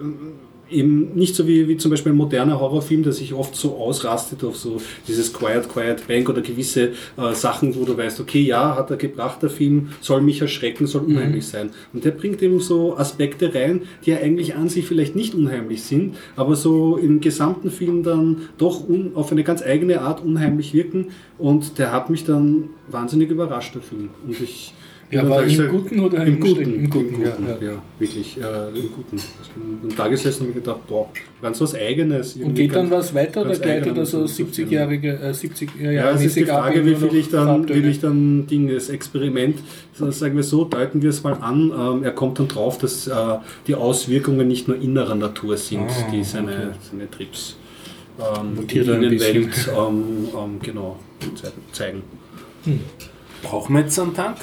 eben 0.70 1.13
nicht 1.16 1.36
so 1.36 1.47
wie, 1.47 1.68
wie 1.68 1.78
zum 1.78 1.91
Beispiel 1.91 2.11
ein 2.11 2.18
moderner 2.18 2.59
Horrorfilm, 2.59 3.03
der 3.03 3.13
sich 3.13 3.34
oft 3.34 3.55
so 3.55 3.76
ausrastet 3.78 4.43
auf 4.43 4.57
so 4.57 4.82
dieses 5.07 5.34
Quiet, 5.34 5.70
Quiet 5.70 6.07
Bank 6.07 6.30
oder 6.30 6.41
gewisse 6.41 6.91
äh, 7.18 7.34
Sachen, 7.34 7.76
wo 7.76 7.86
du 7.86 7.97
weißt, 7.97 8.20
okay, 8.20 8.41
ja, 8.41 8.76
hat 8.76 8.89
er 8.91 8.97
gebracht, 8.97 9.41
der 9.41 9.49
Film, 9.49 9.89
soll 10.01 10.22
mich 10.22 10.41
erschrecken, 10.41 10.88
soll 10.88 11.03
unheimlich 11.03 11.47
sein. 11.47 11.70
Und 11.93 12.05
der 12.05 12.11
bringt 12.11 12.41
eben 12.41 12.59
so 12.59 12.97
Aspekte 12.97 13.53
rein, 13.53 13.84
die 14.05 14.11
ja 14.11 14.18
eigentlich 14.18 14.55
an 14.55 14.70
sich 14.70 14.86
vielleicht 14.86 15.16
nicht 15.16 15.36
unheimlich 15.36 15.84
sind, 15.84 16.16
aber 16.36 16.55
so 16.55 16.97
im 16.97 17.22
gesamten 17.22 17.70
Film 17.70 18.03
dann 18.03 18.49
doch 18.57 18.88
un, 18.88 19.11
auf 19.16 19.32
eine 19.32 19.43
ganz 19.43 19.61
eigene 19.61 20.01
Art 20.01 20.24
unheimlich 20.24 20.74
wirken. 20.74 21.07
Und 21.38 21.78
der 21.78 21.91
hat 21.91 22.09
mich 22.09 22.26
dann 22.26 22.70
wahnsinnig 22.89 23.30
überrascht, 23.30 23.76
der 23.76 23.82
Film. 23.82 24.09
Und 24.26 24.39
ich 24.41 24.74
Ja, 25.12 25.24
dann 25.24 25.47
im 25.47 25.70
Guten 25.70 25.99
oder 25.99 26.18
im 26.26 26.28
im 26.34 26.39
Guten? 26.39 26.56
Schlechten? 26.56 26.74
Im 26.86 26.89
Guten, 26.89 27.22
ja, 27.22 27.28
ja. 27.28 27.68
ja, 27.74 27.82
wirklich, 27.99 28.38
äh, 28.38 28.70
im 28.80 28.91
Guten. 28.91 29.18
Bin 29.82 29.95
da 29.95 30.08
gesessen 30.08 30.41
und 30.41 30.47
mir 30.49 30.62
gedacht, 30.62 30.88
boah, 30.88 31.10
ganz 31.41 31.62
was 31.62 31.76
Eigenes. 31.76 32.36
Und 32.38 32.56
geht 32.56 32.76
dann 32.76 32.89
was 32.89 33.14
weiter 33.14 33.41
oder 33.41 33.56
gleitet 33.56 33.95
er 33.95 34.06
so 34.06 34.26
zu- 34.26 34.43
70-jährige, 34.43 35.20
äh, 35.20 35.34
70 35.34 35.70
Ja, 35.80 35.91
Jahre 35.91 36.16
es 36.16 36.26
ist 36.26 36.36
die 36.38 36.49
ab 36.49 36.64
Frage, 36.64 36.80
und 36.82 36.86
wie 36.88 36.95
viel 36.95 37.16
ich 37.20 37.30
dann, 37.30 37.45
Farbtöne? 37.47 37.84
will 37.84 37.89
ich 37.89 37.99
dann 37.99 38.47
Ding, 38.47 38.68
das 38.68 38.89
Experiment, 38.89 39.60
sagen 39.93 40.36
wir 40.36 40.43
so, 40.43 40.66
deuten 40.66 41.01
wir 41.03 41.12
es 41.12 41.22
mal 41.24 41.34
an. 41.34 41.72
Ähm, 41.78 42.03
er 42.03 42.12
kommt 42.12 42.39
dann 42.39 42.47
drauf, 42.47 42.80
dass 42.80 43.06
äh, 43.08 43.14
die 43.68 43.76
Auswirkungen 43.76 44.47
nicht 44.47 44.68
nur 44.68 44.82
innerer 44.82 45.16
Natur 45.16 45.56
sind, 45.58 45.82
Ah, 45.88 46.10
die 46.12 46.24
seine, 46.24 46.74
seine 46.91 47.10
Trips 47.12 47.58
ähm, 48.20 48.66
die 48.68 48.80
er 48.80 48.86
bisschen. 48.86 49.03
Innenwelt 49.36 49.70
ähm, 49.78 50.03
ähm, 50.36 50.60
genau, 50.64 50.97
ze- 51.36 51.51
zeigen. 51.74 52.01
Brauchen 53.43 53.76
wir 53.76 53.82
jetzt 53.84 53.99
einen 53.99 54.14
Tank? 54.16 54.38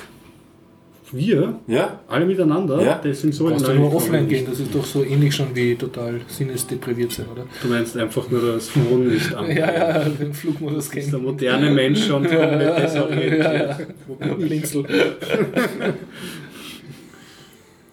Wir, 1.14 1.58
Ja? 1.66 2.00
alle 2.08 2.24
miteinander, 2.24 2.82
Ja. 2.82 3.00
das 3.02 3.20
sind 3.20 3.34
so 3.34 3.48
Du 3.48 3.54
in 3.54 3.60
ja 3.60 3.74
nur 3.74 3.94
offline 3.94 4.26
gehen, 4.28 4.46
das 4.48 4.58
ist 4.60 4.74
doch 4.74 4.84
so 4.84 5.04
ähnlich 5.04 5.34
schon 5.34 5.54
wie 5.54 5.74
total 5.76 6.20
sinnesdepriviert 6.26 7.12
sein, 7.12 7.26
oder? 7.30 7.44
Du 7.62 7.68
meinst 7.68 7.96
einfach 7.96 8.30
nur 8.30 8.40
das 8.54 8.68
Phone 8.70 9.08
nicht 9.08 9.34
an. 9.34 9.46
Ja, 9.50 9.72
ja, 9.72 10.08
den 10.08 10.32
Flugmodus 10.32 10.86
Ist 10.86 10.94
der 10.94 11.02
kennen. 11.04 11.22
moderne 11.24 11.70
Mensch 11.70 12.06
schon 12.06 12.22
komplett 12.24 12.78
desorientiert. 12.82 13.38
Ja, 13.40 13.52
ja. 13.54 14.34
Blinzel. 14.38 14.84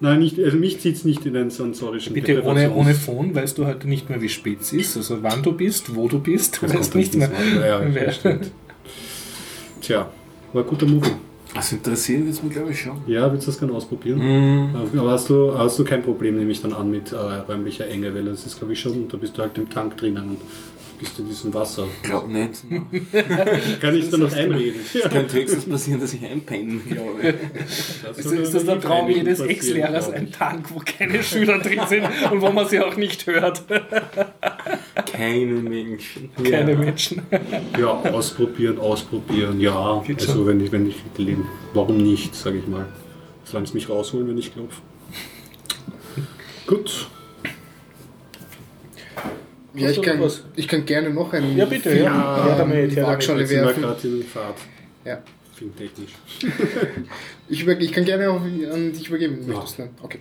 Nein, 0.02 0.20
nicht, 0.20 0.40
also 0.40 0.56
mich 0.56 0.80
zieht 0.80 0.96
es 0.96 1.04
nicht 1.04 1.26
in 1.26 1.36
einen 1.36 1.50
sensorischen 1.50 2.14
Bitte 2.14 2.42
ohne, 2.46 2.72
ohne 2.74 2.94
Phone 2.94 3.36
weißt 3.36 3.58
du 3.58 3.66
heute 3.66 3.90
nicht 3.90 4.10
mehr, 4.10 4.22
wie 4.22 4.30
spät 4.30 4.62
es 4.62 4.72
ist, 4.72 4.96
also 4.96 5.22
wann 5.24 5.44
du 5.44 5.52
bist, 5.52 5.94
wo 5.94 6.08
du 6.08 6.20
bist, 6.20 6.62
du 6.62 6.68
Das 6.68 6.76
weißt 6.78 6.92
kommt 6.94 6.96
nicht 6.96 7.16
mehr. 7.16 7.30
Wort. 7.30 8.24
Ja, 8.24 8.32
ja. 8.32 8.38
Tja, 9.82 10.10
war 10.54 10.64
ein 10.64 10.70
guter 10.70 10.86
Movie. 10.86 11.12
Das 11.54 11.72
interessiert 11.72 12.28
jetzt 12.28 12.44
mich, 12.44 12.54
glaube 12.54 12.72
ich, 12.72 12.80
schon. 12.80 12.98
Ja, 13.08 13.32
willst 13.32 13.48
du 13.48 13.52
das 13.52 13.60
gerne 13.60 13.74
ausprobieren? 13.74 14.20
Mhm. 14.20 15.00
Aber 15.00 15.12
hast 15.12 15.30
du, 15.30 15.58
hast 15.58 15.80
du 15.80 15.84
kein 15.84 16.04
Problem, 16.04 16.38
nehme 16.38 16.52
ich 16.52 16.62
dann 16.62 16.74
an, 16.74 16.92
mit 16.92 17.12
äh, 17.12 17.16
räumlicher 17.16 17.88
Enge, 17.88 18.14
weil 18.14 18.26
das 18.26 18.46
ist, 18.46 18.58
glaube 18.58 18.74
ich, 18.74 18.80
schon, 18.80 19.08
da 19.08 19.18
bist 19.18 19.38
du 19.38 19.42
halt 19.42 19.58
im 19.58 19.70
Tank 19.70 19.98
drinnen 19.98 20.38
bist 21.00 21.18
in 21.20 21.28
diesem 21.28 21.54
Wasser. 21.54 21.88
Glaub 22.04 22.28
nicht. 22.28 22.64
Kann 23.82 23.96
ich 23.96 24.10
da 24.10 24.18
noch 24.18 24.32
einreden? 24.34 24.82
Es 24.94 25.10
könnte 25.10 25.34
höchstens 25.38 25.66
passieren, 25.66 26.00
dass 26.02 26.14
ich 26.14 26.26
einpenne, 26.26 26.80
glaube 26.80 27.22
ich. 27.22 28.18
Ist, 28.18 28.26
ist 28.32 28.54
das 28.54 28.66
der 28.66 28.80
Traum 28.80 29.10
jedes 29.10 29.40
Ex-Lehrers, 29.40 30.10
ein 30.12 30.32
Tank, 30.32 30.68
wo 30.74 30.82
keine 30.86 31.24
Schüler 31.24 31.60
drin 31.60 31.82
sind 31.88 32.06
und 32.32 32.42
wo 32.42 32.52
man 32.52 32.68
sie 32.68 32.80
auch 32.80 32.96
nicht 32.96 33.26
hört? 33.28 33.64
Keine 35.12 35.54
Menschen. 35.54 36.30
Keine 36.44 36.72
Ja. 36.74 36.78
Menschen. 36.78 37.22
Ja, 37.80 37.88
ausprobieren, 38.12 38.78
ausprobieren, 38.80 39.60
ja. 39.60 40.04
Geht 40.06 40.20
Also 40.22 40.34
schon. 40.34 40.48
wenn 40.48 40.62
ich, 40.64 40.72
wenn 40.72 40.88
ich 40.88 40.98
leben, 41.18 41.46
warum 41.74 41.98
nicht, 41.98 42.36
sage 42.36 42.58
ich 42.60 42.68
mal. 42.68 42.86
Solange 43.46 43.66
es 43.66 43.74
mich 43.74 43.90
rausholen, 43.90 44.28
wenn 44.28 44.38
ich 44.38 44.54
klopfe. 44.54 44.82
Gut. 46.68 47.08
Ja, 49.76 49.90
ich 49.90 50.02
kann, 50.02 50.20
ich 50.56 50.68
kann 50.68 50.86
gerne 50.86 51.10
noch 51.12 51.32
einen 51.34 51.56
Ja, 51.58 51.66
bitte, 51.66 51.90
ja. 51.90 51.96
Film, 51.96 52.04
Ja, 52.06 52.56
damit, 52.58 52.92
ähm, 52.92 52.98
ja, 52.98 53.08
Waagschale 53.08 53.42
Jetzt 53.42 53.52
werfen. 53.52 53.82
gerade 53.84 54.08
in 54.08 54.24
Fahrt. 54.24 54.58
Ja. 55.06 55.22
Filmtechnisch. 55.56 56.12
Ich, 57.52 57.64
über, 57.64 57.80
ich 57.80 57.92
kann 57.92 58.06
gerne 58.06 58.30
auch 58.30 58.42
an 58.42 58.94
dich 58.94 59.08
übergeben, 59.08 59.40
Ja. 59.48 59.56
möchtest. 59.56 59.80
Ne? 59.80 59.90
Okay. 60.04 60.20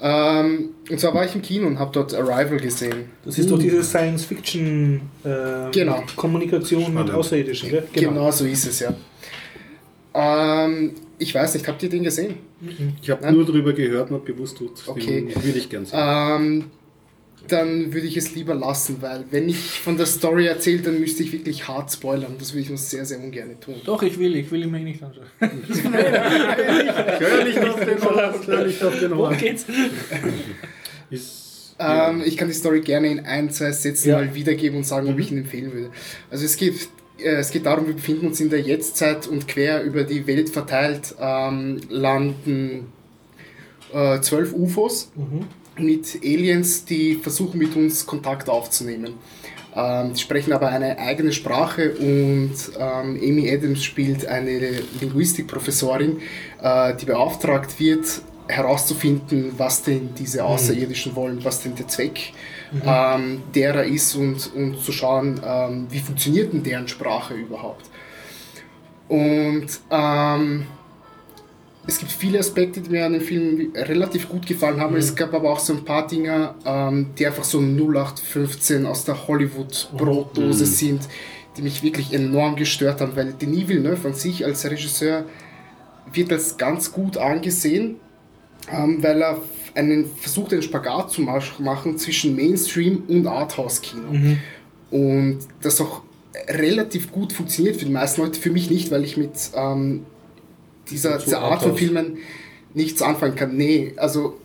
Ähm, 0.00 0.70
und 0.90 1.00
zwar 1.00 1.14
war 1.14 1.24
ich 1.24 1.34
im 1.34 1.42
Kino 1.42 1.66
und 1.66 1.78
habe 1.78 1.90
dort 1.92 2.14
Arrival 2.14 2.58
gesehen. 2.58 3.06
Das 3.24 3.38
ist 3.38 3.50
doch 3.50 3.58
diese 3.58 3.82
Science-Fiction 3.82 5.00
äh, 5.24 5.70
Genau. 5.72 6.02
Mit. 6.02 7.10
Außerirdischen, 7.10 7.70
gell? 7.70 7.88
Genau. 7.92 8.30
so 8.30 8.44
ist 8.44 8.66
es 8.66 8.80
ja. 8.80 8.94
Ähm, 10.14 10.92
ich 11.18 11.34
weiß 11.34 11.54
nicht, 11.54 11.66
habt 11.66 11.82
ihr 11.82 11.88
den 11.88 12.04
gesehen? 12.04 12.36
Ich 13.02 13.10
habe 13.10 13.32
nur 13.32 13.44
darüber 13.44 13.72
gehört 13.72 14.10
und 14.10 14.16
habe 14.20 14.32
gewusst, 14.32 14.60
du, 14.60 14.70
Okay. 14.86 15.28
würde 15.42 15.58
ich 15.58 15.68
gerne 15.68 15.86
sehen. 15.86 15.98
Ähm, 16.00 16.64
dann 17.48 17.92
würde 17.92 18.06
ich 18.06 18.16
es 18.16 18.34
lieber 18.34 18.54
lassen, 18.54 18.96
weil 19.00 19.24
wenn 19.30 19.48
ich 19.48 19.56
von 19.80 19.96
der 19.96 20.06
Story 20.06 20.46
erzähle, 20.46 20.82
dann 20.82 21.00
müsste 21.00 21.22
ich 21.22 21.32
wirklich 21.32 21.66
hart 21.68 21.92
spoilern. 21.92 22.34
Das 22.38 22.52
würde 22.52 22.62
ich 22.62 22.68
nur 22.68 22.78
sehr, 22.78 23.04
sehr 23.04 23.18
ungern 23.20 23.58
tun. 23.60 23.76
Doch, 23.84 24.02
ich 24.02 24.18
will, 24.18 24.36
ich 24.36 24.50
will 24.50 24.62
ihn 24.62 24.70
mir 24.70 24.80
nicht 24.80 25.02
anschauen. 25.02 25.26
Hör 25.40 27.44
nicht 27.44 27.58
auf 27.58 27.84
den 27.84 28.02
Horn, 28.02 28.34
hör 28.46 28.64
nicht 28.66 28.82
auf 28.84 28.98
den 28.98 29.10
Worum 29.12 29.26
Horn. 29.30 29.38
geht's? 29.38 29.64
Ist, 31.10 31.44
Ähm, 31.80 32.22
ich 32.26 32.36
kann 32.36 32.48
die 32.48 32.54
Story 32.54 32.80
gerne 32.80 33.06
in 33.08 33.20
ein, 33.20 33.50
zwei 33.50 33.70
Sätzen 33.70 34.08
Ja. 34.08 34.16
mal 34.16 34.34
wiedergeben 34.34 34.78
und 34.78 34.84
sagen, 34.84 35.08
ob 35.08 35.16
ich 35.18 35.30
ihn 35.30 35.38
empfehlen 35.38 35.72
würde. 35.72 35.90
Also 36.28 36.44
es 36.44 36.56
geht, 36.56 36.74
äh, 37.18 37.36
es 37.36 37.52
geht 37.52 37.66
darum, 37.66 37.86
wir 37.86 37.94
befinden 37.94 38.26
uns 38.26 38.40
in 38.40 38.50
der 38.50 38.60
Jetztzeit 38.60 39.28
und 39.28 39.46
quer 39.46 39.84
über 39.84 40.02
die 40.02 40.26
Welt 40.26 40.50
verteilt 40.50 41.14
ähm, 41.20 41.80
landen 41.88 42.88
äh, 43.92 44.20
zwölf 44.20 44.52
UFOs 44.54 45.12
mit 45.80 46.18
Aliens, 46.22 46.84
die 46.84 47.14
versuchen 47.14 47.58
mit 47.58 47.74
uns 47.76 48.06
Kontakt 48.06 48.48
aufzunehmen. 48.48 49.14
Ähm, 49.74 50.12
die 50.14 50.20
sprechen 50.20 50.52
aber 50.52 50.68
eine 50.68 50.98
eigene 50.98 51.32
Sprache 51.32 51.92
und 51.94 52.54
ähm, 52.78 53.20
Amy 53.22 53.50
Adams 53.50 53.84
spielt 53.84 54.26
eine 54.26 54.82
Linguistikprofessorin, 55.00 56.18
äh, 56.62 56.94
die 56.96 57.04
beauftragt 57.04 57.78
wird, 57.78 58.22
herauszufinden, 58.48 59.52
was 59.58 59.82
denn 59.82 60.14
diese 60.18 60.44
Außerirdischen 60.44 61.14
wollen, 61.14 61.44
was 61.44 61.62
denn 61.62 61.74
der 61.74 61.86
Zweck 61.86 62.32
ähm, 62.84 63.42
derer 63.54 63.84
ist 63.84 64.14
und, 64.14 64.50
und 64.54 64.80
zu 64.80 64.90
schauen, 64.92 65.40
ähm, 65.44 65.86
wie 65.90 65.98
funktioniert 65.98 66.52
denn 66.52 66.62
deren 66.62 66.88
Sprache 66.88 67.34
überhaupt. 67.34 67.84
Und 69.08 69.66
ähm, 69.90 70.66
es 71.88 71.98
gibt 71.98 72.12
viele 72.12 72.38
Aspekte, 72.38 72.82
die 72.82 72.90
mir 72.90 73.06
an 73.06 73.14
dem 73.14 73.22
Film 73.22 73.72
relativ 73.74 74.28
gut 74.28 74.46
gefallen 74.46 74.78
haben. 74.78 74.94
Es 74.94 75.16
gab 75.16 75.32
aber 75.32 75.50
auch 75.50 75.58
so 75.58 75.72
ein 75.72 75.84
paar 75.86 76.06
Dinge, 76.06 76.54
ähm, 76.66 77.06
die 77.18 77.26
einfach 77.26 77.44
so 77.44 77.60
0815 77.60 78.84
aus 78.84 79.04
der 79.06 79.26
Hollywood-Brotdose 79.26 80.66
sind, 80.66 81.00
die 81.56 81.62
mich 81.62 81.82
wirklich 81.82 82.12
enorm 82.12 82.56
gestört 82.56 83.00
haben, 83.00 83.16
weil 83.16 83.32
Denis 83.32 83.68
Villeneuve 83.68 84.08
an 84.08 84.14
sich 84.14 84.44
als 84.44 84.64
Regisseur 84.70 85.24
wird 86.12 86.30
als 86.30 86.58
ganz 86.58 86.92
gut 86.92 87.16
angesehen, 87.16 87.96
ähm, 88.70 89.02
weil 89.02 89.22
er 89.22 89.38
einen 89.74 90.04
versucht, 90.14 90.52
einen 90.52 90.62
Spagat 90.62 91.10
zu 91.10 91.22
mach- 91.22 91.58
machen 91.58 91.96
zwischen 91.96 92.36
Mainstream 92.36 93.02
und 93.08 93.26
Arthouse-Kino. 93.26 94.10
Und 94.90 95.38
das 95.62 95.80
auch 95.80 96.02
relativ 96.48 97.10
gut 97.12 97.32
funktioniert 97.32 97.76
für 97.76 97.86
die 97.86 97.92
meisten 97.92 98.20
Leute, 98.20 98.38
für 98.38 98.50
mich 98.50 98.68
nicht, 98.70 98.90
weil 98.90 99.04
ich 99.04 99.16
mit 99.16 99.32
ähm, 99.54 100.04
dieser, 100.90 101.18
dieser 101.18 101.40
Art 101.40 101.62
von. 101.62 101.76
Filmen 101.76 102.18
nichts 102.74 103.02
anfangen 103.02 103.34
kann. 103.34 103.56
Nee, 103.56 103.94
also 103.96 104.38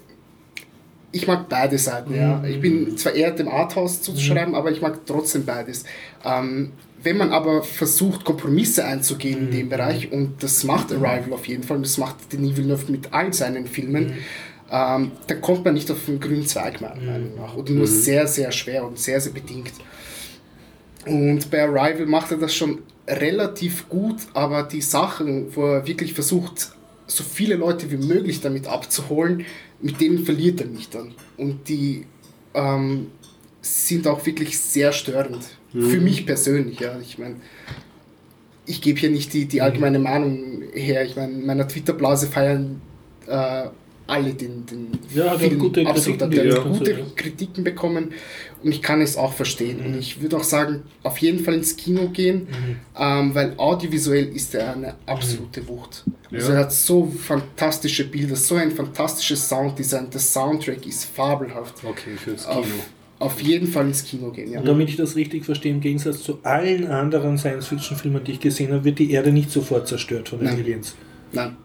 ich 1.11 1.27
mag 1.27 1.47
beide 1.47 1.77
Seiten, 1.77 2.15
ja. 2.15 2.43
Ich 2.43 2.59
bin 2.59 2.97
zwar 2.97 3.13
eher 3.13 3.31
dem 3.31 3.47
Arthouse 3.47 4.01
zuzuschreiben, 4.01 4.55
aber 4.55 4.71
ich 4.71 4.81
mag 4.81 5.05
trotzdem 5.05 5.45
beides. 5.45 5.83
Ähm, 6.25 6.71
wenn 7.03 7.17
man 7.17 7.31
aber 7.31 7.63
versucht, 7.63 8.23
Kompromisse 8.23 8.85
einzugehen 8.85 9.47
in 9.47 9.51
dem 9.51 9.69
Bereich, 9.69 10.11
und 10.11 10.41
das 10.41 10.63
macht 10.63 10.91
Arrival 10.91 11.33
auf 11.33 11.45
jeden 11.47 11.63
Fall, 11.63 11.77
und 11.77 11.85
das 11.85 11.97
macht 11.97 12.15
Denis 12.31 12.57
Villeneuve 12.57 12.91
mit 12.91 13.13
all 13.13 13.31
seinen 13.33 13.67
Filmen, 13.67 14.13
ähm, 14.71 15.11
dann 15.27 15.41
kommt 15.41 15.65
man 15.65 15.75
nicht 15.75 15.91
auf 15.91 16.05
den 16.07 16.19
grünen 16.19 16.47
Zweig, 16.47 16.81
meiner 16.81 16.95
Meinung 16.95 17.35
nach. 17.35 17.55
Oder 17.55 17.73
nur 17.73 17.87
sehr, 17.87 18.25
sehr 18.25 18.51
schwer 18.51 18.85
und 18.85 18.97
sehr, 18.97 19.21
sehr 19.21 19.33
bedingt. 19.33 19.73
Und 21.05 21.51
bei 21.51 21.61
Arrival 21.61 22.07
macht 22.07 22.31
er 22.31 22.37
das 22.37 22.55
schon 22.55 22.79
relativ 23.07 23.89
gut, 23.89 24.17
aber 24.33 24.63
die 24.63 24.81
Sachen, 24.81 25.55
wo 25.55 25.65
er 25.65 25.87
wirklich 25.87 26.13
versucht, 26.13 26.71
so 27.07 27.23
viele 27.23 27.55
Leute 27.55 27.91
wie 27.91 27.97
möglich 27.97 28.41
damit 28.41 28.67
abzuholen, 28.67 29.45
mit 29.81 29.99
denen 29.99 30.23
verliert 30.25 30.61
er 30.61 30.67
mich 30.67 30.89
dann. 30.89 31.13
Und 31.37 31.67
die 31.67 32.05
ähm, 32.53 33.07
sind 33.61 34.07
auch 34.07 34.25
wirklich 34.25 34.57
sehr 34.57 34.93
störend. 34.93 35.45
Für 35.71 35.99
mich 35.99 36.25
persönlich, 36.27 36.79
ja. 36.79 36.99
Ich 36.99 37.17
meine, 37.17 37.37
ich 38.65 38.81
gebe 38.81 38.99
hier 38.99 39.09
nicht 39.09 39.33
die, 39.33 39.45
die 39.45 39.61
allgemeine 39.61 39.97
Meinung 39.97 40.61
her. 40.71 41.03
Ich 41.03 41.15
meine, 41.15 41.33
in 41.33 41.45
meiner 41.45 41.67
Twitter-Blase 41.67 42.27
feiern 42.27 42.79
äh, 43.27 43.69
alle 44.13 44.33
den, 44.33 44.65
den 44.65 44.87
Ja, 45.13 45.37
Film 45.37 45.59
gute 45.59 45.85
absolut. 45.87 46.19
Kritiken, 46.19 46.47
ja. 46.49 46.59
gute. 46.59 47.05
Kritiken 47.15 47.63
bekommen 47.63 48.11
und 48.63 48.71
ich 48.71 48.81
kann 48.81 49.01
es 49.01 49.17
auch 49.17 49.33
verstehen. 49.33 49.79
Mhm. 49.79 49.85
Und 49.87 49.99
ich 49.99 50.21
würde 50.21 50.37
auch 50.37 50.43
sagen, 50.43 50.83
auf 51.03 51.17
jeden 51.17 51.39
Fall 51.43 51.55
ins 51.55 51.75
Kino 51.75 52.09
gehen, 52.09 52.47
ähm, 52.97 53.33
weil 53.35 53.53
audiovisuell 53.57 54.27
ist 54.35 54.53
er 54.55 54.73
eine 54.73 54.95
absolute 55.05 55.67
Wucht. 55.67 56.03
Also 56.31 56.49
Ja. 56.49 56.55
er 56.55 56.59
hat 56.61 56.71
so 56.73 57.05
fantastische 57.07 58.05
Bilder, 58.07 58.35
so 58.35 58.55
ein 58.55 58.71
fantastisches 58.71 59.47
Sounddesign. 59.49 60.09
Der 60.11 60.19
Soundtrack 60.19 60.85
ist 60.85 61.05
fabelhaft. 61.05 61.75
Okay, 61.83 62.15
fürs 62.15 62.45
Auf, 62.45 62.63
Kino. 62.65 62.75
auf 63.19 63.41
jeden 63.41 63.67
Fall 63.67 63.87
ins 63.87 64.03
Kino 64.03 64.31
gehen, 64.31 64.51
ja. 64.51 64.59
Und 64.59 64.67
damit 64.67 64.89
ich 64.89 64.95
das 64.95 65.15
richtig 65.15 65.45
verstehe, 65.45 65.71
im 65.73 65.81
Gegensatz 65.81 66.23
zu 66.23 66.39
allen 66.43 66.87
anderen 66.87 67.37
Science-Fiction-Filmen, 67.37 68.23
die 68.23 68.33
ich 68.33 68.39
gesehen 68.39 68.71
habe, 68.73 68.83
wird 68.83 68.99
die 68.99 69.11
Erde 69.11 69.31
nicht 69.31 69.49
sofort 69.51 69.87
zerstört 69.87 70.29
von 70.29 70.39
den 70.39 70.47
Nein. 70.49 70.59
Aliens. 70.59 70.95
Nein. 71.31 71.55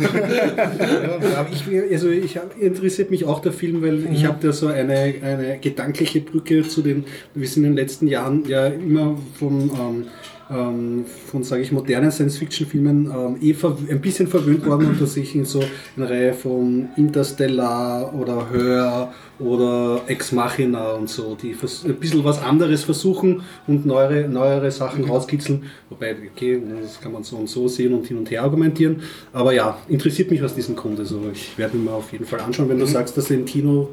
Ja, 0.00 1.46
ich, 1.50 1.92
also 1.92 2.08
ich 2.08 2.36
hab, 2.36 2.56
interessiert 2.58 3.10
mich 3.10 3.24
auch 3.24 3.40
der 3.40 3.52
Film, 3.52 3.82
weil 3.82 4.06
ich 4.12 4.24
habe 4.24 4.38
da 4.40 4.52
so 4.52 4.68
eine, 4.68 5.14
eine 5.22 5.58
gedankliche 5.60 6.20
Brücke 6.20 6.66
zu 6.66 6.82
den, 6.82 7.04
wir 7.34 7.46
sind 7.46 7.64
in 7.64 7.70
den 7.70 7.76
letzten 7.76 8.06
Jahren 8.06 8.44
ja 8.46 8.66
immer 8.66 9.16
vom, 9.38 9.70
ähm, 9.70 10.06
ähm, 10.50 11.04
von 11.26 11.44
sage 11.44 11.62
ich, 11.62 11.72
modernen 11.72 12.10
Science-Fiction-Filmen 12.10 13.06
ähm, 13.06 13.36
eh 13.40 13.54
ein 13.90 14.00
bisschen 14.00 14.26
verwöhnt 14.26 14.66
worden 14.66 14.88
und 14.88 15.00
dass 15.00 15.16
ich 15.16 15.34
in 15.34 15.44
so 15.44 15.62
eine 15.96 16.10
Reihe 16.10 16.32
von 16.32 16.88
Interstellar 16.96 18.14
oder 18.14 18.50
Hör 18.50 19.12
oder 19.40 20.02
Ex 20.06 20.32
Machina 20.32 20.92
und 20.92 21.08
so, 21.08 21.36
die 21.40 21.54
ein 21.86 21.94
bisschen 21.96 22.24
was 22.24 22.40
anderes 22.42 22.84
versuchen 22.84 23.42
und 23.66 23.86
neuere, 23.86 24.28
neuere 24.28 24.70
Sachen 24.70 25.04
rauskitzeln. 25.04 25.64
Wobei, 25.88 26.14
okay, 26.34 26.60
das 26.82 27.00
kann 27.00 27.12
man 27.12 27.22
so 27.24 27.36
und 27.36 27.48
so 27.48 27.66
sehen 27.68 27.94
und 27.94 28.06
hin 28.06 28.18
und 28.18 28.30
her 28.30 28.42
argumentieren. 28.42 29.02
Aber 29.32 29.52
ja, 29.52 29.78
interessiert 29.88 30.30
mich 30.30 30.42
aus 30.42 30.54
diesem 30.54 30.76
Grund. 30.76 30.98
Also 30.98 31.20
ich 31.32 31.56
werde 31.58 31.76
mir 31.76 31.84
mal 31.90 31.96
auf 31.96 32.12
jeden 32.12 32.24
Fall 32.26 32.40
anschauen, 32.40 32.68
wenn 32.68 32.78
du 32.78 32.86
sagst, 32.86 33.16
dass 33.16 33.30
er 33.30 33.38
im 33.38 33.44
Kino 33.44 33.88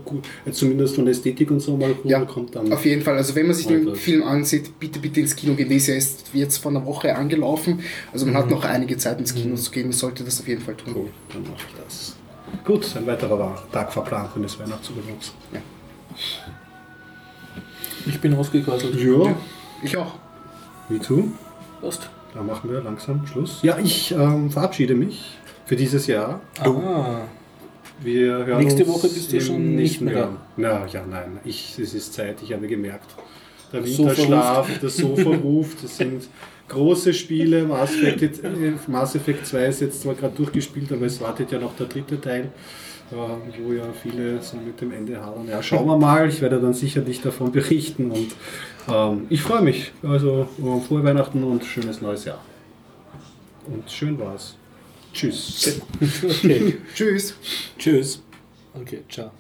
äh, 0.46 0.52
zumindest 0.52 0.96
von 0.96 1.06
der 1.06 1.14
Ästhetik 1.14 1.50
und 1.52 1.60
so 1.62 1.78
mal 1.78 1.96
Ja, 2.04 2.26
dann. 2.52 2.72
auf 2.72 2.86
jeden 2.86 3.02
Fall. 3.02 3.16
Also 3.18 3.34
wenn 3.36 3.48
man 3.48 3.56
sich 3.56 3.68
den. 3.68 3.96
Film 3.96 4.24
ansieht, 4.24 4.80
bitte, 4.80 5.00
bitte 5.00 5.22
ins 5.22 5.36
Kino 5.36 5.54
gehen. 5.56 5.70
Der 5.70 5.78
ist 5.78 6.28
jetzt 6.34 6.58
vor 6.58 6.72
einer 6.72 6.86
Woche 6.86 7.16
angelaufen. 7.16 7.80
Also 8.12 8.26
man 8.26 8.36
hat 8.36 8.50
noch 8.50 8.64
einige 8.66 8.98
Zeit 8.98 9.20
ins 9.20 9.34
Kino 9.34 9.56
zu 9.56 9.72
gehen. 9.72 9.84
Man 9.84 9.94
sollte 9.94 10.24
das 10.24 10.40
auf 10.40 10.48
jeden 10.48 10.62
Fall 10.62 10.76
tun. 10.76 10.94
Cool, 10.96 11.08
dann 11.32 11.44
mache 11.44 11.56
ich 11.70 11.84
das. 11.84 12.17
Gut, 12.64 12.96
ein 12.96 13.06
weiterer 13.08 13.56
Tag 13.72 13.92
verplant 13.92 14.32
für 14.34 14.40
das 14.40 14.60
Weihnachtsübergangs. 14.60 15.34
Ich 18.06 18.20
bin 18.22 18.34
ausgequasselt. 18.36 18.96
Ja, 19.00 19.36
Ich 19.84 19.98
auch. 19.98 20.14
wie 20.90 21.00
du? 21.00 21.32
Passt. 21.82 22.10
Dann 22.34 22.46
machen 22.46 22.72
wir 22.72 22.82
langsam 22.82 23.26
Schluss. 23.26 23.60
Ja, 23.64 23.78
ich 23.78 24.12
ähm, 24.12 24.50
verabschiede 24.52 24.96
mich 24.96 25.38
für 25.66 25.76
dieses 25.76 26.08
Jahr. 26.08 26.40
Ah, 26.60 27.22
Wir 28.02 28.46
hören 28.46 28.60
Nächste 28.64 28.86
uns 28.86 28.94
Woche 28.94 29.08
bist 29.10 29.32
du 29.34 29.42
schon 29.42 29.76
nicht 29.76 30.02
mehr 30.02 30.16
Jahr. 30.18 30.30
Ja, 30.58 30.86
ja, 30.86 31.06
nein. 31.10 31.40
Ich, 31.44 31.78
es 31.80 31.94
ist 31.94 32.14
Zeit. 32.14 32.38
Ich 32.44 32.54
habe 32.54 32.68
gemerkt. 32.68 33.16
Der 33.74 33.84
Winterschlaf, 33.84 34.70
das 34.82 34.98
Sofa 34.98 35.30
ruft. 35.30 35.84
Das 35.84 35.98
sind 35.98 36.28
große 36.68 37.14
Spiele. 37.14 37.66
Mass 37.66 37.96
Effect, 37.96 38.44
äh, 38.44 38.74
Mass 38.88 39.16
Effect 39.16 39.46
2 39.46 39.66
ist 39.66 39.82
jetzt 39.82 40.02
zwar 40.02 40.16
gerade 40.16 40.36
durchgespielt, 40.36 40.92
aber 40.92 41.06
es 41.06 41.20
wartet 41.22 41.52
ja 41.52 41.60
noch 41.60 41.76
der 41.76 41.88
dritte 41.88 42.20
Teil, 42.20 42.52
äh, 43.12 43.16
wo 43.64 43.74
ja 43.74 43.84
viele 44.02 44.42
so 44.42 44.58
mit 44.58 44.80
dem 44.80 44.92
Ende 44.92 45.20
hadern. 45.20 45.48
Ja, 45.48 45.62
schauen 45.62 45.88
wir 45.88 45.98
mal. 45.98 46.28
Ich 46.30 46.42
werde 46.42 46.60
dann 46.60 46.74
sicherlich 46.74 47.22
davon 47.22 47.52
berichten 47.52 48.12
und 48.12 48.36
ähm, 48.90 49.28
ich 49.30 49.42
freue 49.42 49.62
mich. 49.62 49.92
Also 50.04 50.48
äh, 50.60 50.88
frohe 50.88 51.04
Weihnachten 51.04 51.44
und 51.44 51.64
schönes 51.64 52.02
neues 52.02 52.26
Jahr. 52.26 52.44
Und 53.66 53.90
schön 53.90 54.18
war's. 54.20 54.56
Tschüss. 55.14 55.82
okay. 56.24 56.78
Tschüss. 56.94 57.36
Tschüss. 57.78 58.24
Okay, 58.74 59.04
ciao. 59.10 59.32